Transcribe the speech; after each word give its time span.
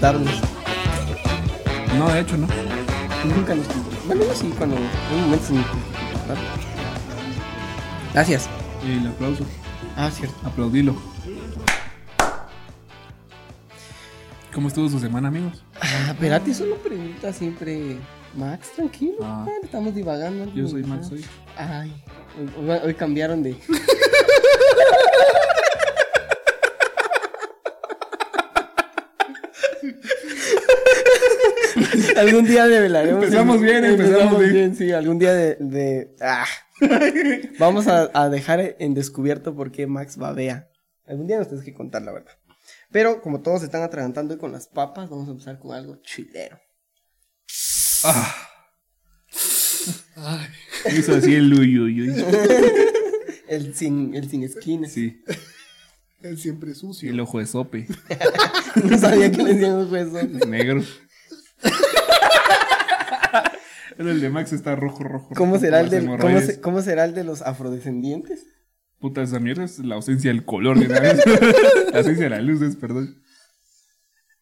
No, 0.00 0.12
de 2.08 2.20
hecho, 2.20 2.36
no. 2.36 2.46
Nunca 3.24 3.56
nos 3.56 3.66
comportamos. 3.66 4.06
Bueno, 4.06 4.24
yo 4.24 4.34
sí, 4.34 4.54
cuando 4.56 4.76
en 4.76 4.82
un 5.14 5.20
momento 5.22 5.46
comportar. 5.48 6.36
Gracias. 8.14 8.48
Y 8.86 8.92
el 8.98 9.08
aplauso. 9.08 9.44
Ah, 9.96 10.08
cierto. 10.12 10.36
Aplaudilo. 10.46 10.94
¿Cómo 14.54 14.68
estuvo 14.68 14.88
su 14.88 15.00
semana, 15.00 15.26
amigos? 15.28 15.64
Ah, 15.80 16.14
a 16.32 16.40
ti 16.40 16.54
solo 16.54 16.76
pregunta 16.76 17.32
siempre. 17.32 17.96
Max, 18.36 18.70
tranquilo. 18.76 19.18
Ah. 19.22 19.46
Estamos 19.64 19.96
divagando. 19.96 20.52
Yo 20.54 20.68
soy 20.68 20.84
Max 20.84 21.10
hoy. 21.10 21.24
Ay, 21.56 21.92
hoy 22.84 22.94
cambiaron 22.94 23.42
de. 23.42 23.56
algún 32.18 32.44
día 32.46 32.66
develaremos. 32.66 33.24
Empezamos 33.24 33.60
bien, 33.60 33.84
empezamos 33.84 34.48
bien. 34.48 34.76
Sí, 34.76 34.92
algún 34.92 35.18
día 35.18 35.32
de. 35.34 35.56
de- 35.60 36.14
ah. 36.20 36.46
Vamos 37.58 37.86
a, 37.88 38.10
a 38.14 38.28
dejar 38.28 38.76
en 38.78 38.94
descubierto 38.94 39.54
por 39.56 39.72
qué 39.72 39.86
Max 39.86 40.16
babea. 40.16 40.68
Algún 41.06 41.26
día 41.26 41.38
nos 41.38 41.48
tienes 41.48 41.64
que 41.64 41.74
contar 41.74 42.02
la 42.02 42.12
verdad. 42.12 42.32
Pero 42.90 43.20
como 43.22 43.40
todos 43.40 43.60
se 43.60 43.66
están 43.66 43.82
atragantando 43.82 44.34
hoy 44.34 44.40
con 44.40 44.52
las 44.52 44.66
papas, 44.68 45.08
vamos 45.10 45.28
a 45.28 45.32
empezar 45.32 45.58
con 45.58 45.74
algo 45.74 45.96
chilero. 46.02 46.58
Ah. 48.04 48.34
Hizo 50.96 51.14
así 51.16 51.34
el 51.34 51.52
uy, 51.52 51.78
uy, 51.78 52.02
uy. 52.10 52.24
El 53.48 53.74
sin, 53.74 54.14
el 54.14 54.28
sin 54.28 54.42
esquinas. 54.42 54.92
Sí, 54.92 55.22
Él 56.20 56.36
siempre 56.36 56.74
sucio. 56.74 57.10
el 57.10 57.18
ojo 57.18 57.38
de 57.38 57.46
sope. 57.46 57.86
No 58.84 58.98
sabía 58.98 59.30
que 59.32 59.42
le 59.42 59.54
decían 59.54 59.72
un 59.72 59.90
hueso. 59.90 60.18
Es 60.18 60.46
negro. 60.46 60.82
Pero 63.98 64.12
el 64.12 64.20
de 64.20 64.30
Max 64.30 64.52
está 64.52 64.76
rojo, 64.76 65.02
rojo. 65.02 65.30
¿Cómo 65.36 65.54
rojo, 65.54 65.64
será, 65.64 65.80
el 65.80 65.86
las 65.86 65.90
del- 65.90 66.02
cómo, 66.04 66.14
hemorroides. 66.14 66.46
se- 66.46 66.60
cómo 66.60 66.82
será 66.82 67.04
el 67.04 67.14
de 67.14 67.24
los 67.24 67.42
afrodescendientes? 67.42 68.46
Puta, 69.00 69.22
esa 69.22 69.40
mierda 69.40 69.64
es 69.64 69.80
la 69.80 69.96
ausencia 69.96 70.30
del 70.30 70.44
color 70.44 70.78
de 70.78 70.86
una 70.86 71.00
vez. 71.00 71.20
la 71.92 71.98
ausencia 71.98 72.24
de 72.24 72.30
la 72.30 72.40
luz 72.40 72.62
es, 72.62 72.76
perdón. 72.76 73.20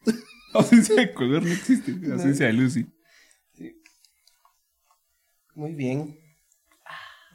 La 0.04 0.60
ausencia 0.60 0.94
de 0.94 1.12
color 1.14 1.42
no 1.42 1.50
existe. 1.50 1.92
La 2.02 2.14
ausencia 2.14 2.46
de 2.46 2.52
luz, 2.52 2.74
sí. 2.74 2.86
Muy 5.54 5.74
bien. 5.74 6.18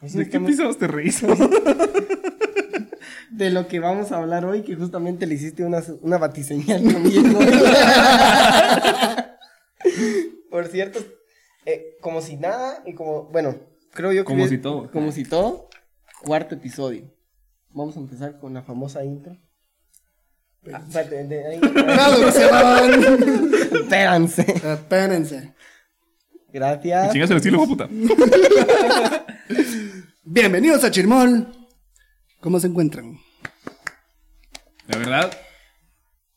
¿De 0.02 0.30
qué 0.30 0.38
episodios 0.38 0.78
te 0.78 0.88
reís? 0.88 1.22
De 3.32 3.50
lo 3.50 3.68
que 3.68 3.80
vamos 3.80 4.12
a 4.12 4.18
hablar 4.18 4.46
hoy, 4.46 4.62
que 4.62 4.76
justamente 4.76 5.26
le 5.26 5.34
hiciste 5.36 5.64
una, 5.66 5.82
una 6.02 6.18
batiseñal 6.20 6.84
también, 6.84 7.34
¿no? 7.34 7.40
Por 10.52 10.68
cierto, 10.68 11.00
eh, 11.66 11.98
como 12.02 12.22
si 12.22 12.38
nada, 12.38 12.84
y 12.86 12.94
como, 12.94 13.26
bueno, 13.26 13.56
creo 13.92 14.12
yo 14.12 14.24
que... 14.24 14.34
Como 14.34 14.48
si 14.48 14.58
todo. 14.58 14.92
Como 14.92 15.12
si 15.12 15.24
todo, 15.26 15.70
cuarto 16.24 16.56
episodio. 16.56 17.12
Vamos 17.70 17.96
a 17.98 18.00
empezar 18.00 18.40
con 18.40 18.54
la 18.54 18.64
famosa 18.64 19.04
intro. 19.04 19.38
Ah. 20.72 20.84
Espérense. 23.74 24.42
Espérense. 24.42 25.54
Gracias. 26.54 27.12
Chingas 27.12 27.32
el 27.32 27.38
estilo, 27.38 27.66
puta. 27.66 27.88
Bienvenidos 30.24 30.84
a 30.84 30.92
Chirmol. 30.92 31.48
¿Cómo 32.42 32.60
se 32.60 32.68
encuentran? 32.68 33.18
La 34.88 34.98
verdad, 34.98 35.32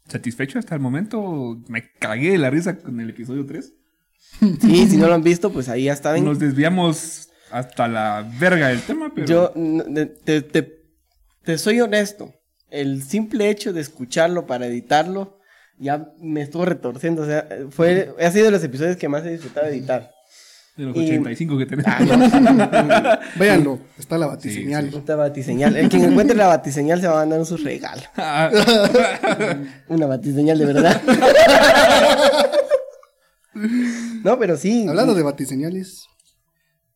satisfecho 0.06 0.58
hasta 0.58 0.74
el 0.74 0.80
momento. 0.80 1.60
Me 1.68 1.90
cagué 1.98 2.30
de 2.32 2.38
la 2.38 2.50
risa 2.50 2.78
con 2.78 3.00
el 3.00 3.10
episodio 3.10 3.44
3. 3.44 3.74
Sí, 4.60 4.88
si 4.88 4.96
no 4.96 5.06
lo 5.08 5.14
han 5.14 5.22
visto, 5.22 5.50
pues 5.52 5.68
ahí 5.68 5.84
ya 5.84 5.92
está. 5.92 6.16
Nos 6.18 6.38
desviamos 6.38 7.28
hasta 7.50 7.88
la 7.88 8.28
verga 8.38 8.68
del 8.68 8.82
tema, 8.82 9.12
pero. 9.14 9.26
Yo 9.26 9.52
te, 10.24 10.42
te- 10.42 10.82
te 11.44 11.58
soy 11.58 11.80
honesto. 11.80 12.32
El 12.70 13.02
simple 13.04 13.48
hecho 13.50 13.72
de 13.72 13.80
escucharlo 13.80 14.46
para 14.46 14.66
editarlo 14.66 15.38
ya 15.78 16.08
me 16.20 16.42
estuvo 16.42 16.64
retorciendo. 16.64 17.22
O 17.22 17.26
sea, 17.26 17.46
fue, 17.70 18.12
ha 18.20 18.30
sido 18.30 18.46
de 18.46 18.50
los 18.50 18.64
episodios 18.64 18.96
que 18.96 19.08
más 19.08 19.24
he 19.24 19.30
disfrutado 19.30 19.66
de 19.66 19.72
editar. 19.76 20.10
De 20.76 20.84
los 20.86 20.96
y- 20.96 21.04
85 21.04 21.56
que 21.58 21.66
tenemos. 21.66 21.92
Ah, 21.94 23.20
Véanlo, 23.36 23.78
está 23.96 24.18
la 24.18 24.26
batiseñal. 24.26 24.92
Esta 24.92 25.14
batiseñal. 25.14 25.76
El 25.76 25.88
quien 25.88 26.04
encuentre 26.04 26.36
la 26.36 26.48
batiseñal 26.48 27.00
se 27.00 27.06
va 27.06 27.14
a 27.22 27.26
mandar 27.26 27.40
un 27.40 27.64
regalo. 27.64 28.02
Ah, 28.16 28.50
Una 29.88 30.06
batiseñal 30.06 30.58
de 30.58 30.64
verdad. 30.66 31.00
No, 33.54 34.38
pero 34.38 34.56
sí. 34.56 34.86
Hablando 34.88 35.14
de 35.14 35.22
batiseñales, 35.22 36.06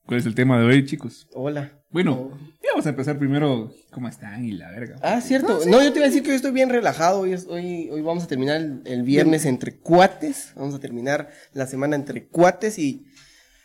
¿Cuál 0.07 0.21
es 0.21 0.27
el 0.27 0.35
tema 0.35 0.59
de 0.59 0.65
hoy, 0.65 0.87
chicos? 0.87 1.29
Hola. 1.35 1.83
Bueno, 1.91 2.31
ya 2.63 2.71
vamos 2.73 2.87
a 2.87 2.91
empezar 2.91 3.19
primero. 3.19 3.71
¿Cómo 3.91 4.09
están? 4.09 4.43
Y 4.45 4.53
la 4.53 4.71
verga. 4.71 4.97
Ah, 5.03 5.21
cierto. 5.21 5.61
No, 5.67 5.83
yo 5.83 5.93
te 5.93 5.99
iba 5.99 6.07
a 6.07 6.09
decir 6.09 6.23
que 6.23 6.31
hoy 6.31 6.37
estoy 6.37 6.53
bien 6.53 6.71
relajado. 6.71 7.21
Hoy, 7.21 7.35
es- 7.35 7.47
hoy, 7.47 7.91
hoy 7.91 8.01
vamos 8.01 8.25
a 8.25 8.27
terminar 8.27 8.57
el, 8.57 8.81
el 8.87 9.03
viernes 9.03 9.45
entre 9.45 9.77
cuates. 9.79 10.53
Vamos 10.57 10.75
a 10.75 10.79
terminar 10.81 11.29
la 11.53 11.67
semana 11.67 11.95
entre 11.95 12.27
cuates 12.27 12.79
y 12.79 13.05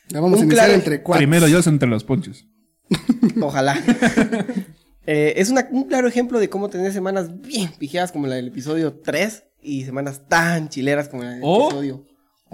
la 0.09 0.19
vamos 0.19 0.39
a 0.39 0.43
iniciar 0.43 0.65
claro- 0.65 0.73
entre 0.73 1.01
cuatro. 1.01 1.19
Primero 1.19 1.47
yo 1.47 1.59
entre 1.65 1.87
los 1.87 2.03
ponchos. 2.03 2.45
ojalá. 3.41 3.77
Eh, 5.05 5.33
es 5.41 5.49
una- 5.49 5.67
un 5.69 5.83
claro 5.89 6.07
ejemplo 6.07 6.39
de 6.39 6.47
cómo 6.49 6.69
tener 6.69 6.93
semanas 6.93 7.41
bien 7.41 7.69
pijeadas 7.77 8.13
como 8.13 8.25
la 8.25 8.35
del 8.35 8.47
episodio 8.47 8.93
3 9.01 9.43
y 9.61 9.83
semanas 9.83 10.29
tan 10.29 10.69
chileras 10.69 11.09
como 11.09 11.23
la 11.23 11.31
del 11.31 11.41
O- 11.43 11.65
episodio. 11.67 12.05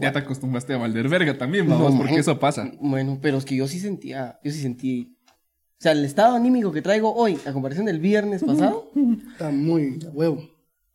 Ya 0.02 0.12
te 0.12 0.20
acostumbraste 0.20 0.74
a 0.74 0.78
valer 0.78 1.08
verga 1.10 1.38
también, 1.38 1.68
vamos, 1.68 1.92
No, 1.92 1.98
porque 1.98 2.12
man. 2.14 2.20
eso 2.22 2.40
pasa. 2.40 2.72
Bueno, 2.80 3.20
pero 3.22 3.38
es 3.38 3.46
que 3.46 3.56
yo 3.56 3.68
sí 3.68 3.80
sentía, 3.80 4.40
yo 4.44 4.52
sí 4.52 4.62
sentí. 4.62 5.16
O 5.28 5.82
sea, 5.82 5.94
el 5.94 6.04
estado 6.04 6.36
anímico 6.36 6.72
que 6.72 6.82
traigo 6.82 7.14
hoy, 7.14 7.38
a 7.46 7.54
comparación 7.54 7.86
del 7.86 8.00
viernes 8.00 8.44
pasado. 8.44 8.92
Está 9.32 9.50
muy 9.52 10.00
a 10.06 10.10
huevo. 10.10 10.42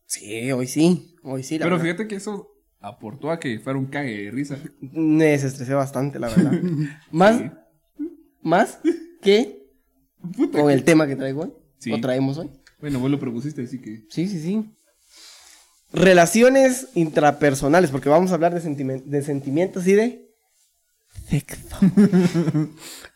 Sí, 0.07 0.53
hoy 0.53 0.67
sí. 0.67 1.17
Hoy 1.23 1.43
sí, 1.43 1.59
la 1.59 1.65
Pero 1.65 1.77
verdad. 1.77 1.85
fíjate 1.93 2.09
que 2.09 2.17
eso 2.17 2.51
aportó 2.81 3.31
a 3.31 3.41
que 3.41 3.59
fuera 3.61 3.79
un 3.79 3.87
cague 3.87 4.25
de 4.25 4.31
risa. 4.31 4.59
Me 4.81 5.25
desestresé 5.27 5.73
bastante, 5.73 6.19
la 6.19 6.29
verdad. 6.29 6.53
más, 7.11 7.39
Sí. 7.39 7.51
más 8.43 8.79
que 9.23 9.67
Puta 10.37 10.59
con 10.59 10.69
que- 10.69 10.75
el 10.75 10.85
tema 10.85 11.07
que 11.07 11.17
traigo 11.17 11.43
hoy. 11.45 11.53
Sí. 11.79 11.91
O 11.93 12.01
traemos 12.01 12.37
hoy. 12.39 12.51
Bueno, 12.81 12.99
vos 13.01 13.11
lo 13.11 13.19
propusiste, 13.19 13.63
así 13.63 13.81
que. 13.81 14.05
Sí, 14.11 14.27
sí, 14.29 14.39
sí. 14.41 14.71
Relaciones 15.95 16.89
intrapersonales, 16.95 17.91
porque 17.91 18.09
vamos 18.09 18.31
a 18.31 18.35
hablar 18.35 18.55
de, 18.55 18.61
sentimen- 18.61 19.05
de 19.05 19.23
sentimientos 19.23 19.87
y 19.87 19.93
de 19.95 20.31
sexo. 21.29 21.59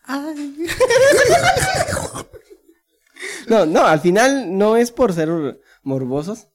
no, 3.48 3.66
no, 3.66 3.86
al 3.86 4.00
final 4.00 4.56
no 4.56 4.76
es 4.76 4.90
por 4.90 5.12
ser 5.12 5.60
morbosos, 5.82 6.48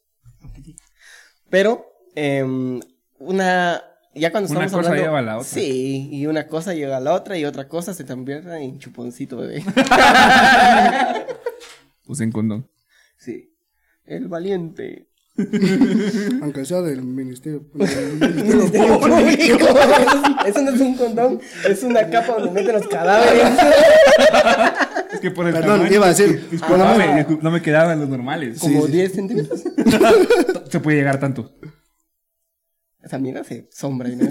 pero 1.50 1.86
em, 2.16 2.80
una 3.20 3.84
ya 4.16 4.32
cuando 4.32 4.52
Una 4.52 4.66
estamos 4.66 4.86
cosa 4.86 4.90
hablando 4.92 5.04
lleva 5.08 5.20
a 5.20 5.24
la 5.24 5.38
otra. 5.38 5.48
sí 5.50 6.10
y 6.12 6.28
una 6.28 6.48
cosa 6.48 6.74
llega 6.76 6.98
a 6.98 7.00
la 7.00 7.14
otra 7.14 7.36
y 7.38 7.46
otra 7.46 7.68
cosa 7.68 7.94
se 7.96 8.06
convierte 8.06 8.56
en 8.58 8.78
chuponcito 8.80 9.38
bebé 9.38 9.64
Pues 12.06 12.20
en 12.22 12.32
condón. 12.32 12.70
sí 13.18 13.56
el 14.06 14.28
valiente 14.28 15.08
Aunque 16.42 16.64
sea 16.66 16.82
del 16.82 17.02
ministerio. 17.02 17.64
Ministerio 17.74 19.00
Público. 19.00 19.68
Eso 20.46 20.62
no 20.62 20.72
es 20.72 20.82
un 20.82 20.96
condón, 20.96 21.42
es 21.68 21.84
una 21.84 22.08
capa 22.10 22.34
donde 22.34 22.52
meten 22.52 22.74
los 22.76 22.88
cadáveres. 22.88 23.44
Es 25.12 25.20
que 25.20 25.32
por 25.32 25.48
el 25.48 25.54
Perdón, 25.54 25.80
tamaño. 25.80 25.96
iba 25.96 26.06
a 26.06 26.10
decir. 26.10 26.48
No 27.42 27.50
me 27.50 27.62
quedaban 27.62 28.00
los 28.00 28.10
normales. 28.10 28.60
Como 28.60 28.86
sí. 28.86 28.92
10 28.92 29.12
centímetros. 29.14 29.64
Se 30.70 30.80
puede 30.80 30.98
llegar 30.98 31.20
tanto. 31.20 31.56
Esa 33.02 33.18
mierda 33.18 33.42
hace 33.42 33.68
sombra. 33.72 34.10
¿no? 34.10 34.30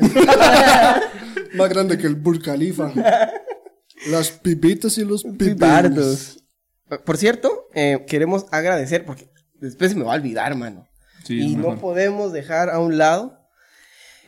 Más 1.54 1.68
grande 1.68 1.98
que 1.98 2.06
el 2.06 2.14
Burj 2.14 2.42
Khalifa. 2.44 2.92
Las 4.08 4.30
pipitas 4.30 4.96
y 4.98 5.04
los 5.04 5.24
pipitos. 5.24 5.48
Pipardos. 5.54 6.44
Por 7.04 7.16
cierto, 7.16 7.68
eh, 7.74 8.04
queremos 8.06 8.46
agradecer, 8.50 9.04
porque 9.04 9.28
después 9.54 9.92
se 9.92 9.96
me 9.96 10.04
va 10.04 10.12
a 10.12 10.16
olvidar, 10.16 10.54
mano. 10.56 10.86
Sí, 11.24 11.40
y 11.40 11.56
no 11.56 11.78
podemos 11.78 12.32
dejar 12.32 12.70
a 12.70 12.78
un 12.80 12.98
lado 12.98 13.38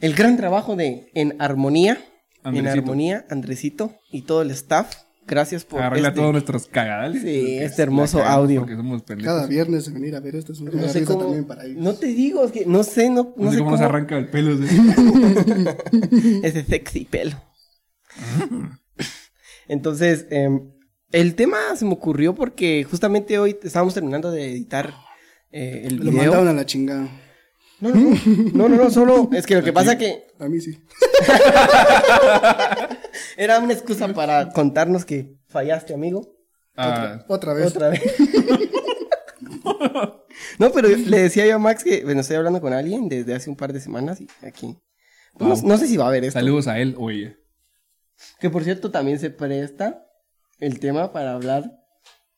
el 0.00 0.14
gran 0.14 0.37
trabajo 0.37 0.76
de 0.76 1.11
En 1.14 1.37
Armonía. 1.41 1.99
En 2.44 2.49
Andresito. 2.58 2.81
Armonía, 2.81 3.26
Andresito 3.31 3.94
y 4.12 4.23
todo 4.23 4.43
el 4.43 4.50
staff. 4.50 4.94
Gracias 5.26 5.64
por 5.64 5.81
Arregla 5.81 6.08
este- 6.08 6.20
todos 6.20 6.32
nuestros 6.32 6.67
cagadales. 6.67 7.23
Sí, 7.23 7.56
este 7.58 7.81
hermoso 7.82 8.23
audio. 8.23 8.61
Porque 8.61 8.76
somos. 8.76 9.02
Cada 9.23 9.46
viernes 9.46 9.91
venir 9.91 10.14
a 10.14 10.20
ver 10.20 10.37
esto 10.37 10.52
es 10.52 10.61
una 10.61 10.70
No 10.73 10.87
sé 10.88 11.05
cómo. 11.06 11.20
también 11.20 11.46
para 11.46 11.64
ellos. 11.64 11.82
No 11.82 11.94
te 11.94 12.08
digo, 12.08 12.44
es 12.44 12.52
que 12.52 12.67
no 12.67 12.82
sé, 12.82 13.08
no, 13.08 13.32
No, 13.37 13.50
sé 13.50 13.56
cómo 13.58 13.70
nos 13.70 13.81
arranca 13.81 14.19
el 14.19 14.29
pelo. 14.29 14.58
¿sí? 14.58 14.67
Ese 16.43 16.64
sexy 16.64 17.06
pelo. 17.06 17.40
Entonces, 19.69 20.26
em, 20.31 20.70
el 21.12 21.35
tema 21.35 21.56
se 21.76 21.85
me 21.85 21.93
ocurrió 21.94 22.35
porque 22.35 22.85
justamente 22.85 23.38
hoy 23.38 23.56
estábamos 23.62 23.94
terminando 23.94 24.31
de 24.31 24.50
editar 24.52 24.93
eh, 25.56 25.83
el 25.87 25.97
Lo 25.97 26.11
video. 26.11 26.23
mandaron 26.25 26.49
a 26.49 26.53
la 26.53 26.67
chingada. 26.67 27.09
No, 27.81 27.91
no, 27.91 28.01
no, 28.01 28.17
no, 28.55 28.69
no, 28.69 28.77
no, 28.85 28.91
solo 28.91 29.29
es 29.33 29.47
que 29.47 29.55
lo 29.56 29.62
que 29.62 29.73
pasa 29.73 29.99
que 29.99 30.27
A 30.39 30.49
mí 30.49 30.61
sí. 30.61 30.79
era 33.37 33.59
una 33.61 33.73
excusa 33.73 34.09
para 34.09 34.51
contarnos 34.51 35.05
que 35.05 35.37
fallaste, 35.49 35.95
amigo. 35.95 36.35
Ah, 36.77 37.25
Otra 37.29 37.55
vez. 37.55 37.67
Otra 37.69 37.91
vez. 37.91 38.03
no, 40.59 40.73
pero 40.73 40.89
le 40.89 41.19
decía 41.21 41.47
yo 41.47 41.55
a 41.57 41.59
Max 41.59 41.85
que, 41.85 42.03
bueno, 42.05 42.21
estoy 42.23 42.37
hablando 42.37 42.61
con 42.61 42.73
alguien 42.73 43.09
desde 43.09 43.35
hace 43.35 43.50
un 43.50 43.57
par 43.57 43.73
de 43.73 43.81
semanas 43.81 44.21
y 44.21 44.29
aquí. 44.47 44.77
no, 45.39 45.55
no 45.62 45.79
sé 45.79 45.87
si 45.87 45.97
va 45.97 46.07
a 46.07 46.09
haber 46.09 46.25
esto. 46.25 46.39
saludos 46.41 46.67
a 46.69 46.79
él 46.81 46.95
o 46.99 47.11
ella. 47.11 47.37
Que 48.41 48.50
por 48.50 48.65
cierto 48.65 48.91
también 48.91 49.19
se 49.19 49.31
presta 49.31 50.07
el 50.59 50.79
tema 50.81 51.12
para 51.12 51.35
hablar 51.35 51.65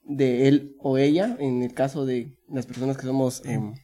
de 0.08 0.48
él 0.48 0.76
o 0.80 0.98
ella 0.98 1.36
en 1.40 1.62
el 1.62 1.74
caso 1.74 2.06
de 2.06 2.36
las 2.48 2.66
personas 2.66 2.96
que 2.96 3.06
somos 3.06 3.44
em, 3.44 3.74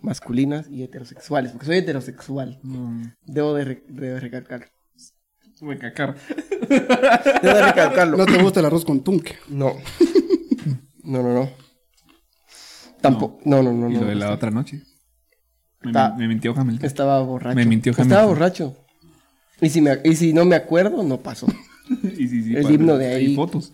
masculinas 0.00 0.68
y 0.70 0.82
heterosexuales. 0.82 1.52
Porque 1.52 1.66
soy 1.66 1.76
heterosexual. 1.78 2.60
No, 2.62 3.02
Debo 3.26 3.54
de, 3.54 3.64
re- 3.64 3.84
de 3.88 4.30
cacar. 4.30 4.70
Debo 7.42 7.54
de 7.56 7.62
recalcarlo. 7.62 8.16
No 8.16 8.26
te 8.26 8.42
gusta 8.42 8.60
el 8.60 8.66
arroz 8.66 8.84
con 8.84 9.02
tunque. 9.02 9.36
No. 9.48 9.74
No, 11.04 11.22
no, 11.22 11.34
no. 11.34 11.50
Tampoco. 13.00 13.40
No, 13.44 13.62
no, 13.62 13.72
no. 13.72 13.90
y 13.90 13.94
no, 13.94 14.00
lo 14.02 14.06
de 14.06 14.14
la 14.14 14.26
no. 14.28 14.32
otra 14.34 14.50
noche. 14.50 14.82
Me, 15.82 15.90
Está- 15.90 16.14
me 16.16 16.28
mintió 16.28 16.54
Hamilton. 16.56 16.86
Estaba 16.86 17.20
borracho. 17.22 17.56
Me 17.56 17.64
mintió 17.66 17.90
Estaba 17.90 18.04
Hamilton. 18.22 18.28
borracho. 18.28 18.76
Y 19.60 19.68
si, 19.70 19.80
me, 19.80 19.98
y 20.04 20.14
si 20.14 20.32
no 20.32 20.44
me 20.44 20.54
acuerdo, 20.56 21.02
no 21.02 21.18
pasó. 21.20 21.46
y 22.02 22.28
sí, 22.28 22.42
sí, 22.44 22.56
el 22.56 22.70
himno 22.70 22.96
de 22.96 23.06
hay 23.08 23.26
ahí. 23.26 23.34
fotos. 23.36 23.72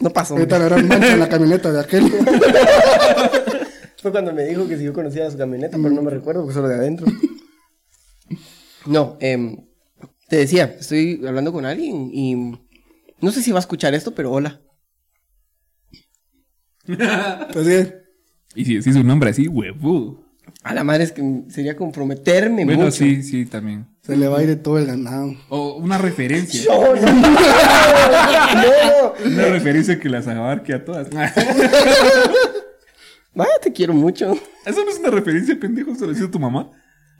No 0.00 0.10
pasó. 0.10 0.34
Ahorita 0.34 0.58
la 0.58 0.64
gran 0.66 0.88
mancha 0.88 1.12
en 1.12 1.20
la 1.20 1.28
camioneta 1.28 1.72
de 1.72 1.80
aquel. 1.80 2.04
Fue 4.02 4.10
cuando 4.12 4.32
me 4.32 4.44
dijo 4.44 4.68
que 4.68 4.76
si 4.76 4.84
yo 4.84 4.92
conocía 4.92 5.30
su 5.30 5.38
camioneta, 5.38 5.76
pero 5.76 5.90
no 5.90 6.02
me 6.02 6.10
recuerdo, 6.10 6.42
porque 6.42 6.54
solo 6.54 6.68
de 6.68 6.76
adentro. 6.76 7.06
No, 8.84 9.16
em, 9.20 9.66
te 10.28 10.36
decía, 10.36 10.76
estoy 10.78 11.20
hablando 11.26 11.52
con 11.52 11.64
alguien 11.64 12.10
y 12.12 12.34
no 13.20 13.32
sé 13.32 13.42
si 13.42 13.50
va 13.50 13.58
a 13.58 13.60
escuchar 13.60 13.94
esto, 13.94 14.14
pero 14.14 14.30
hola. 14.30 14.60
Pues 16.86 17.66
sí. 17.66 17.92
Y 18.54 18.64
si 18.64 18.76
decís 18.76 18.94
su 18.94 19.02
nombre 19.02 19.30
así, 19.30 19.48
huevudo. 19.48 20.25
A 20.68 20.74
la 20.74 20.82
madre 20.84 21.04
es 21.04 21.12
que 21.12 21.22
sería 21.48 21.76
comprometerme 21.76 22.64
Bueno, 22.64 22.84
mucho. 22.86 22.96
sí, 22.96 23.22
sí, 23.22 23.46
también. 23.46 23.86
Se 24.02 24.16
le 24.16 24.26
va 24.28 24.38
a 24.38 24.42
ir 24.42 24.48
de 24.48 24.56
todo 24.56 24.78
el 24.78 24.86
ganado. 24.86 25.32
O 25.48 25.76
una 25.76 25.96
referencia. 25.98 26.62
No, 26.68 26.94
no, 26.96 27.12
no, 27.12 27.30
no. 27.30 27.38
Una 29.26 29.44
referencia 29.46 29.98
que 30.00 30.08
las 30.08 30.26
abarque 30.26 30.74
a 30.74 30.84
todas. 30.84 31.08
Vaya, 33.34 33.50
te 33.62 33.72
quiero 33.72 33.92
mucho. 33.94 34.32
Eso 34.64 34.82
no 34.84 34.90
es 34.90 34.98
una 34.98 35.10
referencia, 35.10 35.58
pendejo. 35.60 35.94
¿Se 35.94 36.06
lo 36.06 36.12
dice 36.12 36.26
tu 36.28 36.38
mamá? 36.38 36.70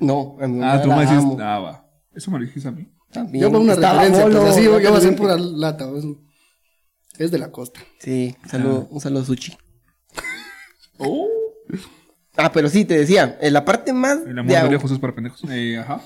No, 0.00 0.36
a 0.40 0.46
mi 0.48 0.62
Ah, 0.62 0.66
mamá 0.66 0.82
tu 0.82 0.88
la 0.88 0.96
mamá 0.96 1.10
dices, 1.10 1.24
ah, 1.40 1.58
va. 1.58 1.86
Eso 2.14 2.30
me 2.30 2.38
lo 2.38 2.44
dijiste 2.46 2.68
a 2.68 2.72
mí. 2.72 2.88
También. 3.12 3.42
Yo 3.42 3.52
por 3.52 3.60
una 3.60 3.74
Estaba 3.74 4.00
referencia, 4.02 4.24
bolo, 4.24 4.40
pues 4.40 4.52
así 4.52 4.64
yo 4.64 4.72
voy 4.72 4.86
a 4.86 4.94
hacer 4.96 5.14
pura 5.16 5.36
lata. 5.36 5.88
pues. 5.90 6.04
Es 7.18 7.30
de 7.30 7.38
la 7.38 7.50
costa. 7.52 7.80
Sí, 8.00 8.34
un 8.38 8.44
Ah. 8.44 8.48
saludo, 8.50 8.88
un 8.90 9.00
saludo 9.00 9.24
Suchi. 9.24 9.56
Oh. 10.98 11.28
Ah, 12.36 12.52
pero 12.52 12.68
sí, 12.68 12.84
te 12.84 12.98
decía, 12.98 13.38
en 13.40 13.52
la 13.52 13.64
parte 13.64 13.92
más 13.92 14.18
El 14.26 14.38
amor 14.38 14.52
de 14.52 14.68
de 14.68 14.78
Jesús 14.78 14.98
para 14.98 15.14
pendejos. 15.14 15.40
Eh, 15.50 15.78
ajá. 15.78 16.00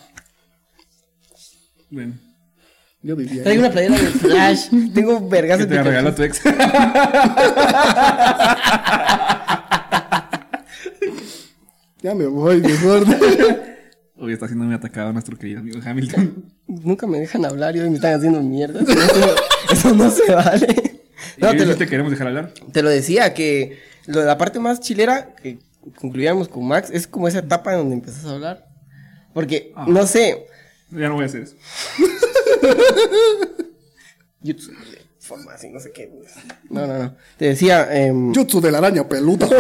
Bueno. 1.90 2.14
Yo 3.02 3.16
vivía 3.16 3.42
Traigo 3.42 3.62
ahí. 3.62 3.66
una 3.66 3.72
playera 3.72 3.96
de 3.98 4.06
Flash. 4.10 4.68
Tengo 4.94 5.28
vergas 5.28 5.58
¿Qué 5.58 5.66
de 5.66 5.76
te 5.76 5.82
regaló 5.82 6.14
tu 6.14 6.22
ex? 6.22 6.40
Ya 12.02 12.14
me 12.14 12.26
voy, 12.26 12.60
mejor. 12.62 13.04
Hoy 14.16 14.32
está 14.32 14.46
siendo 14.46 14.64
muy 14.64 14.74
atacado 14.74 15.12
nuestro 15.12 15.36
querido 15.36 15.60
amigo 15.60 15.80
Hamilton. 15.84 16.46
Nunca 16.66 17.06
me 17.06 17.18
dejan 17.20 17.44
hablar 17.44 17.76
y 17.76 17.80
hoy 17.80 17.90
me 17.90 17.96
están 17.96 18.14
haciendo 18.14 18.40
mierda. 18.42 18.80
Eso, 18.80 19.34
eso 19.70 19.94
no 19.94 20.10
se 20.10 20.32
vale. 20.32 21.02
No, 21.36 21.48
¿Y 21.52 21.56
te 21.56 21.62
si 21.64 21.66
lo, 21.66 21.76
te 21.76 21.86
queremos 21.86 22.10
dejar 22.10 22.28
hablar? 22.28 22.52
te 22.72 22.82
lo 22.82 22.88
decía, 22.88 23.34
que 23.34 23.78
lo 24.06 24.20
de 24.20 24.26
la 24.26 24.38
parte 24.38 24.58
más 24.60 24.80
chilera 24.80 25.34
que 25.42 25.58
concluyamos 25.98 26.48
con 26.48 26.66
Max 26.66 26.90
es 26.92 27.06
como 27.06 27.28
esa 27.28 27.38
etapa 27.40 27.74
donde 27.74 27.94
empezás 27.96 28.24
a 28.26 28.30
hablar. 28.32 28.66
Porque, 29.32 29.72
Ah. 29.76 29.86
no 29.88 30.06
sé, 30.06 30.46
Ya 30.90 31.08
no 31.08 31.14
voy 31.14 31.22
a 31.22 31.26
hacer 31.26 31.42
eso. 31.42 31.54
YouTube, 34.42 34.74
forma 35.20 35.52
así, 35.52 35.68
no 35.70 35.78
sé 35.78 35.92
qué. 35.92 36.10
No, 36.68 36.86
no, 36.86 36.98
no. 36.98 37.14
Te 37.36 37.44
decía, 37.46 37.86
em, 37.94 38.34
Jutsu 38.34 38.60
de 38.60 38.72
la 38.72 38.78
araña 38.78 39.06
peluda. 39.08 39.48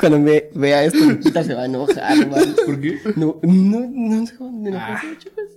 cuando 0.00 0.18
me 0.18 0.48
vea 0.54 0.84
esto, 0.84 0.98
Lupita 0.98 1.44
se 1.44 1.54
va 1.54 1.62
a 1.62 1.66
enojar, 1.66 2.26
man. 2.28 2.56
¿Por 2.66 2.80
qué? 2.80 2.98
No, 3.16 3.38
no, 3.42 3.80
no 3.88 4.16
a 4.16 4.68
enojar 4.68 4.96
Ah. 4.96 5.02
mucho, 5.08 5.28
pues. 5.34 5.48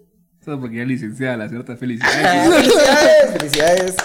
Solo 0.44 0.60
porque 0.62 0.78
ya 0.78 0.86
licenciada 0.86 1.38
la 1.38 1.50
cierta 1.50 1.76
felicidad. 1.76 2.50
felicidades, 2.52 3.32
felicidades. 3.38 3.96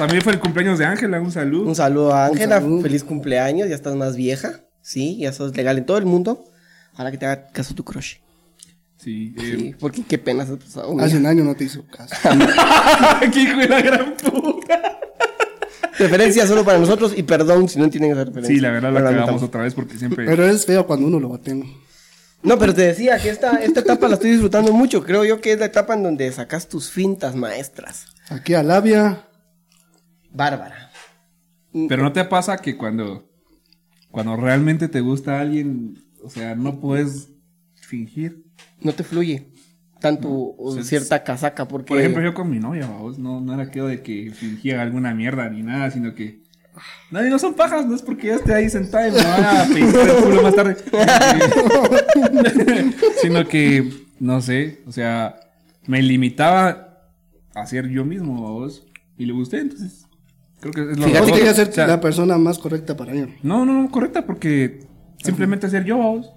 También 0.00 0.22
fue 0.22 0.32
el 0.32 0.40
cumpleaños 0.40 0.78
de 0.78 0.86
Ángela, 0.86 1.20
un 1.20 1.30
saludo. 1.30 1.68
Un 1.68 1.74
saludo 1.74 2.14
a 2.14 2.24
Ángela, 2.24 2.62
feliz 2.80 3.04
cumpleaños, 3.04 3.68
ya 3.68 3.74
estás 3.74 3.94
más 3.96 4.16
vieja, 4.16 4.62
sí, 4.80 5.18
ya 5.18 5.30
sos 5.30 5.54
legal 5.54 5.76
en 5.76 5.84
todo 5.84 5.98
el 5.98 6.06
mundo. 6.06 6.42
Ojalá 6.94 7.10
que 7.10 7.18
te 7.18 7.26
haga 7.26 7.48
caso 7.48 7.74
tu 7.74 7.84
crush. 7.84 8.14
Sí. 8.96 9.34
Eh, 9.36 9.56
Sí, 9.58 9.74
porque 9.78 10.02
qué 10.02 10.16
pena 10.16 10.44
has 10.44 10.48
pasado. 10.52 10.98
Hace 10.98 11.18
un 11.18 11.26
año 11.26 11.44
no 11.44 11.54
te 11.54 11.64
hizo 11.64 11.84
caso. 11.86 12.14
¡Qué 13.30 13.42
hijo 13.42 13.58
de 13.58 13.68
la 13.68 13.82
gran 13.82 14.14
puta! 14.16 15.00
Referencia 15.98 16.46
solo 16.46 16.64
para 16.64 16.78
nosotros 16.78 17.12
y 17.14 17.22
perdón 17.22 17.68
si 17.68 17.78
no 17.78 17.84
entienden 17.84 18.12
esa 18.12 18.24
referencia. 18.24 18.54
Sí, 18.54 18.58
la 18.58 18.70
verdad 18.70 18.94
la 18.94 19.02
cagamos 19.02 19.42
otra 19.42 19.64
vez 19.64 19.74
porque 19.74 19.98
siempre. 19.98 20.24
Pero 20.24 20.48
es 20.48 20.64
feo 20.64 20.86
cuando 20.86 21.08
uno 21.08 21.20
lo 21.20 21.28
baten. 21.28 21.62
No, 22.42 22.58
pero 22.58 22.72
te 22.72 22.80
decía 22.86 23.18
que 23.18 23.28
esta, 23.28 23.56
esta 23.56 23.80
etapa 23.80 24.08
la 24.08 24.14
estoy 24.14 24.30
disfrutando 24.30 24.72
mucho. 24.72 25.04
Creo 25.04 25.26
yo 25.26 25.42
que 25.42 25.52
es 25.52 25.58
la 25.58 25.66
etapa 25.66 25.92
en 25.92 26.04
donde 26.04 26.32
sacas 26.32 26.68
tus 26.68 26.88
fintas 26.90 27.36
maestras. 27.36 28.06
Aquí 28.30 28.54
a 28.54 28.62
labia. 28.62 29.26
Bárbara. 30.32 30.90
Pero 31.88 32.02
no 32.02 32.12
te 32.12 32.24
pasa 32.24 32.58
que 32.58 32.76
cuando. 32.76 33.28
Cuando 34.10 34.36
realmente 34.36 34.88
te 34.88 35.00
gusta 35.00 35.40
alguien. 35.40 35.98
O 36.22 36.30
sea, 36.30 36.54
no 36.54 36.80
puedes 36.80 37.30
fingir. 37.74 38.44
No 38.80 38.92
te 38.92 39.04
fluye 39.04 39.52
tanto 40.00 40.28
o 40.30 40.82
cierta 40.82 41.22
casaca 41.22 41.68
porque... 41.68 41.88
Por 41.88 41.98
ejemplo, 41.98 42.22
yo 42.22 42.34
con 42.34 42.50
mi 42.50 42.58
novia, 42.58 42.86
vamos, 42.86 43.18
no, 43.18 43.40
no 43.40 43.54
era 43.54 43.64
aquello 43.64 43.86
de 43.86 44.02
que 44.02 44.32
fingía 44.34 44.82
alguna 44.82 45.14
mierda 45.14 45.48
ni 45.48 45.62
nada, 45.62 45.90
sino 45.90 46.14
que. 46.14 46.40
No, 47.10 47.22
no 47.22 47.38
son 47.38 47.54
pajas, 47.54 47.86
no 47.86 47.94
es 47.94 48.02
porque 48.02 48.28
ya 48.28 48.36
esté 48.36 48.54
ahí 48.54 48.70
sentada 48.70 49.08
y 49.08 49.12
me 49.12 49.18
van 49.18 49.44
a 49.44 49.64
el 49.64 50.22
culo 50.22 50.42
más 50.42 50.54
tarde. 50.54 50.76
sino 53.22 53.46
que, 53.46 54.06
no 54.18 54.40
sé, 54.40 54.80
o 54.86 54.92
sea, 54.92 55.38
me 55.86 56.00
limitaba 56.00 57.10
a 57.54 57.66
ser 57.66 57.88
yo 57.88 58.04
mismo, 58.04 58.40
vos. 58.40 58.86
Y 59.18 59.26
le 59.26 59.32
gusté, 59.32 59.58
entonces. 59.58 60.06
Creo 60.60 60.72
que 60.72 60.92
es 60.92 60.98
lo 60.98 61.06
Fíjate 61.06 61.32
querías 61.32 61.56
ser 61.56 61.68
O 61.68 61.72
sea, 61.72 61.86
la 61.86 62.00
persona 62.00 62.36
más 62.38 62.58
correcta 62.58 62.96
para 62.96 63.12
ella. 63.12 63.28
No, 63.42 63.64
no, 63.64 63.82
no, 63.82 63.90
correcta, 63.90 64.26
porque 64.26 64.86
simplemente 65.22 65.68
ser 65.70 65.84
yo, 65.84 65.96
vos. 65.96 66.32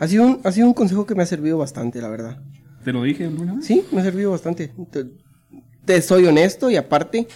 Ha 0.00 0.06
sido, 0.08 0.26
un, 0.26 0.40
ha 0.44 0.52
sido 0.52 0.66
un 0.66 0.74
consejo 0.74 1.06
que 1.06 1.14
me 1.14 1.22
ha 1.22 1.26
servido 1.26 1.58
bastante, 1.58 2.00
la 2.00 2.08
verdad. 2.08 2.40
Te 2.84 2.92
lo 2.92 3.02
dije 3.02 3.24
alguna 3.24 3.54
vez. 3.54 3.66
Sí, 3.66 3.84
me 3.92 4.00
ha 4.00 4.04
servido 4.04 4.30
bastante. 4.30 4.72
Te, 4.90 5.06
te 5.84 6.00
soy 6.00 6.24
honesto 6.26 6.70
y 6.70 6.76
aparte, 6.76 7.26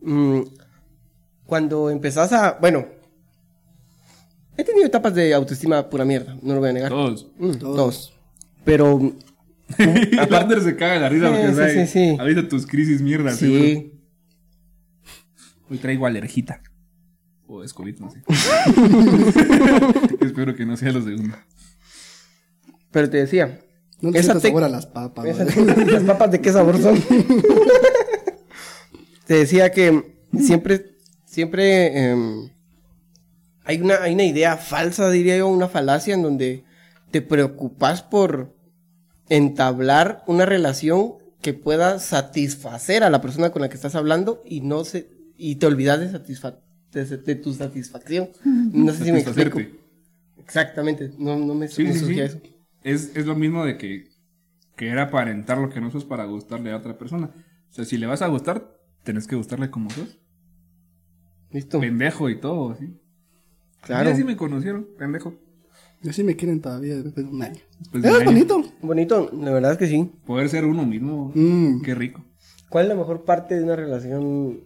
mm, 0.00 0.40
cuando 1.44 1.90
empezás 1.90 2.32
a... 2.32 2.58
Bueno, 2.60 2.86
he 4.56 4.64
tenido 4.64 4.86
etapas 4.86 5.14
de 5.14 5.34
autoestima 5.34 5.90
pura 5.90 6.04
mierda, 6.04 6.36
no 6.42 6.54
lo 6.54 6.60
voy 6.60 6.70
a 6.70 6.72
negar. 6.72 6.90
Todos. 6.90 7.28
Mm, 7.38 7.52
Todos. 7.54 7.76
todos. 7.76 8.14
Pero... 8.64 9.12
El 9.78 10.34
Ander 10.34 10.60
se 10.60 10.76
caga 10.76 10.98
la 10.98 11.08
risa 11.08 11.28
Sí, 11.28 11.32
porque 11.32 11.48
sí, 11.48 11.54
sabe, 11.54 11.86
sí, 11.86 11.92
sí. 11.92 12.16
ahorita 12.18 12.48
tus 12.48 12.66
crisis 12.66 13.00
mierda, 13.00 13.32
seguro. 13.32 13.91
Hoy 15.72 15.78
traigo 15.78 16.04
alergita. 16.04 16.60
O 17.46 17.64
es 17.64 17.72
COVID, 17.72 17.98
no 17.98 18.10
sé. 18.10 18.22
Espero 20.20 20.54
que 20.54 20.66
no 20.66 20.76
sea 20.76 20.92
lo 20.92 21.02
segundo. 21.02 21.34
pero 22.90 23.08
te 23.08 23.16
decía... 23.16 23.58
No 24.02 24.10
le 24.10 24.18
esa 24.18 24.38
sabor 24.38 24.64
a 24.64 24.68
las 24.68 24.84
papas. 24.84 25.24
las 25.56 26.02
papas 26.02 26.30
de 26.30 26.42
qué 26.42 26.52
sabor 26.52 26.78
son. 26.78 26.94
te 29.26 29.34
decía 29.34 29.72
que 29.72 30.18
siempre, 30.38 30.98
siempre 31.24 32.10
em, 32.10 32.50
hay, 33.64 33.80
una, 33.80 34.02
hay 34.02 34.12
una 34.12 34.24
idea 34.24 34.58
falsa, 34.58 35.08
diría 35.08 35.38
yo, 35.38 35.48
una 35.48 35.68
falacia 35.68 36.12
en 36.12 36.22
donde 36.22 36.64
te 37.10 37.22
preocupas 37.22 38.02
por 38.02 38.54
entablar 39.30 40.22
una 40.26 40.44
relación 40.44 41.14
que 41.40 41.54
pueda 41.54 41.98
satisfacer 41.98 43.04
a 43.04 43.10
la 43.10 43.22
persona 43.22 43.52
con 43.52 43.62
la 43.62 43.70
que 43.70 43.76
estás 43.76 43.94
hablando 43.94 44.42
y 44.44 44.60
no 44.60 44.84
se 44.84 45.11
y 45.50 45.56
te 45.56 45.66
olvidas 45.66 45.98
de, 46.00 46.10
satisfa- 46.10 46.58
de, 46.92 47.04
de 47.04 47.34
tu 47.36 47.52
satisfacción. 47.52 48.28
No 48.44 48.92
sé 48.92 49.04
si 49.04 49.12
me 49.12 49.20
explico. 49.20 49.58
Satisfacerte. 49.58 49.82
Exactamente, 50.38 51.12
no, 51.18 51.36
no 51.38 51.54
me, 51.54 51.68
Sí, 51.68 51.84
me 51.84 51.92
sí, 51.94 52.06
sí. 52.06 52.20
eso. 52.20 52.38
Es, 52.82 53.14
es 53.16 53.26
lo 53.26 53.34
mismo 53.36 53.64
de 53.64 53.78
que 53.78 54.08
querer 54.76 54.98
aparentar 54.98 55.58
lo 55.58 55.70
que 55.70 55.80
no 55.80 55.90
sos 55.90 56.04
para 56.04 56.24
gustarle 56.24 56.72
a 56.72 56.76
otra 56.76 56.98
persona. 56.98 57.30
O 57.70 57.72
sea, 57.74 57.84
si 57.84 57.96
le 57.96 58.06
vas 58.06 58.22
a 58.22 58.26
gustar, 58.28 58.76
tenés 59.04 59.26
que 59.26 59.36
gustarle 59.36 59.70
como 59.70 59.88
sos. 59.90 60.18
Listo. 61.50 61.80
Pendejo 61.80 62.28
y 62.30 62.40
todo, 62.40 62.72
así. 62.72 62.88
Claro. 63.82 64.10
Ya 64.10 64.16
sí 64.16 64.24
me 64.24 64.36
conocieron, 64.36 64.86
pendejo. 64.98 65.34
Y 66.02 66.08
así 66.08 66.24
me 66.24 66.34
quieren 66.36 66.60
todavía 66.60 66.94
después 66.96 67.26
de 67.26 67.32
un 67.32 67.42
año. 67.42 67.60
Después 67.78 68.02
de 68.02 68.08
Es 68.08 68.14
un 68.14 68.20
año. 68.22 68.30
bonito. 68.30 68.62
Bonito, 68.82 69.30
la 69.40 69.52
verdad 69.52 69.72
es 69.72 69.78
que 69.78 69.86
sí. 69.86 70.10
Poder 70.26 70.48
ser 70.48 70.64
uno 70.64 70.84
mismo. 70.86 71.30
Mm. 71.34 71.82
Qué 71.82 71.94
rico. 71.94 72.24
¿Cuál 72.68 72.86
es 72.86 72.88
la 72.90 72.94
mejor 72.96 73.24
parte 73.24 73.54
de 73.56 73.62
una 73.64 73.76
relación 73.76 74.60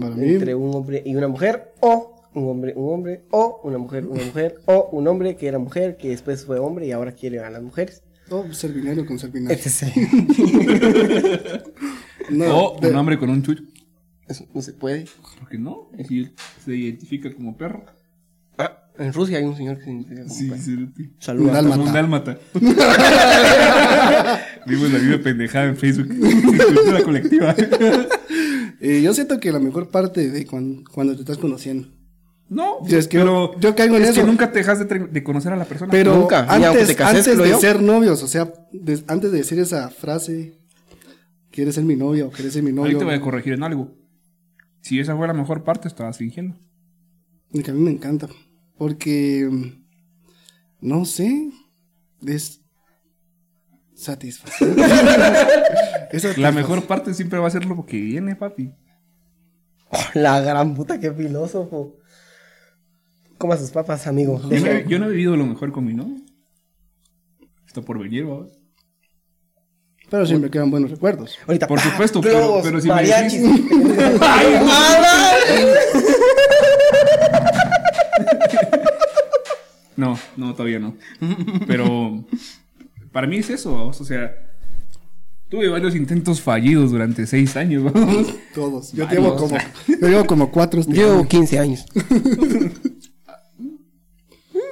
Para 0.00 0.14
mí, 0.16 0.30
entre 0.34 0.54
un 0.54 0.74
hombre 0.74 1.02
y 1.04 1.14
una 1.14 1.28
mujer? 1.28 1.74
O 1.80 2.16
un 2.34 2.48
hombre, 2.48 2.72
un 2.76 2.94
hombre, 2.94 3.24
o 3.30 3.60
una 3.64 3.78
mujer, 3.78 4.06
una 4.06 4.24
mujer, 4.24 4.56
o 4.66 4.88
un 4.92 5.06
hombre 5.08 5.36
que 5.36 5.46
era 5.48 5.58
mujer, 5.58 5.96
que 5.96 6.08
después 6.08 6.44
fue 6.46 6.58
hombre 6.58 6.86
y 6.86 6.92
ahora 6.92 7.12
quiere 7.12 7.40
a 7.40 7.50
las 7.50 7.62
mujeres. 7.62 8.02
todo 8.28 8.50
ser 8.54 8.72
binario 8.72 9.04
con 9.04 9.18
ser 9.18 9.30
binario. 9.30 9.58
Etc. 9.58 9.92
No, 12.30 12.68
o 12.74 12.80
de- 12.80 12.88
un 12.88 12.96
hombre 12.96 13.18
con 13.18 13.28
un 13.30 13.42
chucho. 13.42 13.62
Eso 14.28 14.46
no 14.54 14.62
se 14.62 14.72
puede. 14.72 15.06
¿Por 15.38 15.48
qué 15.48 15.58
no? 15.58 15.90
Si 16.08 16.20
él 16.20 16.32
se 16.64 16.74
identifica 16.74 17.32
como 17.34 17.56
perro. 17.56 17.84
Ah, 18.56 18.84
en 18.98 19.12
Rusia 19.12 19.38
hay 19.38 19.44
un 19.44 19.56
señor 19.56 19.76
que 19.78 19.84
se 19.84 19.90
identifica 19.90 20.22
como 20.22 20.34
Sí, 20.34 20.48
perro. 20.48 20.62
sí. 20.96 21.10
Saluda. 21.18 21.60
Un 21.60 21.68
dálmata. 21.68 21.82
Un 21.82 21.92
dálmata. 21.92 22.38
Vimos 24.66 24.92
la 24.92 24.98
misma 25.00 25.18
pendejada 25.22 25.66
en 25.66 25.76
Facebook. 25.76 26.08
Cultura 26.08 27.02
colectiva. 27.02 27.54
Eh, 28.84 29.00
yo 29.00 29.14
siento 29.14 29.38
que 29.38 29.52
la 29.52 29.60
mejor 29.60 29.90
parte 29.90 30.28
de 30.28 30.44
cuando, 30.44 30.82
cuando 30.92 31.14
te 31.14 31.20
estás 31.20 31.38
conociendo. 31.38 31.88
No, 32.48 32.78
es 32.86 33.06
que 33.06 33.18
pero 33.18 33.58
yo 33.60 33.76
caigo 33.76 33.96
en 33.96 34.02
es 34.02 34.08
eso. 34.10 34.20
que 34.20 34.26
nunca 34.26 34.50
te 34.50 34.58
dejas 34.58 34.80
de, 34.80 34.98
de 34.98 35.22
conocer 35.22 35.52
a 35.52 35.56
la 35.56 35.64
persona. 35.64 35.92
Pero 35.92 36.16
Nunca, 36.18 36.40
antes, 36.52 36.88
te 36.88 36.96
cases, 36.96 37.28
antes 37.28 37.38
de 37.38 37.48
yo. 37.50 37.60
ser 37.60 37.80
novios, 37.80 38.22
o 38.24 38.26
sea, 38.26 38.52
antes 39.06 39.30
de 39.30 39.38
decir 39.38 39.60
esa 39.60 39.88
frase, 39.88 40.58
¿quieres 41.52 41.76
ser 41.76 41.84
mi 41.84 41.94
novia 41.94 42.26
o 42.26 42.30
quieres 42.30 42.54
ser 42.54 42.64
mi 42.64 42.72
novio? 42.72 42.90
Ahí 42.90 42.98
te 42.98 43.04
voy 43.04 43.14
a 43.14 43.20
corregir 43.20 43.52
en 43.52 43.62
algo. 43.62 43.94
Si 44.80 44.98
esa 44.98 45.16
fue 45.16 45.28
la 45.28 45.32
mejor 45.32 45.62
parte, 45.62 45.86
estabas 45.86 46.18
fingiendo. 46.18 46.56
Y 47.52 47.62
que 47.62 47.70
a 47.70 47.74
mí 47.74 47.80
me 47.80 47.92
encanta. 47.92 48.28
Porque, 48.76 49.48
mm, 49.48 49.86
no 50.80 51.04
sé, 51.04 51.50
es 52.26 52.61
satisfactorio. 54.02 54.74
Es 56.12 56.36
La 56.36 56.52
mejor 56.52 56.84
parte 56.86 57.14
siempre 57.14 57.38
va 57.38 57.46
a 57.48 57.50
ser 57.50 57.64
lo 57.64 57.86
que 57.86 57.98
viene, 57.98 58.36
papi. 58.36 58.70
La 60.14 60.40
gran 60.40 60.74
puta, 60.74 61.00
qué 61.00 61.10
filósofo. 61.12 61.96
Coma 63.38 63.56
sus 63.56 63.70
papas, 63.70 64.06
amigo. 64.06 64.40
Yo 64.50 64.60
no, 64.60 64.66
he, 64.66 64.86
yo 64.88 64.98
no 64.98 65.06
he 65.06 65.10
vivido 65.10 65.36
lo 65.36 65.46
mejor 65.46 65.72
con 65.72 65.84
mi 65.84 65.94
novio. 65.94 66.16
Está 67.66 67.80
por 67.80 67.98
venir, 67.98 68.24
vamos. 68.26 68.48
Pero 70.10 70.26
siempre 70.26 70.50
quedan 70.50 70.70
buenos 70.70 70.90
recuerdos. 70.90 71.38
Ahorita, 71.46 71.66
Por 71.66 71.78
¡pah! 71.78 71.90
supuesto, 71.90 72.20
pero- 72.20 72.60
pero 72.62 72.78
si 72.80 72.88
me. 72.88 73.02
No, 79.96 80.18
no, 80.36 80.54
todavía 80.54 80.78
no. 80.78 80.96
Pero 81.66 82.24
para 83.12 83.26
mí 83.26 83.36
es 83.36 83.50
eso, 83.50 83.72
vamos. 83.74 84.00
O 84.00 84.04
sea, 84.04 84.34
tuve 85.48 85.68
varios 85.68 85.94
intentos 85.94 86.40
fallidos 86.40 86.90
durante 86.90 87.26
seis 87.26 87.56
años, 87.56 87.84
vamos. 87.84 88.34
Todos. 88.54 88.92
Yo 88.92 89.04
Varios, 89.04 89.24
llevo 89.24 89.36
como, 89.36 89.58
yo 90.00 90.08
llevo 90.08 90.24
como 90.24 90.50
cuatro 90.50 90.80
este 90.80 90.92
Llevo 90.92 91.18
año. 91.18 91.28
15 91.28 91.58
años. 91.58 91.86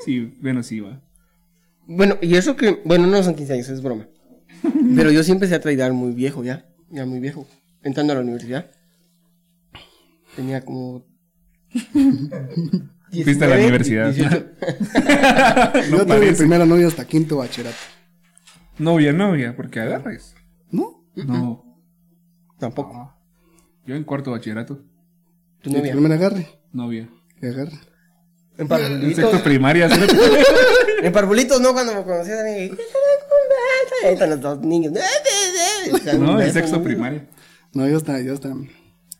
Sí, 0.04 0.34
bueno, 0.40 0.62
sí, 0.62 0.80
va. 0.80 1.00
Bueno, 1.86 2.16
y 2.20 2.34
eso 2.36 2.56
que, 2.56 2.80
bueno, 2.84 3.06
no 3.06 3.22
son 3.22 3.34
15 3.34 3.52
años, 3.52 3.68
es 3.68 3.82
broma. 3.82 4.08
Pero 4.96 5.10
yo 5.10 5.22
sí 5.22 5.32
empecé 5.32 5.54
a 5.54 5.60
traidar 5.60 5.92
muy 5.92 6.12
viejo 6.12 6.44
ya, 6.44 6.66
ya 6.90 7.04
muy 7.06 7.20
viejo. 7.20 7.46
Entrando 7.82 8.12
a 8.12 8.16
la 8.16 8.22
universidad. 8.22 8.70
Tenía 10.36 10.64
como... 10.64 11.04
Fuiste 13.12 13.44
a 13.44 13.48
la 13.48 13.56
19, 13.56 13.66
universidad. 13.66 14.14
18. 14.14 15.90
Yo 15.96 16.06
tuve 16.06 16.30
mi 16.30 16.36
primera 16.36 16.64
novia 16.64 16.86
hasta 16.86 17.04
quinto 17.04 17.38
bachillerato. 17.38 17.76
Novia, 18.80 19.12
novia, 19.12 19.54
porque 19.54 19.78
agarres. 19.80 20.34
¿No? 20.70 21.04
No. 21.14 21.64
Tampoco. 22.58 23.14
Yo 23.86 23.94
en 23.94 24.04
cuarto 24.04 24.30
bachillerato, 24.30 24.82
Tu 25.62 25.70
novia. 25.70 25.92
primer 25.92 26.12
agarre. 26.12 26.48
novia. 26.72 27.08
Que 27.38 27.48
agarre. 27.48 27.72
En 28.56 28.62
En 28.62 28.68
parvulitos. 28.68 29.16
sexto 29.16 29.42
primaria, 29.42 29.88
¿sí? 29.88 30.00
En 31.02 31.12
parvulitos, 31.12 31.60
¿no? 31.60 31.72
Cuando 31.72 31.94
me 31.94 32.02
conocían. 32.04 32.44
Ahí 32.44 32.70
ahí 34.04 34.12
están 34.14 34.30
los 34.30 34.40
dos 34.40 34.60
niños. 34.60 34.92
no, 36.18 36.40
en 36.40 36.52
sexto 36.52 36.82
primaria. 36.82 37.26
No, 37.72 37.88
yo 37.88 37.96
estaba, 37.96 38.20
yo 38.20 38.34
estaba, 38.34 38.56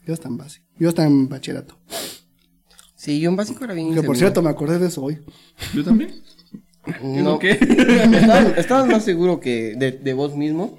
yo 0.07 0.15
estaba 0.15 0.31
en 0.33 0.37
base. 0.39 0.63
Yo 0.79 0.89
estaba 0.91 1.09
en 1.09 1.29
bachillerato. 1.29 1.79
Sí, 2.97 3.19
yo 3.21 3.31
en 3.31 3.37
básico 3.37 3.65
era 3.65 3.73
bien 3.73 3.95
Que 3.95 4.03
por 4.03 4.17
cierto, 4.17 4.43
me 4.43 4.51
acordé 4.51 4.79
de 4.79 4.89
eso 4.89 5.03
hoy. 5.03 5.23
Yo 5.75 5.83
también. 5.85 6.23
No. 7.03 7.39
¿Qué? 7.39 7.51
Estabas, 7.61 8.59
estabas 8.59 8.87
más 8.91 9.05
seguro 9.05 9.39
que 9.41 9.75
de, 9.77 9.93
de 9.93 10.13
vos 10.15 10.35
mismo. 10.37 10.79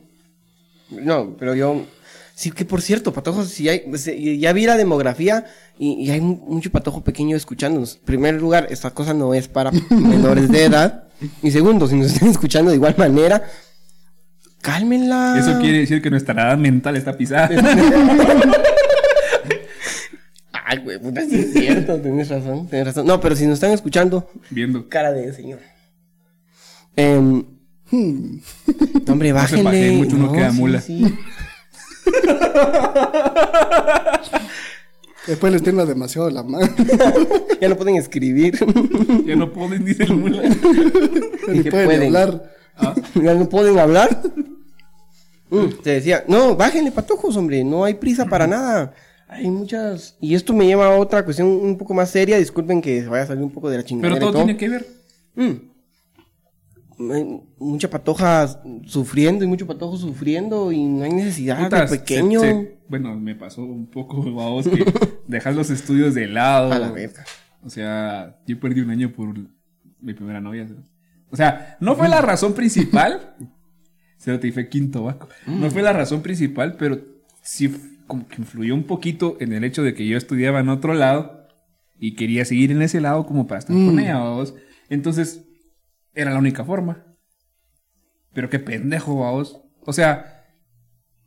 No, 0.90 1.36
pero 1.38 1.56
yo. 1.56 1.86
Sí, 2.34 2.50
que 2.52 2.66
por 2.66 2.82
cierto, 2.82 3.14
patojos, 3.14 3.50
si 3.50 3.70
hay, 3.70 3.84
se- 3.98 4.38
ya 4.40 4.52
vi 4.54 4.66
la 4.66 4.76
demografía 4.78 5.46
y, 5.78 5.94
y 5.94 6.10
hay 6.12 6.22
mu- 6.22 6.38
mucho 6.48 6.72
patojo 6.72 7.04
pequeño 7.04 7.38
escuchándonos. 7.38 7.98
En 7.98 8.02
primer 8.06 8.36
lugar, 8.42 8.68
esta 8.72 8.90
cosa 8.92 9.14
no 9.14 9.34
es 9.36 9.48
para 9.48 9.72
menores 9.90 10.50
de 10.50 10.64
edad. 10.66 11.04
Y 11.44 11.52
segundo, 11.52 11.88
si 11.88 11.96
nos 11.96 12.14
están 12.14 12.30
escuchando 12.30 12.72
de 12.72 12.78
igual 12.78 12.96
manera, 12.98 13.44
cálmenla. 14.62 15.36
Eso 15.38 15.60
quiere 15.60 15.80
decir 15.80 16.02
que 16.02 16.10
nuestra 16.10 16.34
edad 16.34 16.58
mental 16.58 16.98
está 16.98 17.16
pisada. 17.16 17.50
Ay, 20.52 20.78
güey, 20.80 21.00
puta, 21.00 21.22
sí 21.22 21.36
es 21.36 21.54
cierto, 21.54 22.00
tenés 22.00 22.30
razón, 22.30 22.68
tenés 22.68 22.88
razón. 22.88 23.06
No, 23.06 23.20
pero 23.20 23.36
si 23.36 23.46
nos 23.46 23.56
están 23.56 23.72
escuchando, 23.72 24.30
Viendo. 24.50 24.88
cara 24.90 25.12
de 25.12 25.32
señor. 25.34 25.60
Em, 26.96 27.44
Hmm. 27.92 28.38
hombre, 29.10 29.28
se 29.30 29.34
bájenle. 29.34 29.64
pajeen 29.66 29.98
mucho, 29.98 30.16
uno 30.16 30.32
queda 30.32 30.52
sí, 30.52 30.58
mula. 30.58 30.80
sí. 30.82 31.04
Después 35.28 35.54
les 35.54 35.62
tiembla 35.62 35.86
demasiado 35.86 36.30
la 36.30 36.44
mano. 36.44 36.68
Ya 37.62 37.70
no 37.70 37.76
pueden 37.78 37.96
escribir. 37.98 38.58
Ya 39.26 39.36
no 39.36 39.52
pueden, 39.54 39.86
dice 39.86 40.04
el 40.04 40.16
mula. 40.16 40.42
Ni 41.48 41.62
que 41.62 41.70
pueden 41.70 41.86
pueden. 41.86 42.04
hablar. 42.16 42.52
ya 43.14 43.34
no 43.36 43.48
pueden 43.48 43.78
hablar. 43.78 44.20
Mm, 45.52 45.68
te 45.84 45.92
decía, 45.92 46.24
no, 46.28 46.56
bájenle 46.56 46.92
patojos, 46.92 47.38
hombre, 47.38 47.64
no 47.64 47.84
hay 47.86 47.94
prisa 47.96 48.26
para 48.26 48.48
nada. 48.48 48.94
Hay 49.28 49.48
muchas. 49.50 50.18
Y 50.22 50.34
esto 50.34 50.54
me 50.54 50.66
lleva 50.66 50.88
a 50.88 50.98
otra 50.98 51.24
cuestión 51.24 51.48
un 51.50 51.78
poco 51.78 51.94
más 51.94 52.10
seria. 52.10 52.38
Disculpen 52.40 52.82
que 52.82 53.02
se 53.04 53.08
vaya 53.08 53.24
a 53.24 53.28
salir 53.28 53.44
un 53.44 53.52
poco 53.52 53.70
de 53.70 53.78
la 53.78 53.84
chingada. 53.84 54.16
Pero 54.16 54.32
todo 54.32 54.44
tiene 54.44 54.58
que 54.58 54.70
ver. 54.70 54.88
Hay 55.38 55.71
mucha 57.60 57.90
patoja 57.90 58.62
sufriendo 58.86 59.44
y 59.44 59.48
mucho 59.48 59.68
patojo 59.68 59.98
sufriendo 59.98 60.72
y 60.72 60.84
no 60.84 61.04
hay 61.04 61.12
necesidad 61.14 61.64
Putas, 61.64 61.90
de 61.92 61.98
pequeño. 61.98 62.40
se- 62.40 62.52
se- 62.52 62.78
bueno, 62.88 63.16
me 63.20 63.36
pasó 63.36 63.64
un 63.64 63.88
poco, 63.88 64.24
que 64.64 64.86
dejas 65.28 65.56
los 65.56 65.70
estudios 65.70 66.14
de 66.14 66.28
lado. 66.28 66.72
A 66.72 66.80
la 66.80 66.92
verga. 66.92 67.24
O 67.64 67.70
sea, 67.70 68.38
yo 68.48 68.60
perdí 68.60 68.82
un 68.82 68.90
año 68.90 69.12
por 69.12 69.34
mi 70.00 70.14
primera 70.14 70.42
novia. 70.42 70.68
O 71.30 71.36
sea, 71.36 71.78
no 71.80 71.96
fue 71.96 72.10
la 72.10 72.22
razón 72.22 72.54
principal. 72.54 73.36
Se 74.18 74.38
te 74.38 74.52
fue 74.52 74.70
quinto 74.70 75.04
vaco. 75.04 75.30
No 75.48 75.72
fue 75.72 75.82
la 75.82 75.94
razón 75.94 76.22
principal, 76.22 76.76
pero 76.78 77.00
sí 77.42 77.74
como 78.06 78.28
que 78.28 78.36
influyó 78.42 78.76
un 78.76 78.84
poquito 78.84 79.38
en 79.40 79.52
el 79.54 79.64
hecho 79.64 79.82
de 79.82 79.94
que 79.96 80.06
yo 80.08 80.16
estudiaba 80.18 80.60
en 80.60 80.70
otro 80.70 80.94
lado 80.94 81.48
y 82.00 82.14
quería 82.16 82.46
seguir 82.46 82.72
en 82.72 82.82
ese 82.84 83.02
lado 83.02 83.26
como 83.26 83.48
para 83.48 83.60
estar 83.60 83.76
con 83.76 83.98
ella, 84.00 84.18
vamos. 84.20 84.54
Entonces, 84.90 85.46
era 86.14 86.32
la 86.32 86.40
única 86.40 86.64
forma. 86.64 87.06
Pero 88.34 88.50
qué 88.50 88.60
pendejo, 88.60 89.20
vamos. 89.20 89.62
O 89.86 89.94
sea, 89.94 90.42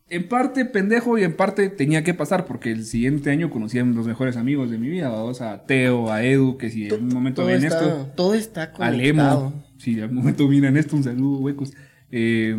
en 0.08 0.28
parte 0.28 0.64
pendejo 0.64 1.18
y 1.18 1.24
en 1.24 1.34
parte 1.34 1.68
tenía 1.70 2.04
que 2.04 2.14
pasar 2.14 2.44
porque 2.44 2.70
el 2.70 2.84
siguiente 2.84 3.30
año 3.30 3.50
conocí 3.50 3.78
a 3.78 3.84
los 3.84 4.06
mejores 4.06 4.36
amigos 4.36 4.70
de 4.70 4.78
mi 4.78 4.88
vida, 4.88 5.08
vamos, 5.08 5.40
a 5.40 5.64
Teo, 5.64 6.12
a 6.12 6.22
Edu, 6.22 6.58
que 6.58 6.70
si 6.70 6.86
en 6.88 7.04
un 7.04 7.08
momento 7.08 7.44
ven 7.44 7.64
está, 7.64 7.80
esto, 7.80 8.06
todo 8.14 8.34
está 8.34 8.62
a 8.64 8.72
conectado. 8.72 9.02
Lemo, 9.02 9.64
si 9.78 9.98
en 9.98 10.10
un 10.10 10.16
momento 10.16 10.46
miran 10.48 10.76
esto, 10.76 10.96
un 10.96 11.04
saludo, 11.04 11.38
huecos. 11.38 11.72
Eh, 12.10 12.56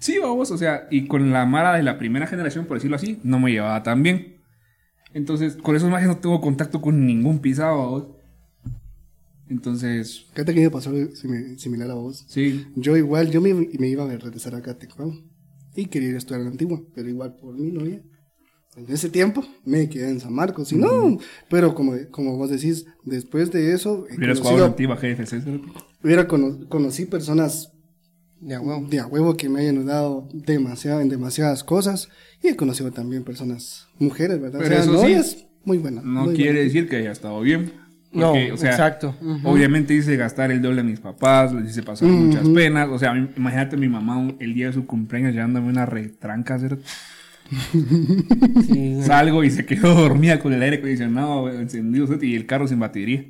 sí, 0.00 0.18
vamos, 0.18 0.50
o 0.50 0.58
sea, 0.58 0.88
y 0.90 1.06
con 1.06 1.32
la 1.32 1.44
Mara 1.46 1.74
de 1.74 1.82
la 1.82 1.98
primera 1.98 2.26
generación, 2.26 2.66
por 2.66 2.78
decirlo 2.78 2.96
así, 2.96 3.20
no 3.22 3.38
me 3.38 3.52
llevaba 3.52 3.82
tan 3.82 4.02
bien. 4.02 4.42
Entonces, 5.12 5.56
con 5.56 5.76
esos 5.76 5.90
mages 5.90 6.08
no 6.08 6.16
tengo 6.16 6.40
contacto 6.40 6.80
con 6.80 7.06
ningún 7.06 7.38
pisado, 7.38 7.78
vamos. 7.78 8.15
Entonces, 9.48 10.26
Fíjate 10.32 10.54
que 10.54 10.60
me 10.60 10.70
pasó 10.70 10.90
simi- 10.92 11.56
similar 11.58 11.90
a 11.90 11.94
vos. 11.94 12.24
sí, 12.28 12.66
Yo 12.74 12.96
igual, 12.96 13.30
yo 13.30 13.40
me, 13.40 13.54
me 13.54 13.88
iba 13.88 14.04
a 14.04 14.16
regresar 14.16 14.54
acá 14.54 14.72
a 14.72 14.78
Tecuán. 14.78 15.12
Y 15.74 15.86
quería 15.86 16.08
ir 16.08 16.14
a 16.14 16.18
estudiar 16.18 16.40
en 16.40 16.46
la 16.46 16.50
antigua, 16.52 16.82
pero 16.94 17.08
igual 17.08 17.36
por 17.36 17.54
mi 17.54 17.70
novia. 17.70 18.02
En 18.76 18.90
ese 18.92 19.08
tiempo 19.08 19.44
me 19.64 19.88
quedé 19.88 20.10
en 20.10 20.20
San 20.20 20.32
Marcos. 20.34 20.72
Y 20.72 20.76
no, 20.76 21.18
pero 21.48 21.74
como, 21.74 21.92
como 22.10 22.36
vos 22.36 22.50
decís, 22.50 22.86
después 23.04 23.50
de 23.52 23.72
eso, 23.72 24.06
hubieras 24.16 24.38
jugado 24.40 24.56
en 24.58 24.62
conocido- 24.62 24.64
Antigua 24.66 24.96
GFC. 24.96 25.60
hubiera 26.02 26.26
cono- 26.28 26.68
conocí 26.68 27.04
personas 27.06 27.72
Ya, 28.40 28.60
huevo. 28.60 28.86
de 28.88 29.00
a 29.00 29.06
huevo 29.06 29.36
que 29.36 29.48
me 29.48 29.60
hayan 29.60 29.78
ayudado 29.78 30.28
demasiado 30.32 31.00
en 31.00 31.08
demasiadas 31.08 31.62
cosas. 31.64 32.08
Y 32.42 32.48
he 32.48 32.56
conocido 32.56 32.90
también 32.92 33.24
personas, 33.24 33.86
mujeres, 33.98 34.40
¿verdad? 34.40 34.60
Pero 34.62 34.74
eso 34.76 35.22
sí, 35.24 35.46
muy 35.64 35.78
buenas. 35.78 36.04
No 36.04 36.24
muy 36.24 36.34
quiere 36.34 36.52
buenas. 36.52 36.72
decir 36.72 36.88
que 36.88 36.96
haya 36.96 37.12
estado 37.12 37.40
bien. 37.40 37.72
No, 38.16 38.32
Porque, 38.32 38.52
o 38.52 38.56
sea, 38.56 38.70
exacto. 38.70 39.14
Obviamente 39.44 39.94
hice 39.94 40.16
gastar 40.16 40.50
el 40.50 40.62
doble 40.62 40.80
a 40.80 40.84
mis 40.84 41.00
papás, 41.00 41.52
les 41.52 41.70
hice 41.70 41.82
pasar 41.82 42.08
muchas 42.08 42.48
penas. 42.48 42.88
O 42.90 42.98
sea, 42.98 43.14
imagínate 43.36 43.76
mi 43.76 43.88
mamá 43.88 44.16
un- 44.16 44.36
el 44.40 44.54
día 44.54 44.66
de 44.68 44.72
su 44.72 44.86
cumpleaños 44.86 45.34
llevándome 45.34 45.68
una 45.68 45.86
retranca. 45.86 46.58
¿cierto? 46.58 46.78
Sí, 48.66 49.02
Salgo 49.02 49.44
y 49.44 49.50
se 49.50 49.64
quedó 49.66 49.94
dormida 49.94 50.38
con 50.40 50.52
el 50.52 50.62
aire 50.62 50.76
acondicionado 50.78 51.48
encendido 51.50 52.06
¿cierto? 52.06 52.24
y 52.24 52.34
el 52.34 52.46
carro 52.46 52.66
sin 52.66 52.80
batería. 52.80 53.24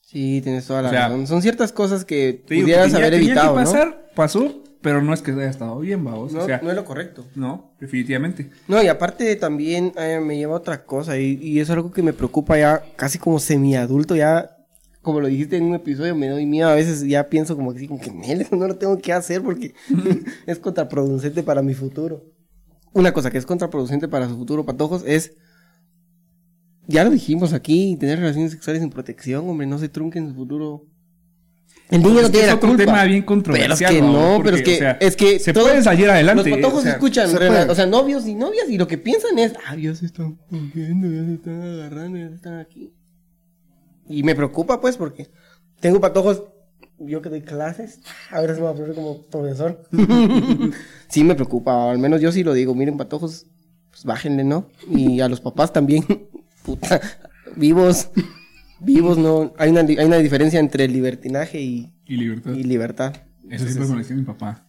sí, 0.00 0.40
tienes 0.42 0.66
toda 0.66 0.82
la 0.82 0.88
O 0.88 0.90
sea, 0.92 1.08
razón. 1.08 1.26
Son 1.26 1.42
ciertas 1.42 1.72
cosas 1.72 2.04
que 2.04 2.44
digo, 2.48 2.62
pudieras 2.62 2.84
tenía- 2.92 2.98
haber 2.98 3.12
tenía 3.14 3.26
evitado, 3.32 3.54
que 3.54 3.60
¿no? 3.60 3.64
pasar, 3.64 4.10
pasó, 4.14 4.62
pero 4.82 5.00
no 5.00 5.14
es 5.14 5.22
que 5.22 5.30
haya 5.30 5.48
estado 5.48 5.78
bien, 5.78 6.04
vamos. 6.04 6.32
No, 6.32 6.40
o 6.42 6.46
sea, 6.46 6.60
no 6.62 6.70
es 6.70 6.76
lo 6.76 6.84
correcto. 6.84 7.24
no, 7.34 7.72
definitivamente. 7.80 8.50
No, 8.68 8.82
y 8.82 8.88
aparte 8.88 9.34
también 9.36 9.92
eh, 9.96 10.20
me 10.20 10.36
lleva 10.36 10.54
a 10.54 10.58
otra 10.58 10.84
cosa 10.84 11.18
y, 11.18 11.38
y 11.40 11.60
es 11.60 11.70
algo 11.70 11.90
que 11.92 12.02
me 12.02 12.12
preocupa 12.12 12.58
ya 12.58 12.82
casi 12.96 13.18
como 13.18 13.38
semiadulto, 13.38 14.14
ya 14.16 14.56
como 15.00 15.20
lo 15.20 15.26
dijiste 15.26 15.56
en 15.56 15.64
un 15.64 15.74
episodio, 15.74 16.14
me 16.14 16.28
doy 16.28 16.46
miedo, 16.46 16.68
a 16.68 16.74
veces 16.76 17.02
ya 17.06 17.28
pienso 17.28 17.56
como 17.56 17.72
que, 17.72 17.80
sí, 17.80 17.88
como 17.88 18.00
que 18.00 18.12
"Nel, 18.12 18.42
eso 18.42 18.54
no 18.56 18.68
lo 18.68 18.76
tengo 18.76 18.98
que 18.98 19.12
hacer 19.12 19.42
porque 19.42 19.74
es 20.46 20.58
contraproducente 20.58 21.42
para 21.42 21.62
mi 21.62 21.74
futuro. 21.74 22.24
Una 22.92 23.12
cosa 23.12 23.30
que 23.30 23.38
es 23.38 23.46
contraproducente 23.46 24.06
para 24.06 24.28
su 24.28 24.36
futuro, 24.36 24.64
patojos, 24.66 25.02
es, 25.06 25.32
ya 26.86 27.04
lo 27.04 27.10
dijimos 27.10 27.52
aquí, 27.52 27.96
tener 27.98 28.18
relaciones 28.18 28.52
sexuales 28.52 28.82
sin 28.82 28.90
protección, 28.90 29.48
hombre, 29.48 29.66
no 29.66 29.78
se 29.78 29.88
trunque 29.88 30.18
en 30.18 30.28
su 30.28 30.34
futuro. 30.34 30.84
El 31.92 32.02
niño 32.02 32.16
Es 32.16 32.22
no 32.22 32.30
tiene 32.30 32.40
es 32.40 32.46
la 32.48 32.54
otro 32.56 32.68
culpa. 32.70 32.84
tema 32.84 33.04
bien 33.04 33.10
Pero 33.10 33.18
es 33.20 33.26
controversial. 33.26 33.94
que 33.94 34.02
¿no? 34.02 34.36
Porque, 34.36 34.42
pero 34.44 34.56
es 34.56 34.62
que, 34.64 34.74
o 34.74 34.78
sea, 34.78 34.90
es 35.00 35.16
que 35.16 35.38
se 35.38 35.52
todos- 35.52 35.68
puede 35.68 35.82
salir 35.82 36.10
adelante. 36.10 36.48
Los 36.50 36.58
patojos 36.58 36.78
o 36.80 36.82
sea, 36.82 36.92
escuchan, 36.92 37.28
se 37.30 37.36
rela- 37.38 37.48
puede. 37.48 37.70
o 37.70 37.74
sea, 37.74 37.86
novios 37.86 38.26
y 38.26 38.34
novias, 38.34 38.68
y 38.68 38.78
lo 38.78 38.88
que 38.88 38.98
piensan 38.98 39.38
es, 39.38 39.52
ah, 39.66 39.76
ya 39.76 39.94
se 39.94 40.06
están 40.06 40.36
cogiendo, 40.50 41.06
ya 41.08 41.24
se 41.28 41.34
están 41.34 41.62
agarrando, 41.62 42.18
ya 42.18 42.28
se 42.30 42.34
están 42.34 42.58
aquí. 42.58 42.92
Y 44.08 44.22
me 44.22 44.34
preocupa, 44.34 44.80
pues, 44.80 44.96
porque 44.96 45.28
tengo 45.80 46.00
patojos, 46.00 46.42
yo 46.98 47.20
que 47.22 47.28
doy 47.28 47.42
clases, 47.42 48.00
ahora 48.30 48.54
se 48.54 48.60
me 48.60 48.66
va 48.66 48.72
a 48.72 48.74
poner 48.74 48.94
como 48.94 49.22
profesor. 49.22 49.82
sí 51.08 51.24
me 51.24 51.34
preocupa, 51.34 51.90
al 51.90 51.98
menos 51.98 52.20
yo 52.20 52.32
sí 52.32 52.42
lo 52.42 52.52
digo, 52.54 52.74
miren, 52.74 52.96
patojos, 52.96 53.46
pues 53.90 54.04
bájenle, 54.04 54.44
¿no? 54.44 54.66
Y 54.90 55.20
a 55.20 55.28
los 55.28 55.40
papás 55.40 55.72
también, 55.72 56.04
puta, 56.64 57.00
vivos, 57.56 58.08
vivos, 58.84 59.18
no, 59.18 59.52
hay 59.58 59.70
una, 59.70 59.80
hay 59.80 60.04
una 60.04 60.18
diferencia 60.18 60.60
entre 60.60 60.86
libertinaje 60.88 61.60
y, 61.60 61.92
Y 62.06 62.16
libertad. 62.16 62.52
y 62.52 62.62
libertad. 62.64 63.12
Eso 63.50 63.64
siempre 63.66 63.86
me 63.86 63.92
lo 63.94 63.98
decía 63.98 64.16
mi 64.16 64.22
papá. 64.22 64.66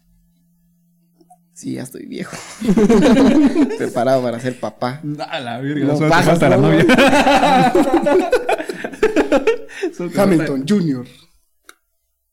Sí, 1.53 1.73
ya 1.73 1.83
estoy 1.83 2.05
viejo. 2.07 2.35
Preparado 3.77 4.23
para 4.23 4.39
ser 4.39 4.59
papá. 4.59 5.01
A 5.29 5.39
la 5.39 5.59
verga, 5.61 5.85
No, 5.85 5.97
falta 5.97 6.49
la 6.49 6.57
no, 6.57 6.71
novia. 6.71 6.85
Hamilton 10.17 10.65
Jr. 10.67 11.05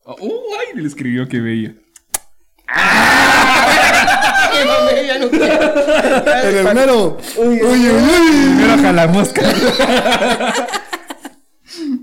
Uh, 0.07 0.41
ay, 0.59 0.81
le 0.81 0.89
escribió 0.89 1.29
que 1.29 1.41
veía. 1.41 1.75
El 6.45 6.75
mero. 6.75 7.17
Uy, 7.37 7.63
uy, 7.63 7.91
uy. 7.91 8.57
Primero 8.57 8.89
a 8.89 8.93
la 8.93 9.07
mosca. 9.07 9.43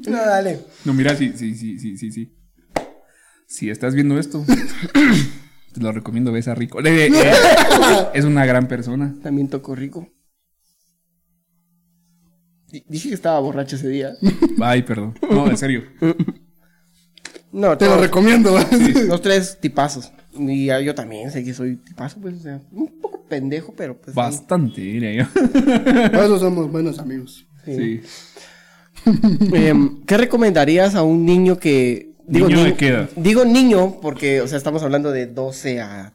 No, 0.12 0.18
dale. 0.18 0.60
No, 0.86 0.94
mira, 0.94 1.16
sí, 1.16 1.34
sí, 1.36 1.56
sí, 1.56 1.80
sí, 1.80 1.98
sí, 1.98 2.12
sí. 2.12 2.34
Si 3.48 3.70
estás 3.70 3.94
viendo 3.96 4.18
esto, 4.20 4.44
te 5.74 5.80
lo 5.82 5.92
recomiendo, 5.92 6.32
ves 6.32 6.48
a 6.48 6.56
Rico. 6.56 6.80
Eh, 6.82 7.08
eh, 7.14 7.34
es 8.14 8.26
una 8.26 8.46
gran 8.46 8.68
persona. 8.68 9.16
También 9.24 9.48
tocó 9.50 9.76
rico. 9.76 10.08
Di- 12.72 12.84
Dije 12.88 13.10
que 13.10 13.16
estaba 13.16 13.40
borracho 13.40 13.76
ese 13.78 13.88
día. 13.88 14.14
Ay, 14.62 14.84
perdón. 14.84 15.14
No, 15.30 15.50
en 15.50 15.58
serio. 15.58 15.84
No, 17.52 17.78
Te 17.78 17.86
lo 17.86 17.98
recomiendo. 17.98 18.58
Los 19.08 19.22
tres 19.22 19.58
tipazos. 19.60 20.12
Y 20.38 20.66
yo 20.66 20.94
también 20.94 21.32
sé 21.32 21.44
que 21.44 21.54
soy 21.54 21.78
tipazo, 21.78 22.20
pues, 22.22 22.36
o 22.36 22.40
sea, 22.40 22.62
un 22.72 23.00
poco 23.00 23.24
pendejo, 23.26 23.74
pero 23.76 24.00
pues. 24.00 24.14
Bastante, 24.16 24.82
diría 24.82 25.14
yo. 25.24 25.42
Por 26.12 26.24
eso 26.24 26.40
somos 26.40 26.70
buenos 26.72 27.00
amigos. 27.00 27.48
sí. 27.66 27.76
Sí. 27.76 28.02
Em, 29.54 30.04
¿Qué 30.06 30.18
recomendarías 30.18 30.96
a 30.96 31.04
un 31.04 31.26
niño 31.26 31.58
que. 31.60 32.14
¿Niño 32.28 32.64
de 32.64 32.74
qué 32.76 32.88
edad? 32.90 33.10
Digo 33.16 33.46
niño 33.46 34.00
porque, 34.02 34.42
o 34.42 34.48
sea, 34.48 34.58
estamos 34.58 34.84
hablando 34.84 35.12
de 35.12 35.28
12 35.28 35.80
a 35.82 36.14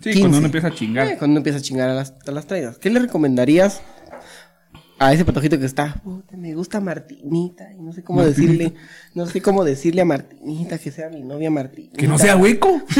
Sí, 0.00 0.10
15. 0.10 0.20
cuando 0.20 0.38
uno 0.38 0.46
empieza 0.46 0.66
a 0.68 0.70
Eh, 0.70 0.74
chingar. 0.74 1.06
cuando 1.18 1.32
uno 1.32 1.38
empieza 1.38 1.58
a 1.58 1.62
chingar 1.62 1.90
a 1.90 1.94
las, 1.94 2.14
a 2.26 2.30
las 2.30 2.46
traidas. 2.46 2.78
¿Qué 2.78 2.88
le 2.90 3.00
recomendarías 3.00 3.82
a 4.98 5.12
ese 5.12 5.24
patojito 5.24 5.58
que 5.58 5.66
está? 5.66 6.00
"Puta, 6.02 6.36
me 6.36 6.54
gusta 6.54 6.80
Martinita. 6.80 7.72
Y 7.72 7.80
no 7.82 7.92
sé 7.92 8.02
cómo 8.02 8.24
decirle. 8.24 8.72
No 9.14 9.26
sé 9.26 9.42
cómo 9.42 9.64
decirle 9.64 10.00
a 10.02 10.04
Martinita 10.06 10.78
que 10.78 10.90
sea 10.90 11.08
mi 11.10 11.22
novia 11.22 11.50
Martinita. 11.50 11.96
Que 11.98 12.08
no 12.08 12.18
sea 12.18 12.36
hueco. 12.36 12.80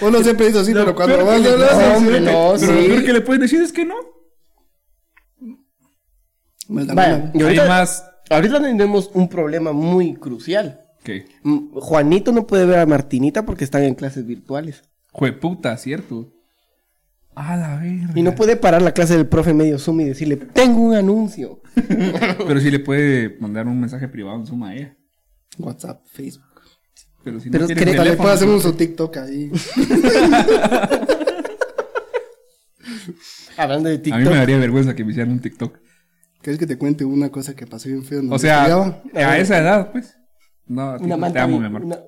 Uno 0.00 0.22
siempre 0.22 0.46
dice 0.46 0.58
así, 0.60 0.72
pero 0.72 0.94
cuando 0.94 1.24
vas 1.24 1.44
a 1.46 1.52
hablar, 1.52 1.74
No, 1.74 2.00
no, 2.00 2.06
Pero 2.06 2.52
lo 2.52 2.58
sí. 2.58 2.66
peor 2.66 3.04
que 3.04 3.12
le 3.12 3.20
pueden 3.22 3.42
decir 3.42 3.60
es 3.62 3.72
que 3.72 3.84
no. 3.84 3.94
Mala. 6.68 7.30
y 7.34 7.42
ahorita, 7.42 7.68
más. 7.68 8.04
ahorita 8.30 8.60
tenemos 8.60 9.10
un 9.14 9.28
problema 9.28 9.72
muy 9.72 10.14
crucial. 10.14 10.80
¿Qué? 11.02 11.26
Mm, 11.42 11.72
Juanito 11.74 12.32
no 12.32 12.46
puede 12.46 12.64
ver 12.66 12.78
a 12.78 12.86
Martinita 12.86 13.44
porque 13.44 13.64
están 13.64 13.82
en 13.82 13.94
clases 13.94 14.24
virtuales. 14.26 14.82
Jueputa, 15.10 15.76
¿cierto? 15.76 16.32
A 17.34 17.56
la 17.56 17.76
verga. 17.78 18.12
Y 18.14 18.22
no 18.22 18.34
puede 18.34 18.56
parar 18.56 18.82
la 18.82 18.92
clase 18.92 19.16
del 19.16 19.26
profe 19.26 19.54
medio 19.54 19.78
Zoom 19.78 20.02
y 20.02 20.04
decirle, 20.04 20.36
tengo 20.36 20.80
un 20.80 20.94
anuncio. 20.94 21.60
Pero 22.46 22.60
sí 22.60 22.70
le 22.70 22.78
puede 22.78 23.36
mandar 23.40 23.66
un 23.66 23.80
mensaje 23.80 24.06
privado 24.08 24.36
en 24.38 24.46
Zoom 24.46 24.62
a 24.64 24.74
ella. 24.74 24.96
WhatsApp, 25.58 26.02
Facebook. 26.12 26.46
Pero 27.24 27.40
si 27.40 27.50
Pero 27.50 27.62
no 27.62 27.66
tiene 27.68 27.84
teléfono, 27.92 28.16
puedo 28.16 28.30
hacer 28.34 28.48
un 28.48 28.60
su 28.60 28.72
TikTok 28.74 29.16
ahí. 29.18 29.50
Hablando 33.56 33.88
de 33.88 33.94
A 33.96 33.98
mí 33.98 34.02
TikTok. 34.02 34.22
me 34.32 34.36
daría 34.36 34.58
vergüenza 34.58 34.94
que 34.94 35.04
me 35.04 35.10
hicieran 35.12 35.32
un 35.32 35.40
TikTok. 35.40 35.78
¿Quieres 36.42 36.58
que 36.58 36.66
te 36.66 36.76
cuente 36.76 37.04
una 37.04 37.30
cosa 37.30 37.54
que 37.54 37.66
pasó 37.66 37.88
bien 37.88 38.04
feo? 38.04 38.18
donde 38.18 38.34
O 38.34 38.38
sea, 38.38 38.62
estudiaba? 38.66 39.02
a 39.14 39.38
esa 39.38 39.58
edad, 39.58 39.92
pues. 39.92 40.16
No, 40.66 40.90
a 40.90 40.98
ti 40.98 41.04
Una 41.04 41.14
no 41.16 41.20
manta, 41.20 41.34
te 41.34 41.40
amo, 41.40 41.60
mi 41.60 41.66
amor. 41.66 41.84
una, 41.84 41.98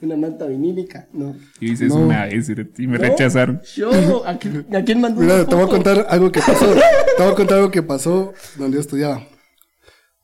una 0.00 0.16
manta 0.16 0.46
vinílica. 0.46 1.08
No. 1.12 1.36
Y 1.60 1.70
dices 1.70 1.88
No. 1.90 1.96
una 2.06 2.24
vez 2.24 2.48
y 2.78 2.86
me 2.86 2.98
¿No? 2.98 3.04
rechazaron. 3.04 3.60
Yo, 3.76 4.26
¿a 4.26 4.38
quién, 4.38 4.66
a 4.74 4.82
quién 4.82 5.00
mandó 5.00 5.20
Mira, 5.20 5.34
una 5.36 5.46
te 5.46 5.54
voy 5.54 5.64
a 5.64 5.68
contar 5.68 6.06
algo 6.08 6.32
que 6.32 6.40
pasó. 6.40 6.74
Te 7.16 7.22
voy 7.22 7.32
a 7.32 7.34
contar 7.34 7.58
algo 7.58 7.70
que 7.70 7.82
pasó 7.82 8.32
donde 8.56 8.76
yo 8.76 8.80
estudiaba. 8.80 9.26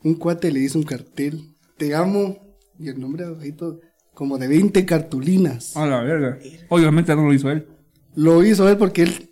Un 0.02 0.14
cuate 0.14 0.50
le 0.50 0.60
hizo 0.60 0.78
un 0.78 0.84
cartel. 0.84 1.54
Te 1.76 1.94
amo. 1.94 2.38
Y 2.78 2.88
el 2.88 2.98
nombre 3.00 3.24
abajito, 3.24 3.80
como 4.14 4.38
de 4.38 4.48
20 4.48 4.86
cartulinas. 4.86 5.76
A 5.76 5.86
la 5.86 6.00
verga. 6.00 6.38
Obviamente 6.70 7.14
no 7.14 7.24
lo 7.26 7.34
hizo 7.34 7.50
él. 7.50 7.66
Lo 8.14 8.42
hizo 8.44 8.68
él 8.68 8.76
porque 8.78 9.02
él 9.02 9.30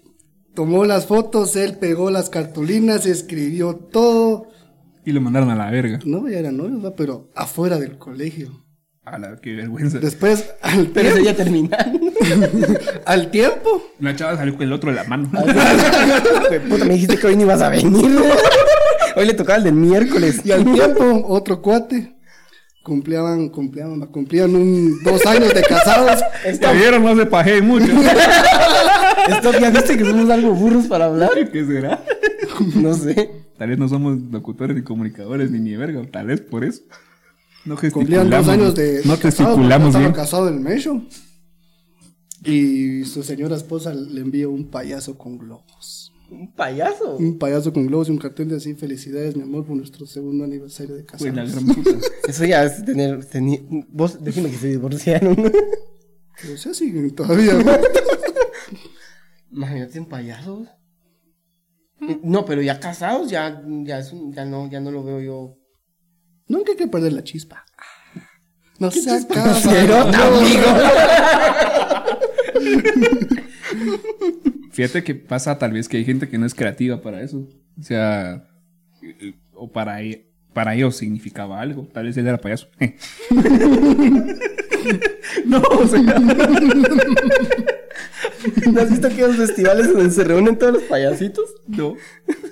tomó 0.57 0.87
las 0.87 1.07
fotos, 1.07 1.55
él 1.55 1.77
pegó 1.77 2.11
las 2.11 2.31
cartulinas, 2.31 3.05
escribió 3.07 3.77
todo. 3.77 4.49
Y 5.05 5.13
lo 5.13 5.21
mandaron 5.21 5.51
a 5.51 5.55
la 5.55 5.71
verga. 5.71 6.01
No, 6.05 6.29
ya 6.29 6.39
eran 6.39 6.57
novios, 6.57 6.85
¿va? 6.85 6.97
pero 6.97 7.31
afuera 7.37 7.79
del 7.79 7.99
colegio. 7.99 8.65
A 9.05 9.19
la 9.19 9.37
qué 9.37 9.55
vergüenza. 9.55 10.01
Después, 10.01 10.51
al 10.63 10.89
Pero 10.89 11.13
tiempo, 11.13 11.31
ya 11.31 11.37
terminaron. 11.37 12.01
al 13.05 13.31
tiempo, 13.31 13.83
La 14.01 14.17
chava 14.17 14.37
salió 14.37 14.55
con 14.55 14.63
el 14.65 14.73
otro 14.73 14.91
de 14.91 14.97
la 14.97 15.05
mano. 15.05 15.31
Puta, 15.31 16.85
me 16.87 16.95
dijiste 16.95 17.17
que 17.19 17.27
hoy 17.29 17.37
no 17.37 17.43
ibas 17.43 17.63
a 17.63 17.69
venir. 17.69 17.95
Hoy 19.19 19.25
le 19.25 19.33
tocaba 19.33 19.59
el 19.59 19.65
del 19.65 19.75
miércoles. 19.75 20.43
y 20.45 20.51
al 20.51 20.65
tiempo, 20.65 21.25
otro 21.29 21.63
cuate. 21.63 22.16
Cumplían, 22.87 23.49
cumplían, 23.49 23.99
cumplían 24.13 24.55
un, 24.55 25.03
dos 25.03 25.27
años 25.27 25.53
de 25.53 25.61
casados. 25.61 26.23
Ya 26.61 26.71
vieron, 26.71 27.03
no 27.03 27.17
se 27.17 27.27
pajé 27.27 27.61
mucho. 27.61 27.87
Esto 29.29 29.59
ya 29.59 29.71
viste 29.71 29.99
que 29.99 30.05
somos 30.05 30.31
algo 30.31 30.55
burros 30.55 30.87
para 30.87 31.07
hablar. 31.07 31.31
¿Qué 31.53 31.67
será? 31.67 32.05
No 32.77 32.95
sé. 32.95 33.33
Tal 33.59 33.71
vez 33.71 33.79
no 33.79 33.89
somos 33.89 34.19
locutores 34.31 34.77
ni 34.77 34.83
comunicadores 34.83 35.51
ni 35.51 35.59
ni 35.59 35.75
verga. 35.75 36.01
Tal 36.13 36.29
vez 36.29 36.41
por 36.41 36.63
eso. 36.63 36.83
No 37.65 37.77
Cumplían 37.77 38.31
dos 38.31 38.47
años 38.47 38.77
de, 38.77 39.01
No 39.05 39.17
gesticulamos 39.17 39.99
bien. 39.99 40.13
casado 40.13 40.49
el 40.49 40.61
Mecho. 40.61 41.03
Y 42.45 43.05
su 43.05 43.25
señora 43.25 43.57
esposa 43.57 43.93
le 43.93 44.21
envió 44.21 44.49
un 44.49 44.71
payaso 44.71 45.19
con 45.19 45.39
globos. 45.39 46.06
Un 46.31 46.53
payaso. 46.53 47.17
Un 47.17 47.39
payaso 47.39 47.73
con 47.73 47.87
globos 47.87 48.09
y 48.09 48.11
un 48.13 48.19
cartel 48.19 48.49
de 48.49 48.57
así, 48.57 48.75
felicidades, 48.75 49.37
mi 49.37 49.43
amor, 49.43 49.65
por 49.65 49.77
nuestro 49.77 50.07
segundo 50.07 50.45
aniversario 50.45 50.95
de 50.97 51.05
casados. 51.05 51.35
gran 51.53 51.67
puta. 51.67 51.91
Eso 52.29 52.45
ya 52.45 52.65
es 52.65 52.85
tener. 52.85 53.21
teni- 53.29 53.87
Vos, 53.89 54.23
decime 54.23 54.51
que 54.51 54.57
se 54.57 54.69
divorciaron. 54.69 55.37
O 56.53 56.57
sea, 56.57 56.75
siguen 56.75 57.15
todavía. 57.15 57.55
¿no? 57.55 57.73
Imagínate 59.53 59.99
en 59.99 60.07
payasos. 60.07 60.69
No, 62.23 62.45
pero 62.45 62.61
ya 62.61 62.79
casados, 62.79 63.31
ya, 63.31 63.63
ya, 63.85 63.99
es 64.01 64.13
un- 64.13 64.33
ya 64.35 64.45
no, 64.45 64.69
ya 64.71 64.81
no 64.81 64.91
lo 64.91 65.03
veo 65.05 65.21
yo. 65.21 65.59
Nunca 66.49 66.73
hay 66.73 66.77
que 66.77 66.89
perder 66.89 67.13
la 67.13 67.25
chispa. 67.25 67.65
No 68.79 68.91
se 68.91 69.01
Cerota, 69.01 70.27
amigo. 70.27 70.67
Fíjate 74.77 75.03
que 75.03 75.15
pasa 75.15 75.59
tal 75.59 75.73
vez 75.73 75.89
que 75.89 75.97
hay 75.97 76.05
gente 76.05 76.29
que 76.29 76.37
no 76.37 76.45
es 76.45 76.55
creativa 76.55 77.01
para 77.01 77.23
eso. 77.23 77.49
O 77.81 77.83
sea, 77.83 78.47
eh, 79.01 79.33
o 79.55 79.73
para, 79.73 80.01
para 80.53 80.75
ellos 80.75 80.99
significaba 80.99 81.63
algo. 81.63 81.89
Tal 81.95 82.05
vez 82.05 82.15
él 82.19 82.27
era 82.27 82.37
payaso. 82.37 82.69
no, 85.47 85.63
o 85.63 85.87
sea, 85.87 86.03
¿No 88.71 88.81
has 88.83 88.91
visto 88.91 89.07
aquellos 89.07 89.37
festivales 89.37 89.91
donde 89.91 90.11
se 90.11 90.25
reúnen 90.25 90.59
todos 90.59 90.75
los 90.75 90.83
payasitos? 90.83 91.55
no, 91.69 91.95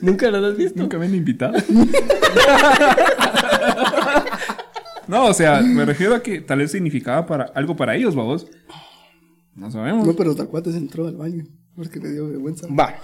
¿Nunca 0.00 0.30
los 0.30 0.52
has 0.52 0.56
visto? 0.56 0.80
nunca 0.80 0.96
me 0.96 1.04
han 1.04 1.14
invitado. 1.14 1.52
no, 5.08 5.26
o 5.26 5.34
sea, 5.34 5.60
me 5.60 5.84
refiero 5.84 6.14
a 6.14 6.22
que 6.22 6.40
tal 6.40 6.60
vez 6.60 6.70
significaba 6.70 7.26
para 7.26 7.44
algo 7.54 7.76
para 7.76 7.94
ellos, 7.94 8.14
vamos. 8.14 8.46
No 9.54 9.70
sabemos. 9.70 10.06
No, 10.06 10.16
pero 10.16 10.34
Tacuates 10.34 10.74
entró 10.74 11.06
al 11.06 11.16
baño 11.16 11.44
porque 11.76 12.00
le 12.00 12.12
dio 12.12 12.28
vergüenza. 12.28 12.66
Va. 12.68 12.94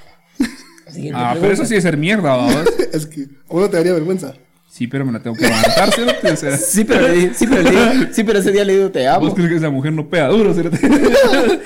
Siguiente 0.90 1.20
Ah, 1.22 1.36
pero 1.40 1.52
eso 1.52 1.64
sí 1.64 1.76
es 1.76 1.82
ser 1.82 1.96
mierda, 1.96 2.36
vamos. 2.36 2.64
es 2.92 3.06
que, 3.06 3.22
¿a 3.22 3.54
uno 3.54 3.68
te 3.70 3.76
daría 3.76 3.92
vergüenza? 3.92 4.34
Sí, 4.68 4.86
pero 4.86 5.04
me 5.04 5.12
la 5.12 5.20
tengo 5.20 5.36
que 5.36 5.46
aguantar, 5.46 5.92
cerote, 5.92 6.30
o 6.32 6.36
sea. 6.36 6.56
Sí, 6.56 6.84
pero, 6.84 7.08
le 7.08 7.14
di- 7.14 7.34
sí, 7.34 7.46
pero, 7.46 7.62
le 7.62 8.14
sí, 8.14 8.24
pero 8.24 8.38
ese 8.38 8.52
día 8.52 8.64
le 8.64 8.76
digo 8.76 8.90
te 8.90 9.06
amo. 9.06 9.26
¿Vos 9.26 9.34
crees 9.34 9.50
que 9.50 9.56
esa 9.56 9.70
mujer 9.70 9.92
no 9.92 10.08
pega 10.08 10.28
duro, 10.28 10.54
cerote? 10.54 10.78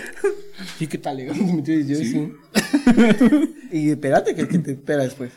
Sí, 0.79 0.87
¿qué 0.89 0.99
tal? 0.99 1.19
digo, 1.19 1.33
yo 1.35 1.97
sí. 1.97 2.33
y 3.71 3.91
espérate 3.91 4.35
que 4.35 4.41
el 4.41 4.49
que 4.49 4.59
te 4.59 4.73
espera 4.73 5.05
después. 5.05 5.31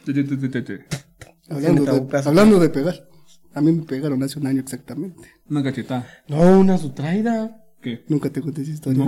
Hablando 1.50 1.82
de, 1.82 1.88
tabucazo. 1.92 2.30
hablando 2.30 2.60
de 2.60 2.70
pegar. 2.70 3.08
A 3.54 3.62
mí 3.62 3.72
me 3.72 3.84
pegaron 3.84 4.24
hace 4.24 4.40
un 4.40 4.48
año 4.48 4.62
exactamente. 4.62 5.30
Una 5.50 5.64
cachetada. 5.64 6.08
No, 6.28 6.60
una 6.60 6.78
sutraida. 6.78 7.64
¿Qué? 7.82 8.04
Nunca 8.08 8.30
te 8.32 8.42
conté 8.42 8.64
esa 8.64 8.72
historia. 8.72 9.06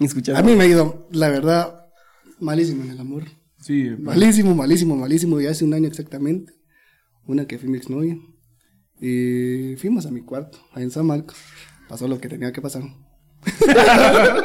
Escucha. 0.00 0.36
A 0.38 0.42
mí 0.42 0.56
me 0.56 0.64
ha 0.64 0.66
ido, 0.66 1.06
la 1.12 1.28
verdad, 1.28 1.86
malísimo 2.40 2.82
en 2.84 2.90
el 2.90 3.00
amor. 3.00 3.24
Sí, 3.60 3.90
Malísimo, 3.98 4.54
malísimo, 4.54 4.96
malísimo. 4.96 5.40
Y 5.40 5.46
hace 5.46 5.64
un 5.64 5.74
año 5.74 5.86
exactamente. 5.86 6.54
Una 7.26 7.46
que 7.46 7.58
fui 7.58 7.68
mi 7.68 7.76
exnovia. 7.76 8.16
Y 9.00 9.76
fuimos 9.76 10.06
a 10.06 10.10
mi 10.10 10.22
cuarto, 10.22 10.58
ahí 10.72 10.82
en 10.82 10.90
San 10.90 11.06
Marcos. 11.06 11.36
Pasó 11.88 12.08
lo 12.08 12.18
que 12.20 12.28
tenía 12.28 12.52
que 12.52 12.62
pasar. 12.62 12.82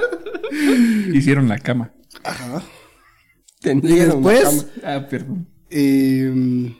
hicieron 1.14 1.48
la 1.48 1.60
cama. 1.60 1.94
Ajá. 2.24 2.64
Y 3.60 3.64
Tendieron 3.64 4.24
la 4.24 4.32
después, 4.32 4.64
cama. 4.82 4.96
Ah, 4.96 5.08
perdón. 5.08 5.48
eh, 5.70 6.74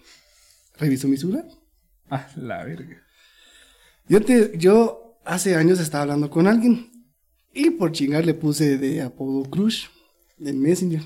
revisó 0.78 1.08
mi 1.08 1.18
celular. 1.18 1.46
Ah, 2.10 2.28
la 2.36 2.64
verga. 2.64 3.02
Yo, 4.08 4.22
te, 4.22 4.52
yo 4.58 5.20
hace 5.26 5.56
años 5.56 5.80
estaba 5.80 6.04
hablando 6.04 6.30
con 6.30 6.48
alguien 6.48 6.92
y 7.56 7.72
por 7.72 7.92
chingar 7.94 8.26
le 8.26 8.34
puse 8.34 8.78
de 8.78 9.02
apodo 9.02 9.50
Crush 9.50 9.86
en 10.40 10.62
Messenger. 10.62 11.02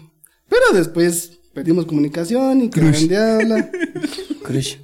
Pero 0.49 0.65
después 0.73 1.39
perdimos 1.53 1.85
comunicación 1.85 2.61
y 2.61 2.69
quedaron 2.69 3.07
de 3.07 3.17
habla. 3.17 3.71
Crush. 4.43 4.77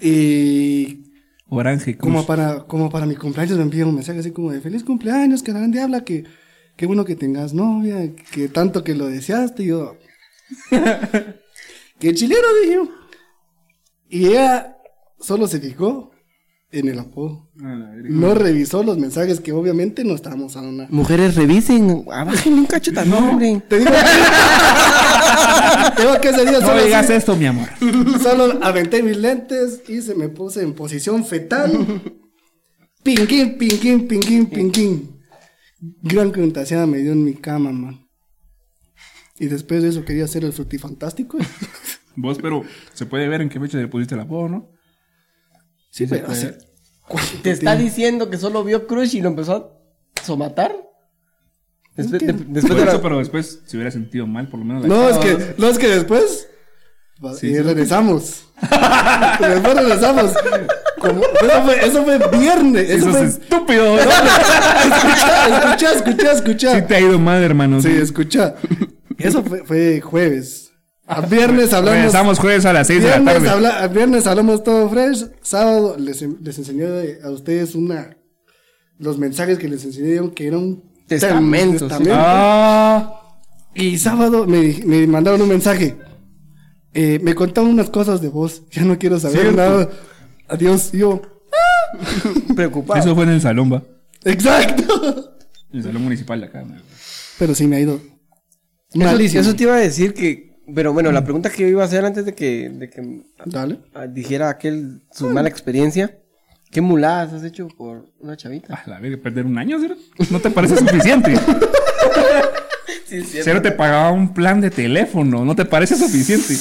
Y 0.00 1.04
Orange 1.48 1.96
como 1.96 2.26
para, 2.26 2.64
como 2.66 2.90
para 2.90 3.06
mi 3.06 3.14
cumpleaños 3.14 3.56
me 3.56 3.62
envían 3.62 3.88
un 3.88 3.94
mensaje 3.94 4.18
así 4.18 4.32
como 4.32 4.50
de 4.50 4.60
feliz 4.60 4.82
cumpleaños, 4.82 5.42
quedaron 5.42 5.70
de 5.70 5.80
habla, 5.80 6.02
que 6.02 6.24
qué 6.76 6.86
bueno 6.86 7.04
que 7.04 7.14
tengas 7.14 7.54
novia, 7.54 8.14
que 8.32 8.48
tanto 8.48 8.82
que 8.82 8.94
lo 8.94 9.06
deseaste. 9.06 9.62
Y 9.62 9.66
yo, 9.66 9.96
que 12.00 12.14
chileno, 12.14 12.46
dije. 12.62 12.78
Y 14.08 14.26
ella 14.26 14.76
solo 15.20 15.46
se 15.46 15.60
fijó 15.60 16.10
en 16.72 16.88
el 16.88 16.98
apodo. 16.98 17.48
Ah. 17.62 17.92
No 18.02 18.34
revisó 18.34 18.82
los 18.82 18.98
mensajes 18.98 19.40
que 19.40 19.52
obviamente 19.52 20.04
no 20.04 20.14
estábamos 20.14 20.56
a 20.56 20.62
una. 20.62 20.86
Mujeres, 20.90 21.34
revisen. 21.36 22.04
Abájenle 22.10 22.60
un 22.60 22.66
cacho 22.66 22.92
también, 22.92 23.22
hombre. 23.22 23.62
Te 23.68 23.78
digo 23.80 23.90
que, 23.90 23.96
digo 26.02 26.20
que 26.20 26.28
ese 26.30 26.42
día 26.42 26.60
No 26.60 26.66
solo, 26.66 26.84
digas 26.84 27.04
así- 27.04 27.12
esto, 27.14 27.36
mi 27.36 27.46
amor. 27.46 27.68
solo 28.22 28.58
aventé 28.62 29.02
mis 29.02 29.16
lentes 29.16 29.82
y 29.88 30.00
se 30.00 30.14
me 30.14 30.28
puse 30.28 30.62
en 30.62 30.74
posición 30.74 31.24
fetal. 31.24 32.02
Pinquín, 33.02 33.58
pinquín, 33.58 34.06
pinquín, 34.08 34.46
pinquín. 34.46 35.20
Gran 36.02 36.30
contación 36.30 36.88
me 36.90 36.98
dio 36.98 37.12
en 37.12 37.24
mi 37.24 37.34
cama, 37.34 37.72
man. 37.72 38.06
Y 39.38 39.46
después 39.46 39.82
de 39.82 39.88
eso 39.88 40.04
quería 40.04 40.24
hacer 40.24 40.44
el 40.44 40.52
frutifantástico. 40.52 41.38
Vos, 42.14 42.38
pero 42.40 42.62
se 42.92 43.06
puede 43.06 43.26
ver 43.28 43.40
en 43.40 43.48
qué 43.48 43.58
fecha 43.58 43.78
le 43.78 43.88
pusiste 43.88 44.14
el 44.14 44.20
apodo, 44.20 44.48
¿no? 44.48 44.70
Sí, 45.92 46.06
se 46.06 46.14
pero 46.14 46.26
puede. 46.26 46.38
hace- 46.38 46.58
¿cuánto 47.06 47.32
Te 47.42 47.50
está 47.50 47.76
diciendo 47.76 48.30
que 48.30 48.38
solo 48.38 48.64
vio 48.64 48.86
Crush 48.86 49.14
y 49.16 49.20
lo 49.20 49.28
empezó 49.28 49.54
a 50.16 50.22
somatar. 50.24 50.74
Después, 51.94 52.20
de- 52.26 52.32
después 52.32 52.64
Por 52.64 52.76
de 52.76 52.84
la- 52.86 52.92
eso, 52.92 53.02
pero 53.02 53.18
después 53.18 53.60
se 53.66 53.76
hubiera 53.76 53.90
sentido 53.90 54.26
mal, 54.26 54.48
por 54.48 54.58
lo 54.60 54.64
menos. 54.64 54.82
la 54.82 54.88
No, 54.88 55.08
es 55.10 55.18
que, 55.18 55.54
no, 55.58 55.68
es 55.68 55.78
que 55.78 55.88
después. 55.88 56.48
Sí, 57.38 57.48
y 57.48 57.54
sí. 57.54 57.60
regresamos. 57.60 58.44
después 59.40 59.74
regresamos. 59.74 60.32
Como- 60.98 61.22
eso, 61.22 61.62
fue, 61.64 61.86
eso 61.86 62.04
fue 62.04 62.38
viernes. 62.38 62.88
Eso 62.90 63.08
Eso 63.10 63.18
fue. 63.18 63.26
es 63.26 63.34
estúpido. 63.34 63.96
escucha, 63.98 65.46
escucha, 65.48 65.92
escucha, 65.92 66.32
escucha. 66.32 66.74
Sí 66.80 66.82
te 66.86 66.94
ha 66.96 67.00
ido 67.00 67.18
mal, 67.18 67.42
hermano. 67.42 67.80
Sí, 67.82 67.90
escucha. 67.90 68.54
Eso 69.18 69.42
fue, 69.44 69.62
fue 69.64 70.00
jueves. 70.00 70.71
A 71.06 71.20
viernes 71.22 71.72
hablamos. 71.72 71.96
Regresamos 71.98 72.38
jueves 72.38 72.64
a 72.64 72.72
las 72.72 72.86
6 72.86 73.02
de 73.02 73.08
la 73.10 73.14
Viernes, 73.18 73.34
tarde. 73.34 73.48
habla- 73.50 73.82
a 73.82 73.88
viernes 73.88 74.26
hablamos 74.26 74.62
todo 74.62 74.88
fresh. 74.88 75.26
Sábado 75.42 75.96
les, 75.98 76.22
les 76.22 76.58
enseñé 76.58 76.84
a 77.24 77.30
ustedes 77.30 77.74
una. 77.74 78.16
Los 78.98 79.18
mensajes 79.18 79.58
que 79.58 79.68
les 79.68 79.84
enseñé 79.84 80.32
que 80.32 80.46
era 80.46 80.58
un 80.58 80.90
Testamento. 81.08 81.88
Ah, 82.10 83.20
Y 83.74 83.98
sábado 83.98 84.46
me, 84.46 84.80
me 84.86 85.06
mandaron 85.06 85.42
un 85.42 85.48
mensaje. 85.48 85.96
Eh, 86.94 87.18
me 87.22 87.34
contaron 87.34 87.70
unas 87.70 87.90
cosas 87.90 88.20
de 88.22 88.28
vos. 88.28 88.62
Ya 88.70 88.82
no 88.84 88.98
quiero 88.98 89.18
saber 89.18 89.40
Cierto. 89.40 89.56
nada. 89.56 89.88
Adiós. 90.48 90.90
Y 90.94 90.98
Yo. 90.98 91.20
preocupado. 92.56 93.00
eso 93.00 93.14
fue 93.14 93.24
en 93.24 93.30
el 93.30 93.40
salón, 93.40 93.72
va. 93.72 93.82
Exacto. 94.24 95.34
En 95.72 95.78
el 95.78 95.82
salón 95.84 96.02
municipal 96.04 96.40
de 96.40 96.46
acá. 96.46 96.64
Pero 97.38 97.54
sí 97.54 97.66
me 97.66 97.76
ha 97.76 97.80
ido. 97.80 97.94
Eso, 98.90 98.98
Malísimo. 99.04 99.40
eso 99.40 99.54
te 99.56 99.64
iba 99.64 99.74
a 99.74 99.80
decir 99.80 100.14
que. 100.14 100.51
Pero 100.74 100.92
bueno, 100.92 101.10
la 101.12 101.24
pregunta 101.24 101.50
que 101.50 101.62
yo 101.62 101.68
iba 101.68 101.82
a 101.82 101.86
hacer 101.86 102.04
antes 102.04 102.24
de 102.24 102.34
que, 102.34 102.68
de 102.70 102.88
que 102.88 103.22
Dale. 103.46 103.80
ah, 103.94 104.06
dijera 104.06 104.48
aquel 104.48 105.02
su 105.10 105.28
mala 105.28 105.48
experiencia. 105.48 106.18
¿Qué 106.70 106.80
muladas 106.80 107.32
has 107.34 107.44
hecho 107.44 107.68
por 107.68 108.06
una 108.20 108.36
chavita? 108.36 108.68
Ah, 108.74 108.82
la 108.86 108.98
verga, 108.98 109.18
perder 109.22 109.44
un 109.44 109.58
año, 109.58 109.78
¿cero? 109.78 109.96
¿No 110.30 110.40
te 110.40 110.50
parece 110.50 110.76
suficiente? 110.76 111.34
Sí, 113.06 113.22
Cero 113.42 113.60
te 113.60 113.72
pagaba 113.72 114.10
un 114.10 114.32
plan 114.32 114.62
de 114.62 114.70
teléfono, 114.70 115.44
¿no 115.44 115.54
te 115.54 115.66
parece 115.66 115.96
suficiente? 115.96 116.54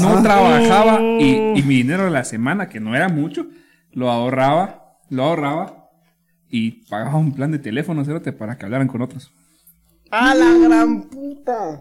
No 0.00 0.18
Ah. 0.18 0.22
trabajaba 0.22 1.00
y, 1.00 1.52
y 1.56 1.62
mi 1.62 1.76
dinero 1.76 2.04
de 2.06 2.10
la 2.10 2.24
semana, 2.24 2.68
que 2.68 2.80
no 2.80 2.96
era 2.96 3.08
mucho, 3.08 3.46
lo 3.92 4.10
ahorraba, 4.10 4.98
lo 5.10 5.22
ahorraba 5.22 5.90
y 6.50 6.84
pagaba 6.88 7.16
un 7.18 7.32
plan 7.32 7.52
de 7.52 7.60
teléfono, 7.60 8.04
Cero, 8.04 8.20
para 8.36 8.58
que 8.58 8.64
hablaran 8.64 8.88
con 8.88 9.00
otros. 9.00 9.30
¡A 10.10 10.34
la 10.34 10.52
gran 10.58 11.02
puta! 11.04 11.80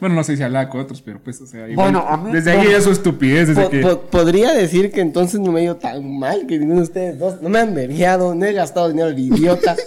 Bueno, 0.00 0.16
no 0.16 0.24
sé 0.24 0.36
si 0.36 0.42
hablaba 0.42 0.68
con 0.68 0.80
otros, 0.80 1.00
pero 1.02 1.20
pues, 1.22 1.40
o 1.40 1.46
sea, 1.46 1.68
igual- 1.68 1.92
Bueno, 1.92 2.04
a 2.06 2.16
mí- 2.16 2.32
desde 2.32 2.50
ahí 2.52 2.58
bueno. 2.58 2.76
es 2.76 2.84
su 2.84 2.90
estupidez, 2.90 3.48
desde 3.48 3.62
Po- 3.62 3.70
que... 3.70 3.80
po- 3.80 4.00
podría 4.02 4.52
decir 4.52 4.90
que 4.92 5.00
entonces 5.00 5.40
no 5.40 5.52
me 5.52 5.60
he 5.60 5.64
ido 5.64 5.76
tan 5.76 6.18
mal 6.18 6.46
que 6.46 6.58
ninguno 6.58 6.80
de 6.80 6.84
ustedes 6.86 7.18
dos. 7.18 7.40
No 7.40 7.48
me 7.48 7.60
han 7.60 7.74
vergueado, 7.74 8.34
no 8.34 8.44
he 8.44 8.52
gastado 8.52 8.88
dinero 8.88 9.12
de 9.12 9.20
idiota. 9.20 9.76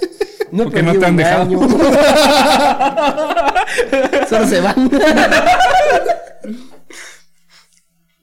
No 0.49 0.63
Porque 0.63 0.81
no 0.81 0.97
te 0.97 1.05
han 1.05 1.17
dejado. 1.17 1.41
año. 1.41 1.59
Solo 4.29 4.47
se 4.47 4.61
van. 4.61 4.89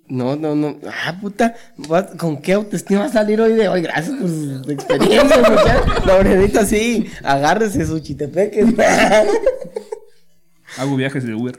No, 0.08 0.36
no, 0.36 0.54
no. 0.54 0.76
Ah, 1.06 1.18
puta. 1.20 1.54
¿Con 2.18 2.40
qué 2.40 2.52
autoestima 2.52 3.00
va 3.00 3.06
a 3.06 3.12
salir 3.12 3.40
hoy 3.40 3.54
de 3.54 3.68
hoy? 3.68 3.82
Gracias 3.82 4.16
por 4.16 4.28
su 4.28 4.70
experiencia, 4.70 5.36
muchachos. 5.38 6.52
La 6.54 6.64
sí. 6.66 7.10
Agárrese 7.22 7.84
sus 7.86 8.02
chitepeques. 8.02 8.66
Hago 10.78 10.96
viajes 10.96 11.24
de 11.26 11.34
Uber. 11.34 11.58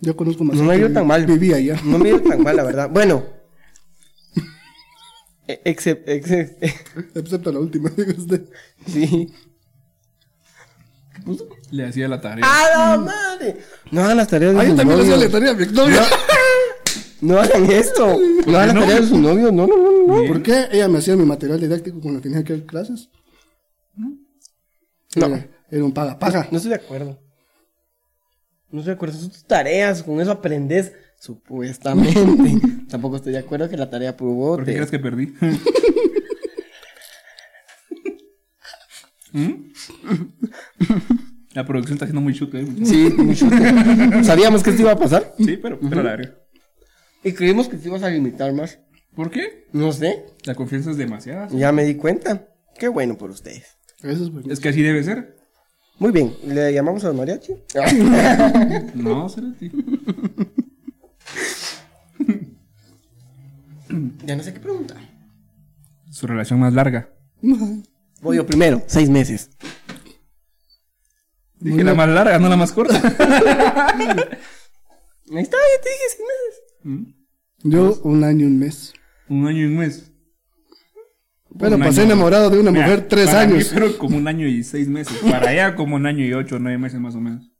Yo 0.00 0.16
conozco 0.16 0.44
más. 0.44 0.56
No 0.56 0.64
me 0.64 0.74
ha 0.74 0.76
ido 0.76 0.92
tan 0.92 1.04
que 1.04 1.08
mal. 1.08 1.26
Vivía 1.26 1.56
allá. 1.56 1.80
No 1.84 1.98
me 1.98 2.08
ha 2.10 2.12
ido 2.12 2.22
tan 2.22 2.42
mal, 2.42 2.56
la 2.56 2.62
verdad. 2.64 2.90
Bueno. 2.90 3.24
E- 5.48 5.60
Except, 5.64 6.08
except, 6.08 6.62
Excepto 7.14 7.52
la 7.52 7.60
última, 7.60 7.88
diga 7.90 8.12
usted. 8.18 8.48
sí. 8.86 9.32
Le 11.70 11.86
hacía 11.86 12.08
la 12.08 12.20
tarea. 12.20 12.44
¡A 12.46 12.70
la 12.96 12.96
madre! 12.98 13.56
No 13.90 14.02
hagan 14.02 14.16
las 14.18 14.28
tareas 14.28 14.54
de 14.54 14.60
Ahí 14.60 14.68
sus 14.68 14.76
también 14.76 14.98
le 14.98 15.04
hacía 15.04 15.16
la 15.16 15.30
tarea 15.30 15.50
a 15.50 15.54
mi 15.54 15.62
exnovia. 15.64 16.02
No 17.20 17.40
hagan 17.40 17.70
esto. 17.70 18.18
No 18.46 18.58
hagan 18.58 18.66
las 18.68 18.74
no? 18.74 18.80
tareas 18.82 19.00
de 19.02 19.06
sus 19.08 19.18
novios. 19.18 19.52
No, 19.52 19.66
no, 19.66 19.76
no, 19.76 20.06
no. 20.22 20.26
¿Por 20.28 20.42
qué 20.42 20.66
ella 20.70 20.86
me 20.88 20.98
hacía 20.98 21.16
mi 21.16 21.24
material 21.24 21.58
didáctico 21.60 22.00
cuando 22.00 22.20
tenía 22.20 22.44
que 22.44 22.52
dar 22.52 22.62
clases? 22.66 23.08
No. 23.96 25.26
Era, 25.26 25.48
era 25.70 25.84
un 25.84 25.92
paga 25.92 26.16
paga. 26.18 26.46
No 26.50 26.58
estoy 26.58 26.70
de 26.70 26.76
acuerdo. 26.76 27.18
No 28.70 28.80
estoy 28.80 28.92
de 28.92 28.96
acuerdo. 28.96 29.18
Son 29.18 29.30
tus 29.30 29.44
tareas. 29.44 30.02
Con 30.02 30.20
eso 30.20 30.32
aprendes. 30.32 30.92
Supuestamente. 31.18 32.58
Tampoco 32.88 33.16
estoy 33.16 33.32
de 33.32 33.38
acuerdo 33.38 33.68
que 33.68 33.76
la 33.76 33.90
tarea 33.90 34.16
probó. 34.16 34.56
¿Por 34.56 34.64
qué 34.64 34.74
crees 34.74 34.90
que 34.90 34.98
perdí? 34.98 35.34
¿Mm? 39.32 39.72
La 41.52 41.66
producción 41.66 41.94
está 41.94 42.04
haciendo 42.04 42.20
muy 42.20 42.34
chute. 42.34 42.60
¿eh? 42.60 42.66
Sí, 42.84 43.10
mucho. 43.16 43.48
Sabíamos 44.22 44.62
que 44.62 44.70
esto 44.70 44.82
iba 44.82 44.92
a 44.92 44.98
pasar. 44.98 45.34
Sí, 45.38 45.56
pero, 45.56 45.80
pero 45.80 46.02
la 46.02 46.16
verga. 46.16 46.38
Y 47.24 47.32
creímos 47.32 47.68
que 47.68 47.76
te 47.76 47.88
ibas 47.88 48.02
a 48.02 48.10
limitar 48.10 48.52
más. 48.52 48.78
¿Por 49.14 49.30
qué? 49.30 49.66
No 49.72 49.92
sé. 49.92 50.26
La 50.44 50.54
confianza 50.54 50.90
es 50.90 50.96
demasiada. 50.96 51.48
Ya 51.48 51.72
me 51.72 51.84
di 51.84 51.96
cuenta. 51.96 52.48
Qué 52.78 52.88
bueno 52.88 53.16
por 53.16 53.30
ustedes. 53.30 53.78
Eso 54.02 54.24
es 54.24 54.30
bueno. 54.30 54.52
Es 54.52 54.60
que 54.60 54.68
así 54.68 54.82
debe 54.82 55.02
ser. 55.02 55.35
Muy 55.98 56.12
bien. 56.12 56.32
¿Le 56.46 56.72
llamamos 56.72 57.04
a 57.04 57.08
los 57.08 57.16
mariachi? 57.16 57.52
No, 58.94 59.28
Cerote. 59.30 59.70
ya 64.24 64.36
no 64.36 64.42
sé 64.42 64.52
qué 64.52 64.58
preguntar. 64.60 64.98
Su 66.10 66.26
relación 66.26 66.60
más 66.60 66.74
larga. 66.74 67.08
Voy 68.20 68.36
yo 68.36 68.44
primero. 68.46 68.82
Seis 68.86 69.08
meses. 69.08 69.50
Dije 71.58 71.82
la 71.84 71.94
más 71.94 72.08
larga, 72.08 72.38
no 72.38 72.48
la 72.48 72.56
más 72.56 72.72
corta. 72.72 72.96
Ahí 72.96 73.02
está, 75.42 75.56
ya 75.56 75.80
te 75.82 75.88
dije 75.88 76.04
seis 76.10 76.20
meses. 76.20 76.62
Mm. 76.82 77.04
Yo, 77.70 77.98
un 78.04 78.22
año 78.22 78.44
y 78.44 78.48
un 78.48 78.58
mes. 78.58 78.92
Un 79.28 79.46
año 79.46 79.62
y 79.62 79.64
un 79.64 79.78
mes. 79.78 80.12
Bueno, 81.58 81.80
pasé 81.82 82.02
año. 82.02 82.12
enamorado 82.12 82.50
de 82.50 82.58
una 82.60 82.70
Mira, 82.70 82.86
mujer 82.86 83.08
tres 83.08 83.34
para 83.34 83.44
mí 83.46 83.54
años. 83.54 83.70
fueron 83.70 83.94
como 83.94 84.16
un 84.16 84.28
año 84.28 84.46
y 84.46 84.62
seis 84.64 84.88
meses. 84.88 85.24
Para 85.28 85.52
ella 85.52 85.74
como 85.74 85.96
un 85.96 86.06
año 86.06 86.24
y 86.24 86.32
ocho 86.34 86.58
nueve 86.58 86.78
meses 86.78 87.00
más 87.00 87.14
o 87.14 87.20
menos. 87.20 87.50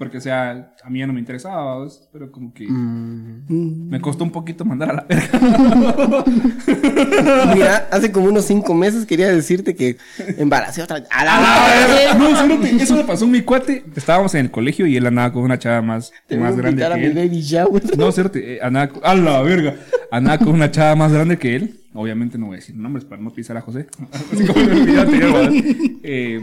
Porque, 0.00 0.16
o 0.16 0.20
sea, 0.22 0.72
a 0.82 0.88
mí 0.88 0.98
ya 1.00 1.06
no 1.06 1.12
me 1.12 1.20
interesaba, 1.20 1.78
¿ves? 1.84 2.08
pero 2.10 2.32
como 2.32 2.54
que 2.54 2.66
Mm. 2.66 3.90
me 3.90 4.00
costó 4.00 4.24
un 4.24 4.30
poquito 4.32 4.64
mandar 4.64 4.88
a 4.90 4.94
la 4.94 5.06
verga. 5.06 6.24
Mira, 7.54 7.86
hace 7.90 8.10
como 8.10 8.28
unos 8.28 8.46
cinco 8.46 8.72
meses 8.72 9.04
quería 9.04 9.28
decirte 9.28 9.74
que 9.74 9.98
embaracé 10.38 10.82
otra. 10.82 11.04
¡A 11.10 11.24
la 11.24 11.40
madre! 11.40 12.18
no, 12.18 12.28
espérate, 12.30 12.82
eso 12.82 12.96
me 12.96 13.04
pasó 13.04 13.26
en 13.26 13.30
mi 13.32 13.42
cuate. 13.42 13.84
Estábamos 13.94 14.34
en 14.34 14.46
el 14.46 14.50
colegio 14.50 14.86
y 14.86 14.96
él 14.96 15.06
andaba 15.06 15.32
con 15.34 15.42
una 15.42 15.58
chava 15.58 15.82
más, 15.82 16.12
Te 16.26 16.36
a 16.36 16.38
más 16.40 16.56
grande 16.56 16.82
a 16.82 16.94
que 16.94 16.96
mi 17.00 17.04
él. 17.06 17.14
baby 17.14 17.40
shower. 17.42 17.82
No, 17.98 18.10
cérate, 18.10 18.54
eh, 18.54 18.58
andaba 18.62 18.90
a 19.02 19.14
la 19.14 19.42
verga. 19.42 19.74
Andaba 20.10 20.38
con 20.38 20.54
una 20.54 20.70
chava 20.70 20.96
más 20.96 21.12
grande 21.12 21.36
que 21.38 21.56
él. 21.56 21.76
Obviamente 21.92 22.38
no 22.38 22.46
voy 22.46 22.54
a 22.54 22.60
decir 22.60 22.74
nombres 22.74 23.04
para 23.04 23.20
no 23.20 23.30
pisar 23.32 23.58
a 23.58 23.60
José. 23.60 23.86
Así 24.32 24.46
como 24.46 24.60
anterior, 24.60 25.10
¿verdad? 25.10 25.50
Eh, 26.04 26.40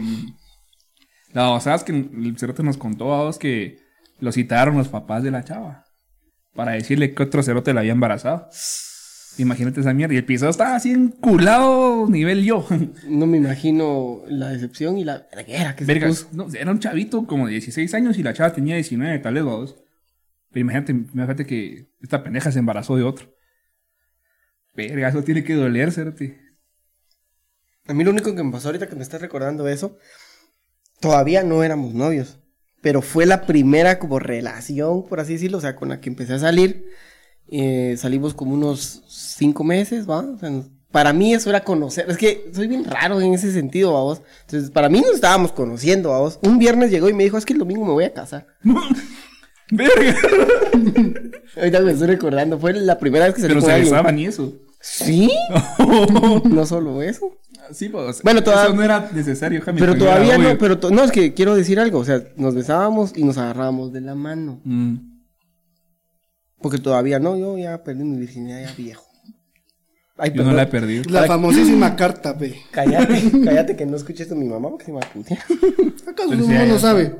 la 1.44 1.50
basada 1.50 1.76
es 1.76 1.84
que 1.84 1.92
el 1.92 2.34
cerote 2.38 2.62
nos 2.62 2.76
contó 2.76 3.14
a 3.14 3.24
vos 3.24 3.38
que 3.38 3.78
lo 4.20 4.32
citaron 4.32 4.76
los 4.76 4.88
papás 4.88 5.22
de 5.22 5.30
la 5.30 5.44
chava. 5.44 5.84
Para 6.54 6.72
decirle 6.72 7.14
que 7.14 7.22
otro 7.22 7.42
cerote 7.42 7.72
la 7.72 7.80
había 7.80 7.92
embarazado. 7.92 8.48
Imagínate 9.38 9.80
esa 9.80 9.94
mierda. 9.94 10.14
Y 10.14 10.16
el 10.16 10.24
pisado 10.24 10.50
estaba 10.50 10.74
así 10.74 10.90
enculado 10.90 12.08
nivel 12.08 12.44
yo. 12.44 12.66
No 13.08 13.26
me 13.26 13.36
imagino 13.36 14.22
la 14.26 14.48
decepción 14.48 14.98
y 14.98 15.04
la 15.04 15.28
verguera 15.32 15.76
que 15.76 15.84
se 15.84 16.00
puso. 16.00 16.28
no, 16.32 16.48
era 16.52 16.72
un 16.72 16.80
chavito 16.80 17.24
como 17.26 17.46
de 17.46 17.52
16 17.52 17.94
años 17.94 18.18
y 18.18 18.24
la 18.24 18.34
chava 18.34 18.52
tenía 18.52 18.74
19, 18.74 19.20
tal 19.20 19.34
vez 19.34 19.44
vos. 19.44 19.76
Pero 20.50 20.62
imagínate, 20.62 20.92
imagínate 20.92 21.46
que 21.46 21.92
esta 22.00 22.24
pendeja 22.24 22.50
se 22.50 22.58
embarazó 22.58 22.96
de 22.96 23.04
otro. 23.04 23.32
Verga, 24.74 25.08
eso 25.08 25.22
tiene 25.22 25.44
que 25.44 25.54
doler, 25.54 25.92
Certi. 25.92 26.34
A 27.86 27.94
mí 27.94 28.02
lo 28.02 28.10
único 28.10 28.34
que 28.34 28.42
me 28.42 28.50
pasó 28.50 28.68
ahorita 28.68 28.88
que 28.88 28.96
me 28.96 29.02
estás 29.02 29.20
recordando 29.20 29.68
eso, 29.68 29.98
todavía 31.00 31.42
no 31.42 31.62
éramos 31.62 31.94
novios, 31.94 32.38
pero 32.80 33.02
fue 33.02 33.26
la 33.26 33.42
primera 33.46 33.98
como 33.98 34.18
relación, 34.18 35.06
por 35.08 35.20
así 35.20 35.34
decirlo, 35.34 35.58
o 35.58 35.60
sea, 35.60 35.76
con 35.76 35.88
la 35.88 36.00
que 36.00 36.08
empecé 36.08 36.34
a 36.34 36.38
salir. 36.38 36.86
Eh, 37.50 37.96
salimos 37.98 38.34
como 38.34 38.52
unos 38.54 39.02
cinco 39.08 39.64
meses, 39.64 40.08
¿va? 40.08 40.18
O 40.20 40.38
sea, 40.38 40.50
nos- 40.50 40.66
para 40.90 41.12
mí 41.12 41.34
eso 41.34 41.50
era 41.50 41.64
conocer, 41.64 42.06
es 42.08 42.16
que 42.16 42.50
soy 42.54 42.66
bien 42.66 42.84
raro 42.84 43.20
en 43.20 43.34
ese 43.34 43.52
sentido, 43.52 43.92
vamos. 43.92 44.22
Entonces, 44.46 44.70
para 44.70 44.88
mí 44.88 45.00
nos 45.00 45.14
estábamos 45.14 45.52
conociendo, 45.52 46.10
vamos. 46.10 46.38
Un 46.42 46.58
viernes 46.58 46.90
llegó 46.90 47.08
y 47.08 47.12
me 47.14 47.24
dijo, 47.24 47.36
es 47.36 47.44
que 47.44 47.52
el 47.52 47.58
domingo 47.58 47.84
me 47.84 47.92
voy 47.92 48.04
a 48.04 48.12
casar. 48.14 48.46
Verga. 49.70 50.16
Ahorita 51.56 51.80
me 51.80 51.92
estoy 51.92 52.06
recordando, 52.08 52.58
fue 52.58 52.72
la 52.72 52.98
primera 52.98 53.26
vez 53.26 53.34
que 53.34 53.42
salí 53.42 53.54
Pero 53.54 53.66
se 53.66 53.80
besaban 53.80 54.18
y 54.18 54.26
eso. 54.26 54.54
¿Sí? 54.80 55.30
no 56.44 56.64
solo 56.66 57.02
eso. 57.02 57.32
Sí, 57.72 57.88
pues. 57.88 58.22
Bueno, 58.22 58.42
toda- 58.42 58.64
Eso 58.66 58.74
no 58.74 58.82
era 58.82 59.08
necesario, 59.12 59.60
Jaime. 59.62 59.80
Pero 59.80 59.96
todavía 59.96 60.38
no, 60.38 60.56
pero 60.58 60.78
to- 60.78 60.90
no, 60.90 61.04
es 61.04 61.10
que 61.12 61.34
quiero 61.34 61.54
decir 61.54 61.78
algo, 61.80 61.98
o 61.98 62.04
sea, 62.04 62.22
nos 62.36 62.54
besábamos 62.54 63.12
y 63.16 63.24
nos 63.24 63.38
agarrábamos 63.38 63.92
de 63.92 64.00
la 64.00 64.14
mano. 64.14 64.60
Mm. 64.64 64.96
Porque 66.60 66.78
todavía 66.78 67.18
no, 67.18 67.36
yo 67.36 67.56
ya 67.58 67.82
perdí 67.84 68.04
mi 68.04 68.18
virginidad 68.18 68.60
ya 68.62 68.72
viejo. 68.74 69.04
Ay, 70.20 70.32
Yo 70.34 70.42
no 70.42 70.52
la 70.52 70.62
he 70.62 70.66
perdido. 70.66 71.04
La 71.10 71.24
famosísima 71.24 71.94
carta, 71.94 72.32
ve. 72.32 72.60
Cállate, 72.72 73.30
cállate 73.44 73.76
que 73.76 73.86
no 73.86 73.96
escuché 73.96 74.24
esto 74.24 74.34
a 74.34 74.38
mi 74.38 74.46
mamá 74.46 74.68
porque 74.68 74.86
se 74.86 74.92
me 74.92 74.98
va 74.98 75.06
a 75.06 75.12
putear. 75.12 75.38
¿Acaso 76.08 76.28
uno 76.30 76.52
ya 76.52 76.66
no 76.66 76.78
sabe? 76.80 77.14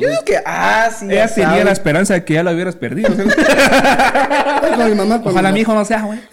Yo 0.00 0.08
digo 0.08 0.22
que, 0.26 0.38
ah, 0.44 0.90
sí. 0.90 1.06
Ella 1.06 1.26
ya 1.28 1.34
tenía 1.34 1.50
sabe. 1.50 1.64
la 1.64 1.72
esperanza 1.72 2.14
de 2.14 2.24
que 2.24 2.34
ya 2.34 2.42
la 2.42 2.52
hubieras 2.52 2.74
perdido. 2.74 3.10
Como 3.14 4.84
mi 4.88 4.94
mamá 4.94 5.22
Ojalá 5.24 5.52
mi 5.52 5.60
hijo 5.60 5.72
no 5.74 5.84
sea, 5.84 6.02
güey. 6.02 6.18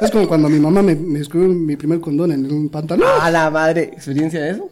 es 0.00 0.10
como 0.10 0.26
cuando 0.28 0.48
mi 0.48 0.58
mamá 0.58 0.82
me, 0.82 0.94
me 0.94 1.20
escribió 1.20 1.48
mi 1.48 1.76
primer 1.76 2.00
condón 2.00 2.32
en 2.32 2.50
un 2.52 2.68
pantalón. 2.68 3.08
A 3.20 3.30
la 3.30 3.50
madre, 3.50 3.84
¿experiencia 3.94 4.40
de 4.42 4.50
eso? 4.50 4.68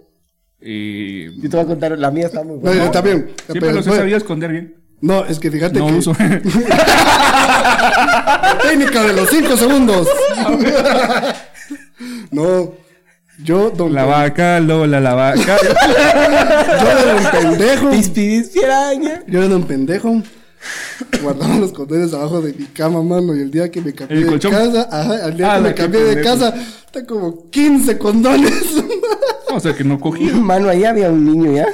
Eh, 0.61 1.31
Yo 1.37 1.51
te 1.51 1.57
voy 1.57 1.65
a 1.65 1.69
contar, 1.69 1.99
la 1.99 2.11
mía 2.11 2.27
está 2.27 2.43
muy 2.43 2.57
No, 2.57 2.61
buena. 2.63 2.85
está 2.85 3.01
bien. 3.03 3.31
siempre 3.45 3.61
Pero, 3.61 3.73
los 3.73 3.87
he 3.87 3.91
bueno, 3.91 4.03
sabido 4.03 4.17
esconder 4.19 4.51
bien. 4.53 4.75
no, 5.01 5.25
es 5.27 5.39
que 5.39 5.51
fíjate 5.51 5.79
No 5.79 5.87
que 5.89 5.95
uso. 5.95 6.13
técnica 8.63 9.03
de 9.05 9.13
los 9.13 9.29
5 9.31 9.57
segundos. 9.57 10.09
no, 12.31 12.73
yo, 13.43 13.71
don 13.71 13.93
la 13.93 14.05
vaca, 14.07 14.61
Lola, 14.61 15.01
la 15.01 15.15
vaca. 15.15 15.57
yo 16.81 16.91
era 16.91 17.17
un 17.17 17.31
pendejo. 17.31 17.91
Yo 19.27 19.43
era 19.43 19.57
un 19.57 19.65
pendejo. 19.65 20.23
Guardaba 21.23 21.57
los 21.59 21.73
condones 21.73 22.13
abajo 22.15 22.41
de 22.41 22.53
mi 22.53 22.67
cama, 22.67 23.03
mano. 23.03 23.35
Y 23.37 23.41
el 23.41 23.51
día 23.51 23.71
que 23.71 23.81
me 23.81 23.93
cambié 23.95 24.19
¿El 24.19 24.25
de 24.25 24.31
colchón? 24.31 24.53
casa, 24.53 24.89
ajá, 24.91 25.25
al 25.27 25.37
día 25.37 25.53
Ah, 25.53 25.57
que 25.57 25.63
me 25.63 25.75
cambié 25.75 26.03
de 26.05 26.23
casa, 26.23 26.55
está 26.87 27.05
como 27.07 27.49
15 27.51 27.99
condones. 27.99 28.53
o 29.53 29.61
sea 29.61 29.75
que 29.75 29.85
no 29.85 29.99
cogí. 30.01 30.25
Mano, 30.33 30.69
ahí 30.69 30.85
había 30.85 31.11
un 31.11 31.25
niño 31.25 31.53
ya. 31.53 31.67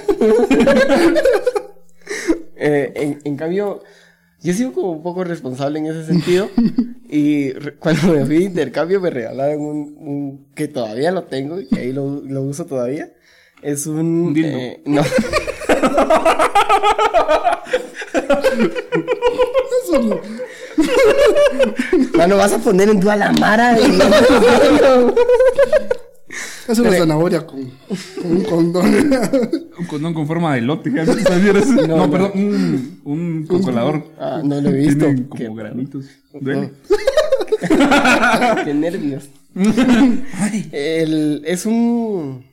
Eh, 2.56 2.92
en, 2.94 3.18
en 3.24 3.36
cambio, 3.36 3.82
yo 4.40 4.50
he 4.52 4.54
sido 4.54 4.72
como 4.72 4.92
un 4.92 5.02
poco 5.02 5.24
responsable 5.24 5.78
en 5.80 5.86
ese 5.86 6.04
sentido. 6.06 6.48
Y 7.08 7.52
re- 7.52 7.74
cuando 7.76 8.08
me 8.12 8.24
fui 8.24 8.38
de 8.38 8.44
intercambio 8.44 9.00
me 9.00 9.10
regalaron 9.10 9.60
un, 9.60 9.96
un- 9.98 10.46
que 10.54 10.68
todavía 10.68 11.10
lo 11.10 11.24
tengo 11.24 11.60
y 11.60 11.68
ahí 11.76 11.92
lo, 11.92 12.20
lo 12.24 12.42
uso 12.42 12.64
todavía. 12.66 13.10
Es 13.62 13.86
un... 13.86 13.98
Un 14.26 14.34
dildo. 14.34 14.58
eh, 14.58 14.82
no. 14.86 15.02
Eso 18.14 20.02
no. 20.02 20.20
Mano, 22.16 22.36
vas 22.36 22.52
a 22.52 22.58
poner 22.58 22.88
en 22.88 23.00
duda 23.00 23.16
la 23.16 23.32
mara. 23.32 23.76
Es 26.68 26.78
una 26.78 26.92
zanahoria 26.92 27.44
con, 27.46 27.70
con 28.22 28.30
un 28.30 28.42
condón. 28.44 28.86
Un 29.78 29.86
condón 29.86 30.14
con 30.14 30.26
forma 30.26 30.54
de 30.54 30.62
lote. 30.62 30.90
¿ya? 30.94 31.04
¿Sabías? 31.04 31.66
No, 31.66 31.86
no. 31.98 32.10
perdón. 32.10 32.30
Un, 32.34 33.00
un 33.04 33.46
consolador. 33.46 34.04
Ah, 34.18 34.40
no 34.42 34.60
lo 34.60 34.70
he 34.70 34.72
visto. 34.72 35.04
Tienen 35.04 35.28
Qué- 35.36 35.44
como 35.46 35.56
granitos. 35.56 36.06
Duele. 36.32 36.70
Qué 38.64 38.72
nervios. 38.74 39.28
El, 40.72 41.42
es 41.44 41.66
un 41.66 42.44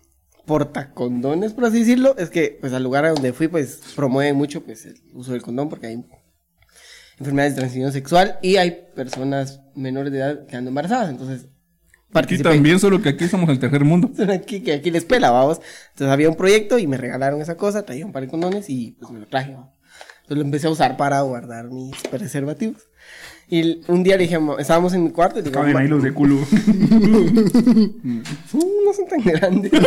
portacondones, 0.50 1.54
por 1.54 1.66
así 1.66 1.80
decirlo. 1.82 2.16
Es 2.18 2.32
que, 2.32 2.58
pues, 2.60 2.74
al 2.74 2.82
lugar 2.82 3.06
a 3.06 3.12
donde 3.12 3.34
fui, 3.34 3.48
pues, 3.48 3.82
promueve 3.96 4.34
mucho, 4.34 4.64
pues, 4.64 4.84
el 4.88 5.00
uso 5.14 5.32
del 5.32 5.44
condón 5.44 5.70
porque 5.70 5.86
hay 5.86 6.04
enfermedades 7.20 7.54
de 7.54 7.62
transmisión 7.62 7.92
sexual 7.92 8.40
y 8.42 8.56
hay 8.56 8.88
personas 8.96 9.62
menores 9.76 10.12
de 10.12 10.18
edad 10.18 10.48
que 10.48 10.56
andan 10.56 10.70
embarazadas. 10.70 11.12
Entonces, 11.12 11.44
Aquí 11.44 12.14
participé. 12.14 12.50
también, 12.50 12.80
solo 12.80 13.00
que 13.00 13.10
aquí 13.10 13.28
somos 13.28 13.48
el 13.52 13.60
tercer 13.60 13.86
mundo. 13.86 14.10
Aquí, 14.34 14.62
que 14.62 14.74
aquí 14.74 14.90
les 14.90 15.06
pela, 15.06 15.30
vamos. 15.30 15.62
Entonces 15.92 16.12
había 16.12 16.30
un 16.30 16.36
proyecto 16.36 16.80
y 16.80 16.88
me 16.88 16.98
regalaron 16.98 17.40
esa 17.42 17.56
cosa, 17.56 17.86
traía 17.86 18.04
un 18.08 18.12
par 18.12 18.24
de 18.24 18.30
condones 18.30 18.72
y 18.72 18.98
pues 19.00 19.12
me 19.12 19.20
lo 19.20 19.28
traje. 19.28 19.54
¿va? 19.54 19.72
Entonces 20.22 20.38
lo 20.38 20.42
empecé 20.42 20.66
a 20.66 20.72
usar 20.72 20.98
para 20.98 21.22
guardar 21.22 21.70
mis 21.70 21.96
preservativos. 22.10 22.82
Y 23.52 23.82
un 23.88 24.04
día 24.04 24.16
le 24.16 24.24
dije, 24.24 24.38
"Ma- 24.38 24.56
estábamos 24.60 24.94
en 24.94 25.04
mi 25.06 25.10
cuarto 25.12 25.40
y 25.40 25.44
le 25.44 25.52
Caben 25.52 25.74
"Ma- 25.74 25.80
ahí 25.80 25.88
los 25.88 26.04
de 26.04 26.14
culo. 26.14 26.36
"Mm, 26.68 28.22
no 28.86 28.94
son 28.94 29.08
tan 29.10 29.22
grandes. 29.24 29.72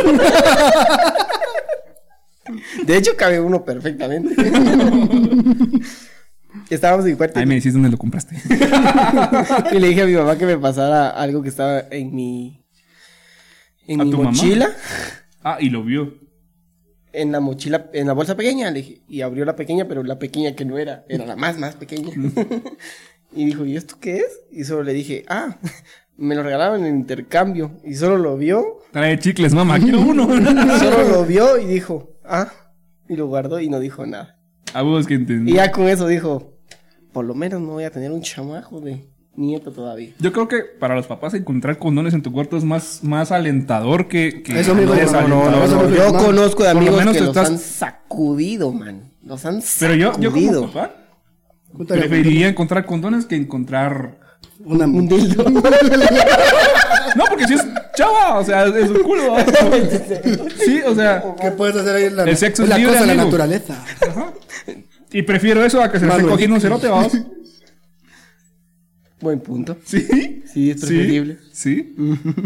De 2.85 2.97
hecho, 2.97 3.11
cabe 3.15 3.39
uno 3.39 3.63
perfectamente. 3.63 4.35
Estábamos 6.69 7.05
en 7.05 7.11
mi 7.11 7.17
cuarto 7.17 7.39
Ahí 7.39 7.45
me 7.45 7.55
decís 7.55 7.73
dónde 7.73 7.89
lo 7.89 7.97
compraste. 7.97 8.35
y 9.71 9.79
le 9.79 9.87
dije 9.87 10.01
a 10.01 10.05
mi 10.05 10.13
mamá 10.13 10.37
que 10.37 10.45
me 10.45 10.57
pasara 10.57 11.09
algo 11.09 11.41
que 11.41 11.49
estaba 11.49 11.83
en 11.89 12.13
mi, 12.13 12.63
en 13.87 14.01
¿A 14.01 14.03
mi 14.05 14.11
tu 14.11 14.17
mamá? 14.17 14.31
mochila. 14.31 14.69
Ah, 15.43 15.57
y 15.59 15.69
lo 15.69 15.83
vio. 15.83 16.13
en 17.13 17.31
la 17.31 17.39
mochila, 17.39 17.89
en 17.93 18.07
la 18.07 18.13
bolsa 18.13 18.35
pequeña, 18.35 18.71
le 18.71 18.79
dije, 18.81 19.01
y 19.07 19.21
abrió 19.21 19.45
la 19.45 19.55
pequeña, 19.55 19.85
pero 19.87 20.03
la 20.03 20.17
pequeña 20.19 20.53
que 20.55 20.65
no 20.65 20.77
era, 20.79 21.05
era 21.07 21.25
la 21.25 21.35
más, 21.35 21.57
más 21.59 21.75
pequeña. 21.75 22.11
Y 23.35 23.45
dijo, 23.45 23.65
¿y 23.65 23.75
esto 23.77 23.95
qué 23.99 24.17
es? 24.17 24.41
Y 24.51 24.63
solo 24.63 24.83
le 24.83 24.93
dije, 24.93 25.25
ah, 25.27 25.57
me 26.17 26.35
lo 26.35 26.43
regalaron 26.43 26.85
en 26.85 26.95
intercambio. 26.95 27.71
Y 27.83 27.95
solo 27.95 28.17
lo 28.17 28.37
vio, 28.37 28.79
Trae 28.91 29.17
chicles, 29.19 29.53
mamá. 29.53 29.79
Quiero 29.79 30.01
uno. 30.07 30.27
solo 30.79 31.07
lo 31.09 31.25
vio 31.25 31.57
y 31.57 31.65
dijo, 31.65 32.11
ah, 32.25 32.51
y 33.09 33.15
lo 33.15 33.27
guardó 33.27 33.59
y 33.59 33.69
no 33.69 33.79
dijo 33.79 34.05
nada. 34.05 34.37
A 34.73 34.81
vos 34.81 35.05
que 35.07 35.15
entendí. 35.15 35.51
Y 35.51 35.55
ya 35.55 35.71
con 35.71 35.87
eso 35.87 36.07
dijo, 36.07 36.53
por 37.11 37.25
lo 37.25 37.33
menos 37.35 37.61
no 37.61 37.69
voy 37.73 37.83
a 37.83 37.91
tener 37.91 38.11
un 38.11 38.21
chamajo 38.21 38.79
de 38.81 39.07
nieto 39.35 39.71
todavía. 39.71 40.13
Yo 40.19 40.31
creo 40.31 40.47
que 40.47 40.59
para 40.79 40.95
los 40.95 41.07
papás 41.07 41.33
encontrar 41.33 41.77
condones 41.79 42.13
en 42.13 42.21
tu 42.21 42.31
cuarto 42.31 42.55
es 42.57 42.63
más, 42.63 43.03
más 43.03 43.31
alentador 43.31 44.07
que... 44.07 44.43
que 44.43 44.59
Eso 44.59 44.75
mismo, 44.75 44.93
es 44.93 45.11
no, 45.11 45.27
no, 45.27 45.43
alentador. 45.45 45.69
no, 45.69 45.89
no, 45.89 45.95
Yo 45.95 46.11
no. 46.11 46.19
conozco 46.23 46.63
de 46.63 46.69
amigos 46.69 46.97
menos 46.97 47.13
que 47.13 47.19
los 47.21 47.29
estás- 47.29 47.49
han 47.49 47.57
sacudido, 47.57 48.71
man. 48.71 49.11
Los 49.25 49.45
han 49.45 49.61
Pero 49.79 49.95
yo, 49.95 50.11
yo 50.19 50.29
sacudido. 50.29 50.61
como 50.61 50.73
papá 50.73 50.95
preferiría 51.87 52.47
encontrar 52.49 52.85
condones 52.85 53.25
que 53.25 53.35
encontrar... 53.35 54.19
Una 54.59 54.85
Un 54.85 55.07
dildo. 55.07 55.45
No, 57.15 57.25
porque 57.29 57.45
si 57.45 57.53
es 57.53 57.63
chava, 57.95 58.39
o 58.39 58.43
sea, 58.43 58.65
es 58.65 58.89
un 58.89 59.03
culo. 59.03 59.35
Sí, 60.65 60.81
o 60.85 60.95
sea... 60.95 61.23
¿Qué 61.39 61.51
puedes 61.51 61.75
hacer 61.75 61.95
ahí 61.95 62.05
en 62.05 62.15
la, 62.15 62.23
El 62.23 62.37
sexo 62.37 62.63
es 62.63 62.69
la 62.69 62.77
libre, 62.77 62.93
cosa 62.93 63.05
de 63.05 63.15
la 63.15 63.23
naturaleza? 63.23 63.85
Y 65.11 65.21
prefiero 65.21 65.63
eso 65.63 65.81
a 65.81 65.91
que 65.91 65.99
se 65.99 66.07
le 66.07 66.11
esté 66.11 66.23
cogiendo 66.23 66.55
un 66.55 66.61
cerote, 66.61 66.87
vamos. 66.87 67.13
Buen 69.21 69.39
punto. 69.39 69.77
Sí. 69.85 70.43
Sí, 70.45 70.71
es 70.71 70.81
preferible. 70.81 71.37
Sí. 71.53 71.95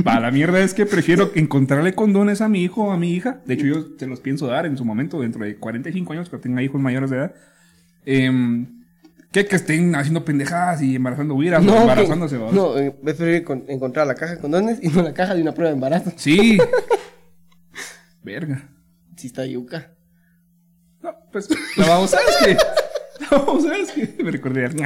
Va, 0.05 0.19
la 0.19 0.29
mierda 0.29 0.59
es 0.59 0.75
que 0.75 0.85
prefiero 0.85 1.31
encontrarle 1.33 1.95
condones 1.95 2.41
a 2.41 2.49
mi 2.49 2.61
hijo 2.61 2.83
o 2.83 2.91
a 2.91 2.97
mi 2.97 3.13
hija. 3.13 3.41
De 3.45 3.55
hecho, 3.55 3.65
yo 3.65 3.85
se 3.97 4.05
los 4.05 4.19
pienso 4.19 4.45
dar 4.45 4.67
en 4.67 4.77
su 4.77 4.85
momento, 4.85 5.19
dentro 5.21 5.43
de 5.43 5.55
45 5.55 6.13
años, 6.13 6.29
que 6.29 6.37
tenga 6.37 6.61
hijos 6.61 6.79
mayores 6.79 7.09
de 7.09 7.17
edad. 7.17 7.35
Em, 8.05 8.76
que, 9.31 9.45
que 9.45 9.55
estén 9.57 9.95
haciendo 9.95 10.23
pendejadas 10.25 10.81
y 10.81 10.95
embarazando 10.95 11.35
huiras 11.35 11.61
o 11.61 11.65
No, 11.65 11.81
embarazándose, 11.81 12.35
que- 12.35 12.41
vamos. 12.41 12.55
no, 12.55 12.77
eh, 12.77 12.87
es 12.87 12.93
preferible 13.03 13.43
con- 13.43 13.65
encontrar 13.67 14.07
la 14.07 14.15
caja 14.15 14.35
de 14.35 14.39
condones 14.41 14.79
y 14.81 14.87
no 14.89 15.03
la 15.03 15.13
caja 15.13 15.35
de 15.35 15.41
una 15.41 15.53
prueba 15.53 15.69
de 15.69 15.75
embarazo. 15.75 16.11
Sí. 16.15 16.57
Verga. 18.23 18.69
Si 19.15 19.27
está 19.27 19.45
yuca. 19.45 19.91
No, 21.01 21.13
pues, 21.31 21.47
la 21.77 21.87
babosa 21.87 22.17
es 22.27 22.37
que... 22.45 22.57
La 23.31 23.37
babosa 23.39 23.75
es 23.75 23.91
que... 23.91 24.23
Me 24.23 24.29
recordé. 24.31 24.69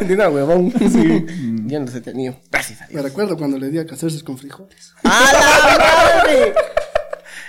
de 0.00 0.14
una 0.14 0.28
huevón. 0.28 0.72
Sí. 0.72 1.24
Ya 1.66 1.78
no 1.78 1.84
los 1.86 1.94
he 1.94 2.00
tenido. 2.00 2.36
Gracias 2.50 2.82
a 2.82 2.86
Dios. 2.86 2.96
Me 2.96 3.08
recuerdo 3.08 3.36
cuando 3.36 3.56
le 3.56 3.68
di 3.70 3.78
a 3.78 3.86
cacerse 3.86 4.22
con 4.24 4.36
frijoles. 4.36 4.94
¡A 5.04 5.08
la 5.32 5.78
madre! 6.24 6.54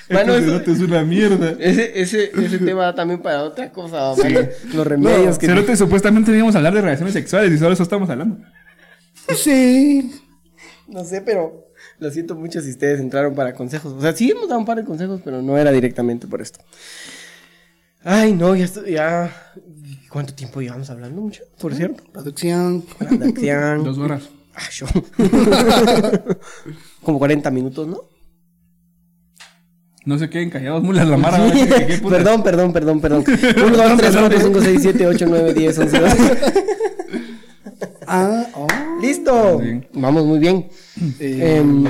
Mano, 0.13 0.33
Este 0.33 0.45
eso- 0.47 0.53
cerote 0.59 0.71
es 0.71 0.79
una 0.79 1.03
mierda. 1.03 1.51
ese, 1.59 2.01
ese, 2.01 2.31
ese 2.35 2.57
tema 2.65 2.83
da 2.85 2.95
también 2.95 3.21
para 3.21 3.43
otra 3.43 3.71
cosa, 3.71 4.13
mano. 4.17 4.39
Los 4.73 4.87
remedios 4.87 5.37
que... 5.37 5.47
Cerote, 5.47 5.75
supuestamente 5.77 6.35
íbamos 6.35 6.55
a 6.55 6.57
hablar 6.59 6.73
de 6.73 6.81
relaciones 6.81 7.13
sexuales 7.13 7.51
y 7.53 7.57
solo 7.57 7.73
eso 7.73 7.83
estamos 7.83 8.09
hablando. 8.09 8.37
Sí. 9.35 10.11
No 10.87 11.03
sé, 11.03 11.21
pero 11.21 11.67
lo 11.99 12.09
siento 12.11 12.35
mucho 12.35 12.61
si 12.61 12.71
ustedes 12.71 12.99
entraron 12.99 13.35
para 13.35 13.53
consejos. 13.53 13.93
O 13.93 14.01
sea, 14.01 14.13
sí 14.15 14.31
hemos 14.31 14.47
dado 14.47 14.59
un 14.59 14.65
par 14.65 14.77
de 14.77 14.85
consejos, 14.85 15.21
pero 15.23 15.41
no 15.41 15.57
era 15.57 15.71
directamente 15.71 16.27
por 16.27 16.41
esto. 16.41 16.59
Ay, 18.03 18.33
no, 18.33 18.55
ya 18.55 18.65
estoy, 18.65 18.93
ya... 18.93 19.31
¿Cuánto 20.09 20.33
tiempo 20.33 20.59
llevamos 20.61 20.89
hablando 20.89 21.21
mucho? 21.21 21.43
Por 21.59 21.75
cierto. 21.75 22.03
Producción. 22.11 22.83
Redacción. 22.99 23.83
Dos 23.83 23.99
horas. 23.99 24.23
Ah, 24.55 24.67
yo. 24.71 24.87
Como 27.03 27.19
40 27.19 27.51
minutos, 27.51 27.87
¿no? 27.87 28.03
No 30.09 30.17
se 30.17 30.27
queden 30.27 30.49
callados, 30.49 30.81
mulas 30.81 31.07
la 31.07 31.17
mara. 31.17 31.37
¿vale? 31.37 31.53
¿Qué- 31.67 31.85
qué 31.85 31.97
perdón, 32.09 32.41
perdón, 32.41 32.73
perdón, 32.73 32.99
perdón. 32.99 33.23
1, 33.27 33.77
2, 33.77 33.97
3, 33.97 34.15
4, 34.17 34.39
5, 34.41 34.61
6, 34.61 34.79
7, 34.81 35.05
8, 35.07 35.25
9, 35.29 35.53
10, 35.53 35.77
11, 35.79 35.99
12. 35.99 36.17
Ah, 38.07 38.47
oh. 38.55 38.67
¡Listo! 39.01 39.59
Bien. 39.59 39.87
Vamos 39.93 40.25
muy 40.25 40.39
bien. 40.39 40.67
Eh, 41.19 41.57
Em, 41.57 41.85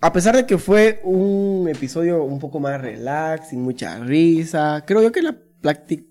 a 0.00 0.12
pesar 0.12 0.36
de 0.36 0.44
que 0.44 0.58
fue 0.58 1.00
un 1.02 1.66
episodio 1.68 2.22
un 2.24 2.38
poco 2.38 2.60
más 2.60 2.78
relax, 2.80 3.48
sin 3.48 3.62
mucha 3.62 3.98
risa, 4.00 4.84
creo 4.86 5.00
yo 5.02 5.10
que 5.10 5.22
la 5.22 5.34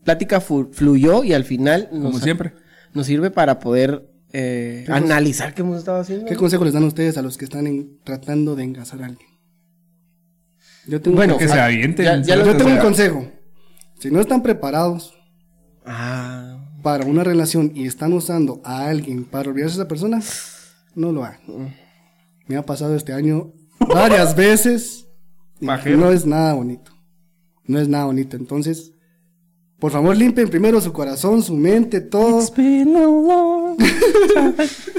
plática 0.04 0.42
fluyó 0.42 1.24
y 1.24 1.34
al 1.34 1.44
final 1.44 1.90
nos, 1.92 2.06
Como 2.14 2.20
siempre. 2.20 2.54
nos 2.96 3.06
sirve 3.06 3.30
para 3.30 3.60
poder 3.60 4.10
eh, 4.32 4.84
analizar 4.90 5.54
qué 5.54 5.62
hemos 5.62 5.78
estado 5.78 6.00
haciendo. 6.00 6.26
¿Qué 6.26 6.36
consejo 6.36 6.66
les 6.66 6.74
dan 6.74 6.86
ustedes 6.86 7.20
a 7.20 7.22
los 7.22 7.38
que 7.38 7.46
están 7.46 7.68
en- 7.68 8.00
tratando 8.04 8.56
de 8.56 8.64
engasar 8.64 9.04
a 9.04 9.06
alguien? 9.06 9.30
Yo 10.88 11.02
tengo, 11.02 11.16
Bueno, 11.18 11.38
Que 11.38 11.48
se 11.48 11.60
avienten. 11.60 12.06
ya- 12.06 12.22
ya 12.22 12.36
lo- 12.36 12.46
yo 12.46 12.58
tengo 12.58 12.72
un 12.72 12.78
consejo. 12.80 13.28
Si 14.00 14.12
no 14.12 14.20
están 14.20 14.42
preparados 14.44 15.14
Ah, 15.86 16.58
para 16.82 17.06
una 17.06 17.24
relación 17.24 17.72
y 17.76 17.88
están 17.88 18.14
usando 18.14 18.62
a 18.64 18.88
alguien 18.88 19.26
para 19.26 19.50
olvidarse 19.50 19.76
de 19.78 19.82
esa 19.84 19.88
persona, 19.90 20.22
no 20.96 21.12
lo 21.12 21.24
hagan. 21.26 21.74
Me 22.48 22.56
ha 22.58 22.66
pasado 22.66 22.96
este 22.96 23.14
año 23.14 23.52
varias 23.80 24.36
veces. 24.36 25.08
y. 25.60 25.66
No 25.92 26.12
es 26.12 26.26
nada 26.26 26.54
bonito. 26.54 26.92
No 27.66 27.80
es 27.80 27.88
nada 27.88 28.06
bonito. 28.06 28.36
Entonces, 28.38 28.92
por 29.80 29.92
favor, 29.92 30.16
limpien 30.16 30.50
primero 30.50 30.80
su 30.82 30.92
corazón, 30.94 31.42
su 31.44 31.56
mente, 31.56 32.00
todo. 32.02 32.40
It's 32.42 32.54
been 32.54 32.96
a 32.96 33.02
long 33.06 33.78
time 33.78 34.54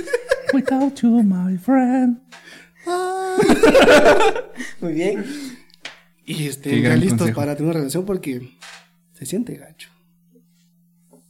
without 0.54 0.94
you, 1.00 1.22
my 1.22 1.56
friend. 1.58 2.20
muy 4.80 4.92
bien. 4.92 5.24
Y 6.26 6.46
estén 6.46 6.82
gran 6.82 6.98
ya 6.98 7.00
listos 7.00 7.18
consejo. 7.18 7.40
para 7.40 7.54
tener 7.54 7.70
una 7.70 7.78
relación 7.80 8.04
porque 8.04 8.56
se 9.12 9.26
siente 9.26 9.56
gacho. 9.56 9.88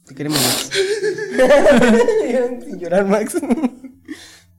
Te 0.05 0.15
queremos 0.15 0.39
Max. 0.39 0.69
Sin 2.65 2.79
llorar, 2.79 3.05
Max. 3.05 3.35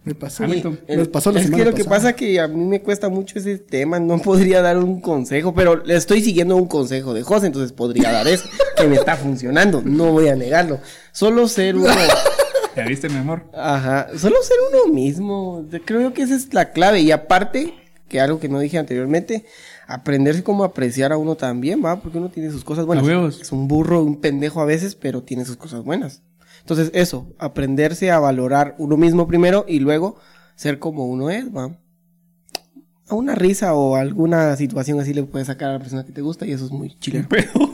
Me 0.05 0.15
pasó. 0.15 0.45
Hamilton. 0.45 0.81
Me 0.89 1.05
pasó 1.07 1.33
la 1.33 1.41
es 1.41 1.47
semana 1.47 1.65
que 1.65 1.71
lo 1.71 1.77
que 1.77 1.85
pasa 1.85 2.13
que 2.15 2.39
a 2.39 2.47
mí 2.47 2.65
me 2.65 2.81
cuesta 2.81 3.09
mucho 3.09 3.39
ese 3.39 3.59
tema, 3.59 3.99
no 3.99 4.19
podría 4.19 4.63
dar 4.63 4.79
un 4.79 5.01
consejo, 5.01 5.53
pero 5.53 5.85
le 5.85 5.97
estoy 5.97 6.23
siguiendo 6.23 6.57
un 6.57 6.69
consejo 6.69 7.13
de 7.13 7.23
José, 7.23 7.47
entonces 7.47 7.73
podría 7.73 8.13
dar 8.13 8.29
eso, 8.29 8.45
que 8.77 8.87
me 8.87 8.95
está 8.95 9.17
funcionando, 9.17 9.83
no 9.85 10.13
voy 10.13 10.29
a 10.29 10.37
negarlo. 10.37 10.81
Solo 11.11 11.49
ser 11.49 11.75
uno, 11.75 11.89
¿Ya 12.77 12.85
viste, 12.85 13.09
mi 13.09 13.17
amor? 13.17 13.51
ajá, 13.53 14.09
solo 14.17 14.37
ser 14.43 14.57
uno 14.71 14.93
mismo, 14.95 15.67
creo 15.85 16.13
que 16.13 16.23
esa 16.23 16.37
es 16.37 16.55
la 16.55 16.71
clave 16.71 17.01
y 17.01 17.11
aparte, 17.11 17.75
que 18.09 18.21
algo 18.21 18.39
que 18.39 18.49
no 18.49 18.61
dije 18.61 18.79
anteriormente, 18.79 19.45
aprenderse 19.87 20.43
cómo 20.43 20.65
apreciar 20.65 21.13
a 21.13 21.17
uno 21.17 21.37
también, 21.37 21.83
va, 21.85 22.01
porque 22.01 22.19
uno 22.19 22.29
tiene 22.29 22.51
sus 22.51 22.65
cosas 22.65 22.87
buenas. 22.87 23.41
Es 23.41 23.53
un 23.53 23.69
burro, 23.69 24.03
un 24.03 24.21
pendejo 24.21 24.61
a 24.61 24.65
veces, 24.65 24.95
pero 24.95 25.23
tiene 25.23 25.45
sus 25.45 25.57
cosas 25.57 25.85
buenas. 25.85 26.23
Entonces, 26.61 26.91
eso, 26.95 27.33
aprenderse 27.39 28.11
a 28.11 28.19
valorar 28.19 28.75
uno 28.79 28.97
mismo 28.97 29.29
primero 29.29 29.65
y 29.69 29.79
luego 29.79 30.17
ser 30.57 30.79
como 30.79 31.07
uno 31.07 31.31
es, 31.31 31.55
va. 31.55 31.79
A 33.09 33.15
una 33.15 33.37
risa 33.37 33.75
o 33.75 33.95
alguna 33.95 34.57
situación 34.57 34.99
así 34.99 35.15
le 35.15 35.23
puedes 35.23 35.47
sacar 35.47 35.71
a 35.71 35.75
la 35.75 35.79
persona 35.79 36.05
que 36.05 36.13
te 36.13 36.23
gusta 36.23 36.45
y 36.45 36.51
eso 36.53 36.65
es 36.65 36.73
muy 36.73 36.97
chileno. 36.99 37.29
Pero. 37.31 37.51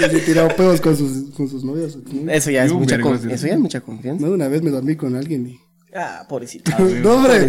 Que 0.00 0.08
se 0.08 0.20
tirado 0.20 0.48
pedos 0.56 0.80
con 0.80 0.96
sus, 0.96 1.34
con 1.34 1.46
sus 1.46 1.62
novias. 1.62 1.94
¿no? 1.96 2.30
Eso 2.32 2.50
ya 2.50 2.64
es 2.64 2.72
mucha 2.72 2.98
con- 2.98 3.30
eso 3.30 3.46
ya 3.46 3.52
es 3.52 3.60
mucha 3.60 3.82
confianza. 3.82 4.24
No, 4.24 4.32
una 4.32 4.48
vez 4.48 4.62
me 4.62 4.70
dormí 4.70 4.96
con 4.96 5.14
alguien 5.14 5.46
y... 5.46 5.60
Ah, 5.94 6.24
pobrecito. 6.28 6.70
¡No, 6.78 7.14
hombre! 7.14 7.46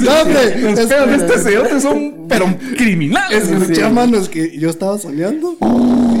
¡No, 0.00 0.22
hombre! 0.22 0.60
Los 0.60 0.78
Es- 0.78 0.86
pedos 0.86 1.08
de 1.08 1.16
este 1.16 1.38
cerote 1.38 1.80
son, 1.80 2.26
pero 2.28 2.46
criminales. 2.76 3.48
Escuché, 3.48 3.88
manos, 3.90 4.28
que 4.28 4.58
yo 4.58 4.70
estaba 4.70 4.98
soñando 4.98 5.56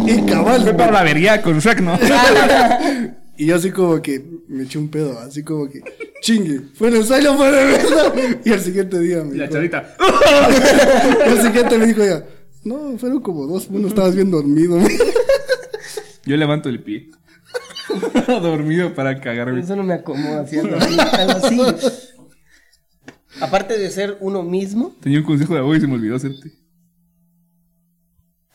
y 0.06 0.22
cabal. 0.30 0.62
Fue 0.62 0.74
para 0.74 0.92
la 0.92 1.00
avería 1.00 1.40
con 1.42 1.58
Shrek, 1.58 1.80
¿no? 1.80 1.98
Y 3.34 3.46
yo 3.46 3.56
así 3.56 3.70
como 3.70 4.00
que 4.02 4.22
me 4.46 4.64
eché 4.64 4.78
un 4.78 4.88
pedo, 4.90 5.18
así 5.18 5.42
como 5.42 5.68
que 5.68 5.80
chingue. 6.20 6.60
Fue 6.74 6.88
en 6.88 6.96
el 6.96 7.04
sueño, 7.04 7.34
fue 7.36 7.50
de 7.50 7.64
verdad. 7.64 8.14
Y 8.44 8.52
al 8.52 8.60
siguiente 8.60 9.00
día 9.00 9.24
me 9.24 9.34
Y 9.34 9.38
la 9.38 9.46
dijo, 9.46 9.54
chavita. 9.54 9.96
y 11.26 11.30
al 11.30 11.42
siguiente 11.42 11.78
me 11.78 11.86
dijo 11.86 12.02
ella, 12.02 12.24
no, 12.64 12.96
fueron 12.98 13.20
como 13.20 13.46
dos, 13.46 13.66
uno 13.70 13.88
estabas 13.88 14.14
bien 14.14 14.30
dormido. 14.30 14.78
Yo 16.26 16.36
levanto 16.36 16.68
el 16.68 16.82
pie. 16.84 17.08
Dormido 18.26 18.94
para 18.94 19.20
cagarme. 19.20 19.60
Eso 19.60 19.76
no 19.76 19.82
me 19.82 19.94
acomoda 19.94 20.42
haciendo 20.42 20.76
así, 20.76 20.98
algo 21.18 21.32
así. 21.32 21.60
Aparte 23.40 23.78
de 23.78 23.90
ser 23.90 24.18
uno 24.20 24.42
mismo, 24.42 24.94
Tenía 25.00 25.18
un 25.18 25.24
consejo 25.24 25.54
de 25.54 25.60
abuelo 25.60 25.78
y 25.78 25.80
se 25.80 25.86
me 25.86 25.94
olvidó 25.94 26.16
hacerte. 26.16 26.52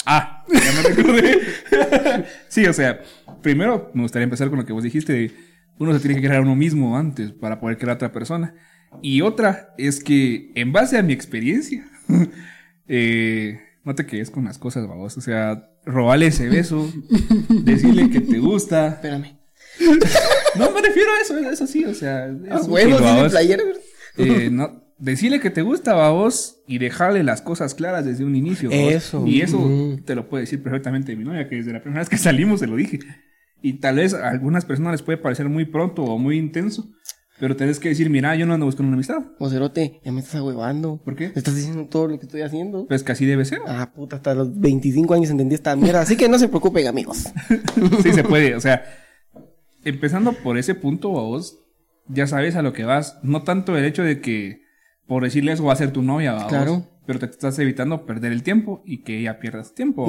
Ah, 0.05 0.45
ya 0.47 0.71
me 0.71 0.89
recordé. 0.89 2.25
sí, 2.47 2.65
o 2.65 2.73
sea, 2.73 3.01
primero 3.41 3.91
me 3.93 4.03
gustaría 4.03 4.23
empezar 4.23 4.49
con 4.49 4.59
lo 4.59 4.65
que 4.65 4.73
vos 4.73 4.83
dijiste 4.83 5.11
de 5.13 5.31
uno 5.79 5.93
se 5.93 5.99
tiene 5.99 6.15
que 6.15 6.27
crear 6.27 6.41
uno 6.41 6.55
mismo 6.55 6.97
antes 6.97 7.31
para 7.33 7.59
poder 7.59 7.77
crear 7.77 7.91
a 7.91 7.95
otra 7.95 8.11
persona. 8.11 8.55
Y 9.01 9.21
otra 9.21 9.73
es 9.77 10.01
que 10.01 10.51
en 10.55 10.71
base 10.71 10.97
a 10.97 11.03
mi 11.03 11.13
experiencia, 11.13 11.85
eh, 12.87 13.59
no 13.83 13.95
te 13.95 14.05
quedes 14.05 14.31
con 14.31 14.45
las 14.45 14.57
cosas, 14.57 14.87
babos. 14.87 15.17
O 15.17 15.21
sea, 15.21 15.69
robarle 15.87 16.27
ese 16.27 16.47
beso, 16.49 16.91
decirle 17.49 18.09
que 18.09 18.21
te 18.21 18.39
gusta. 18.39 18.87
espérame. 18.87 19.37
No 20.57 20.71
me 20.71 20.81
refiero 20.81 21.09
a 21.11 21.21
eso, 21.21 21.37
eso 21.37 21.67
sí, 21.67 21.85
o 21.85 21.93
sea. 21.93 22.25
A 22.25 22.57
es 22.57 22.61
útil, 22.63 22.71
huevos, 22.71 23.31
playera, 23.31 23.63
¿verdad? 23.63 23.81
Eh, 24.17 24.49
no, 24.51 24.83
decirle 24.97 25.39
que 25.39 25.49
te 25.49 25.61
gusta 25.61 26.05
a 26.05 26.09
vos 26.09 26.63
y 26.67 26.79
dejarle 26.79 27.23
las 27.23 27.41
cosas 27.41 27.75
claras 27.75 28.05
desde 28.05 28.25
un 28.25 28.35
inicio. 28.35 28.69
Eso. 28.71 29.25
Y 29.25 29.41
eso 29.41 29.69
te 30.05 30.15
lo 30.15 30.27
puede 30.29 30.43
decir 30.43 30.61
perfectamente 30.61 31.15
mi 31.15 31.23
novia, 31.23 31.47
que 31.47 31.57
desde 31.57 31.73
la 31.73 31.81
primera 31.81 32.01
vez 32.01 32.09
que 32.09 32.17
salimos 32.17 32.59
se 32.59 32.67
lo 32.67 32.75
dije. 32.75 32.99
Y 33.61 33.73
tal 33.73 33.95
vez 33.95 34.13
a 34.13 34.29
algunas 34.29 34.65
personas 34.65 34.93
les 34.93 35.01
puede 35.01 35.17
parecer 35.17 35.49
muy 35.49 35.65
pronto 35.65 36.03
o 36.03 36.17
muy 36.17 36.37
intenso. 36.37 36.91
Pero 37.39 37.55
tenés 37.55 37.79
que 37.79 37.89
decir, 37.89 38.09
mira, 38.09 38.35
yo 38.35 38.45
no 38.45 38.53
ando 38.53 38.65
buscando 38.65 38.87
una 38.87 38.95
amistad. 38.95 39.23
O 39.37 39.49
cerote, 39.49 40.01
ya 40.03 40.11
me 40.11 40.21
estás 40.21 40.35
ahuevando. 40.35 40.97
¿Por 41.03 41.15
qué? 41.15 41.31
Estás 41.35 41.55
diciendo 41.55 41.85
todo 41.85 42.07
lo 42.07 42.17
que 42.17 42.25
estoy 42.25 42.41
haciendo. 42.41 42.87
Pues 42.87 43.03
que 43.03 43.11
así 43.11 43.25
debe 43.25 43.45
ser. 43.45 43.59
Ah, 43.67 43.91
puta, 43.93 44.15
hasta 44.15 44.33
los 44.33 44.59
25 44.59 45.13
años 45.13 45.29
entendí 45.29 45.53
esta 45.53 45.75
mierda. 45.75 46.01
Así 46.01 46.17
que 46.17 46.27
no 46.29 46.39
se 46.39 46.47
preocupen, 46.47 46.87
amigos. 46.87 47.25
sí 48.03 48.11
se 48.11 48.23
puede. 48.23 48.55
O 48.55 48.59
sea, 48.59 48.83
empezando 49.83 50.33
por 50.33 50.57
ese 50.57 50.73
punto, 50.73 51.09
vos 51.09 51.59
ya 52.07 52.25
sabes 52.25 52.55
a 52.55 52.63
lo 52.63 52.73
que 52.73 52.85
vas. 52.85 53.19
No 53.21 53.43
tanto 53.43 53.77
el 53.77 53.85
hecho 53.85 54.01
de 54.01 54.19
que 54.19 54.61
por 55.07 55.23
decirle 55.23 55.53
eso 55.53 55.63
va 55.63 55.73
a 55.73 55.77
ser 55.77 55.91
tu 55.91 56.01
novia, 56.01 56.33
¿va, 56.33 56.43
vos? 56.43 56.49
Claro. 56.49 56.87
Pero 57.05 57.19
te 57.19 57.27
estás 57.27 57.57
evitando 57.59 58.05
perder 58.05 58.33
el 58.33 58.43
tiempo 58.43 58.83
y 58.85 59.03
que 59.03 59.19
ella 59.19 59.39
pierda 59.39 59.63
su 59.63 59.73
tiempo. 59.73 60.05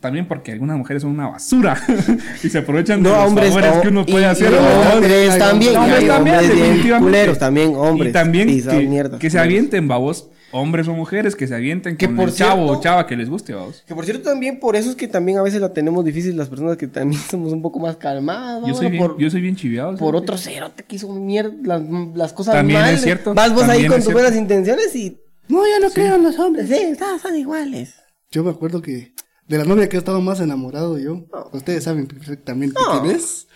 También 0.00 0.28
porque 0.28 0.52
algunas 0.52 0.76
mujeres 0.76 1.02
son 1.02 1.12
una 1.12 1.28
basura 1.28 1.80
y 2.44 2.48
se 2.48 2.58
aprovechan 2.58 3.02
de 3.02 3.08
No, 3.10 3.16
los 3.16 3.26
hombres. 3.28 3.48
favores 3.48 3.72
o- 3.76 3.80
que 3.80 3.88
uno 3.88 4.04
y- 4.06 4.12
puede 4.12 4.24
y 4.24 4.28
hacer. 4.28 4.50
no, 4.50 4.56
¿va, 4.58 4.84
vos? 4.84 4.94
hombres 4.94 5.30
Hay 5.32 5.38
también. 5.38 5.72
y 5.72 5.76
hombres 5.76 5.98
hay 5.98 6.06
también, 6.06 6.36
hombres 6.36 6.48
definitivamente. 6.58 7.04
culeros 7.04 7.38
también, 7.38 7.74
hombres. 7.76 8.10
Y 8.10 8.12
también 8.12 8.46
que, 8.62 8.86
mierda. 8.88 9.18
que 9.18 9.30
se 9.30 9.38
avienten, 9.38 9.88
babos. 9.88 10.28
Hombres 10.52 10.86
o 10.86 10.92
mujeres 10.94 11.34
que 11.34 11.48
se 11.48 11.54
avienten 11.56 11.96
Que 11.96 12.06
con 12.06 12.16
por 12.16 12.28
el 12.28 12.34
chavo 12.34 12.62
cierto- 12.66 12.78
o 12.78 12.80
chava 12.82 13.06
que 13.06 13.16
les 13.16 13.28
guste, 13.28 13.52
babos. 13.52 13.82
Que 13.86 13.94
por 13.94 14.04
cierto 14.04 14.30
también 14.30 14.60
por 14.60 14.76
eso 14.76 14.88
es 14.90 14.96
que 14.96 15.08
también 15.08 15.38
a 15.38 15.42
veces 15.42 15.60
la 15.60 15.72
tenemos 15.72 16.04
difícil 16.04 16.36
las 16.36 16.48
personas 16.48 16.76
que 16.76 16.86
también 16.86 17.20
somos 17.30 17.52
un 17.52 17.60
poco 17.62 17.80
más 17.80 17.96
calmadas. 17.96 18.62
Yo 18.62 18.68
¿no? 18.68 18.74
soy, 18.74 18.88
bien, 18.90 19.02
por, 19.02 19.18
yo 19.18 19.28
soy 19.28 19.40
bien 19.40 19.56
chiviado. 19.56 19.96
por 19.96 20.14
otro 20.14 20.36
cerote 20.38 20.84
que 20.84 20.96
hizo 20.96 21.12
mierda 21.12 21.52
las, 21.64 21.82
las 22.14 22.32
cosas 22.32 22.54
También 22.54 22.80
mal. 22.80 22.94
es 22.94 23.02
cierto, 23.02 23.34
Vas 23.34 23.52
vos 23.52 23.64
ahí 23.64 23.86
con 23.86 23.96
tus 23.96 24.04
cierto. 24.04 24.20
buenas 24.20 24.36
intenciones 24.38 24.94
y 24.94 25.18
No, 25.48 25.62
ya 25.66 25.80
no 25.84 25.90
creo 25.92 26.14
en 26.14 26.22
los 26.22 26.38
hombres. 26.38 26.68
sí, 26.68 26.74
están, 26.74 27.18
son 27.18 27.34
iguales. 27.36 27.94
Yo 28.30 28.44
me 28.44 28.50
acuerdo 28.50 28.80
que 28.80 29.12
de 29.48 29.58
la 29.58 29.64
novia 29.64 29.88
que 29.88 29.96
he 29.96 29.98
estado 29.98 30.20
más 30.20 30.40
enamorado 30.40 30.98
yo, 30.98 31.26
ustedes 31.52 31.84
saben 31.84 32.06
perfectamente 32.06 32.80
quién 32.90 33.16
es. 33.16 33.46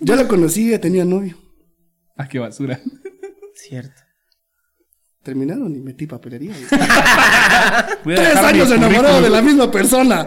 Yo 0.00 0.16
la 0.16 0.28
conocí 0.28 0.72
y 0.72 0.78
tenía 0.78 1.04
novio. 1.04 1.36
Ah, 2.16 2.28
qué 2.28 2.38
basura. 2.38 2.80
Cierto. 3.54 4.02
Terminaron 5.22 5.74
y 5.74 5.80
metí 5.80 6.06
papelería. 6.06 6.54
Tres 8.04 8.36
años 8.36 8.70
enamorado 8.70 9.20
de 9.22 9.30
la 9.30 9.42
misma 9.42 9.70
persona. 9.70 10.26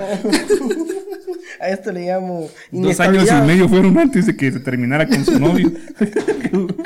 A 1.59 1.69
esto 1.69 1.91
le 1.91 2.07
llamo 2.07 2.49
Dos 2.71 2.99
años 2.99 3.29
y 3.29 3.33
medio 3.45 3.69
fueron 3.69 3.97
antes 3.97 4.25
de 4.25 4.35
que 4.35 4.51
se 4.51 4.59
terminara 4.59 5.07
con 5.07 5.23
su 5.23 5.39
novio. 5.39 5.71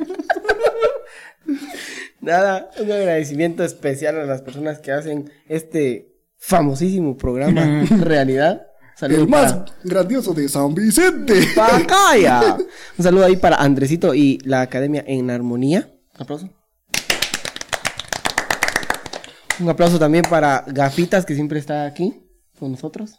Nada, 2.22 2.70
un 2.80 2.92
agradecimiento 2.92 3.64
especial 3.64 4.20
a 4.20 4.26
las 4.26 4.42
personas 4.42 4.80
que 4.80 4.92
hacen 4.92 5.32
este 5.48 6.15
famosísimo 6.46 7.18
programa 7.18 7.84
realidad. 8.02 8.68
Saludos 8.96 9.24
El 9.24 9.28
más 9.28 9.54
para 9.54 9.66
grandioso 9.84 10.34
de 10.34 10.48
San 10.48 10.74
Vicente. 10.74 11.42
Pacaya. 11.56 12.56
Un 12.98 13.04
saludo 13.04 13.26
ahí 13.26 13.36
para 13.36 13.58
Andresito 13.58 14.14
y 14.14 14.40
la 14.44 14.62
Academia 14.62 15.04
en 15.08 15.32
Armonía. 15.32 15.90
Un 16.16 16.22
aplauso. 16.22 16.50
Un 19.60 19.70
aplauso 19.70 19.98
también 19.98 20.24
para 20.30 20.64
Gafitas, 20.68 21.26
que 21.26 21.34
siempre 21.34 21.60
está 21.60 21.86
aquí 21.86 22.14
con 22.60 22.72
nosotros. 22.72 23.18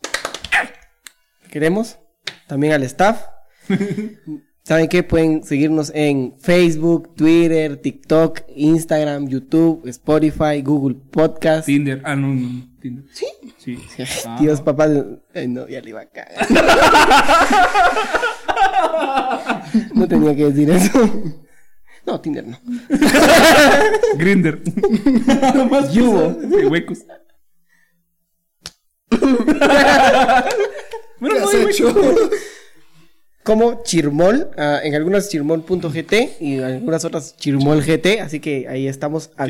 Queremos. 1.51 1.99
También 2.47 2.75
al 2.75 2.85
staff. 2.85 3.23
¿Saben 4.63 4.89
qué? 4.89 5.03
Pueden 5.03 5.43
seguirnos 5.45 5.93
en 5.95 6.35
Facebook, 6.39 7.15
Twitter, 7.15 7.77
TikTok, 7.77 8.43
Instagram, 8.55 9.29
YouTube, 9.29 9.87
Spotify, 9.87 10.63
Google 10.63 10.97
Podcast. 11.11 11.67
Tinder. 11.67 12.03
Ah, 12.05 12.17
no, 12.17 12.35
no. 12.35 12.76
¿Sí? 13.13 13.27
Sí. 13.59 13.79
Ah. 14.27 14.37
Dios, 14.41 14.61
papá. 14.61 14.89
Ay, 15.35 15.47
no, 15.49 15.67
ya 15.69 15.81
le 15.81 15.91
iba 15.91 16.01
a 16.01 16.07
cagar. 16.07 16.47
no 19.95 20.09
tenía 20.09 20.35
que 20.37 20.45
decir 20.47 20.71
eso. 20.71 21.11
No, 22.07 22.21
Tinder 22.21 22.47
no. 22.47 22.59
Grinder. 24.17 24.63
Yugo. 25.93 26.31
De 26.35 26.67
huecos. 26.67 26.99
bueno, 29.11 29.37
¿Qué 31.21 31.41
no 31.41 31.49
hay 31.49 31.63
hecho? 31.71 31.87
huecos. 31.93 32.31
Como 33.43 33.83
Chirmol, 33.85 34.51
ah, 34.59 34.81
en 34.83 34.95
algunas 34.97 35.29
chirmol.gt 35.29 36.13
y 36.41 36.55
en 36.55 36.65
algunas 36.65 37.05
otras 37.05 37.37
chirmol.gt, 37.37 38.21
así 38.21 38.41
que 38.41 38.67
ahí 38.69 38.89
estamos. 38.89 39.31
al- 39.37 39.49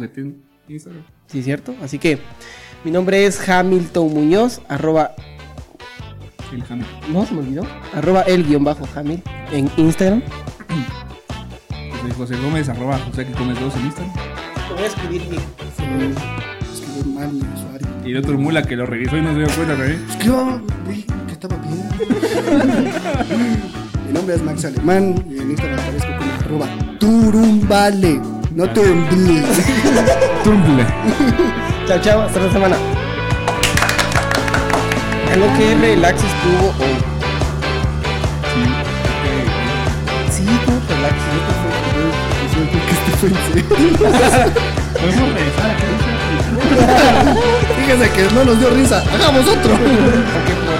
que 0.00 0.08
tengo. 0.08 0.36
Instagram. 0.68 1.02
Sí, 1.28 1.42
cierto. 1.42 1.74
Así 1.82 1.98
que 1.98 2.18
mi 2.84 2.90
nombre 2.90 3.26
es 3.26 3.48
Hamilton 3.48 4.12
Muñoz, 4.12 4.60
arroba, 4.68 5.14
El 6.52 6.62
Hammer. 6.68 6.86
no 7.08 7.24
se 7.24 7.34
me 7.34 7.40
olvidó, 7.40 7.66
arroba 7.94 8.22
el 8.22 8.44
guion 8.44 8.64
bajo 8.64 8.86
Hamil 8.94 9.22
en 9.52 9.70
Instagram. 9.76 10.22
José, 12.02 12.14
José 12.14 12.36
Gómez, 12.42 12.68
arroba 12.68 12.98
José 12.98 13.26
que 13.26 13.32
comes 13.32 13.58
dos 13.60 13.74
en 13.76 13.82
Instagram. 13.86 14.12
Te 14.14 14.74
voy 14.74 14.82
a 14.82 14.86
escribir 14.86 15.22
bien. 15.28 15.42
Escribió 16.72 17.04
mal 17.14 17.32
mi 17.32 17.40
usuario. 17.40 17.88
Y 18.04 18.10
el 18.10 18.16
otro 18.18 18.36
mula 18.38 18.62
que 18.62 18.76
lo 18.76 18.86
revisó 18.86 19.16
y 19.16 19.22
no 19.22 19.32
se 19.32 19.38
dio 19.38 19.46
cuenta. 19.54 19.84
Escribió, 19.84 20.60
vi 20.88 21.02
que 21.26 21.32
estaba 21.32 21.56
bien. 21.56 21.88
mi 24.06 24.12
nombre 24.12 24.34
es 24.34 24.42
Max 24.42 24.64
Alemán 24.64 25.24
y 25.30 25.38
en 25.38 25.50
Instagram 25.50 25.78
aparezco 25.78 26.08
como 26.18 26.32
arroba 26.32 26.66
turumbale. 26.98 28.20
No 28.54 28.68
turumble. 28.70 29.42
Tumble. 30.44 30.84
Chao, 31.86 31.98
chao, 32.00 32.22
hasta 32.22 32.38
la 32.40 32.52
semana. 32.52 32.76
Algo 35.32 35.46
que 35.58 35.74
relax 35.74 36.22
estuvo 36.22 36.68
hoy. 36.78 36.96
Sí, 40.30 40.44
tú 40.64 40.72
relax. 40.88 41.16
Yo 42.54 42.60
creo 42.70 42.82
que 42.86 42.92
este 42.92 43.10
fue 43.18 43.28
en. 43.28 43.34
Podemos 43.96 45.28
regresar 45.34 45.70
a 45.70 45.74
Fíjese 47.76 48.06
que 48.12 48.22
no 48.34 48.44
nos 48.44 48.58
dio 48.58 48.70
risa. 48.70 49.02
Hagamos 49.12 49.48
otro. 49.48 49.72
Porque 49.76 50.71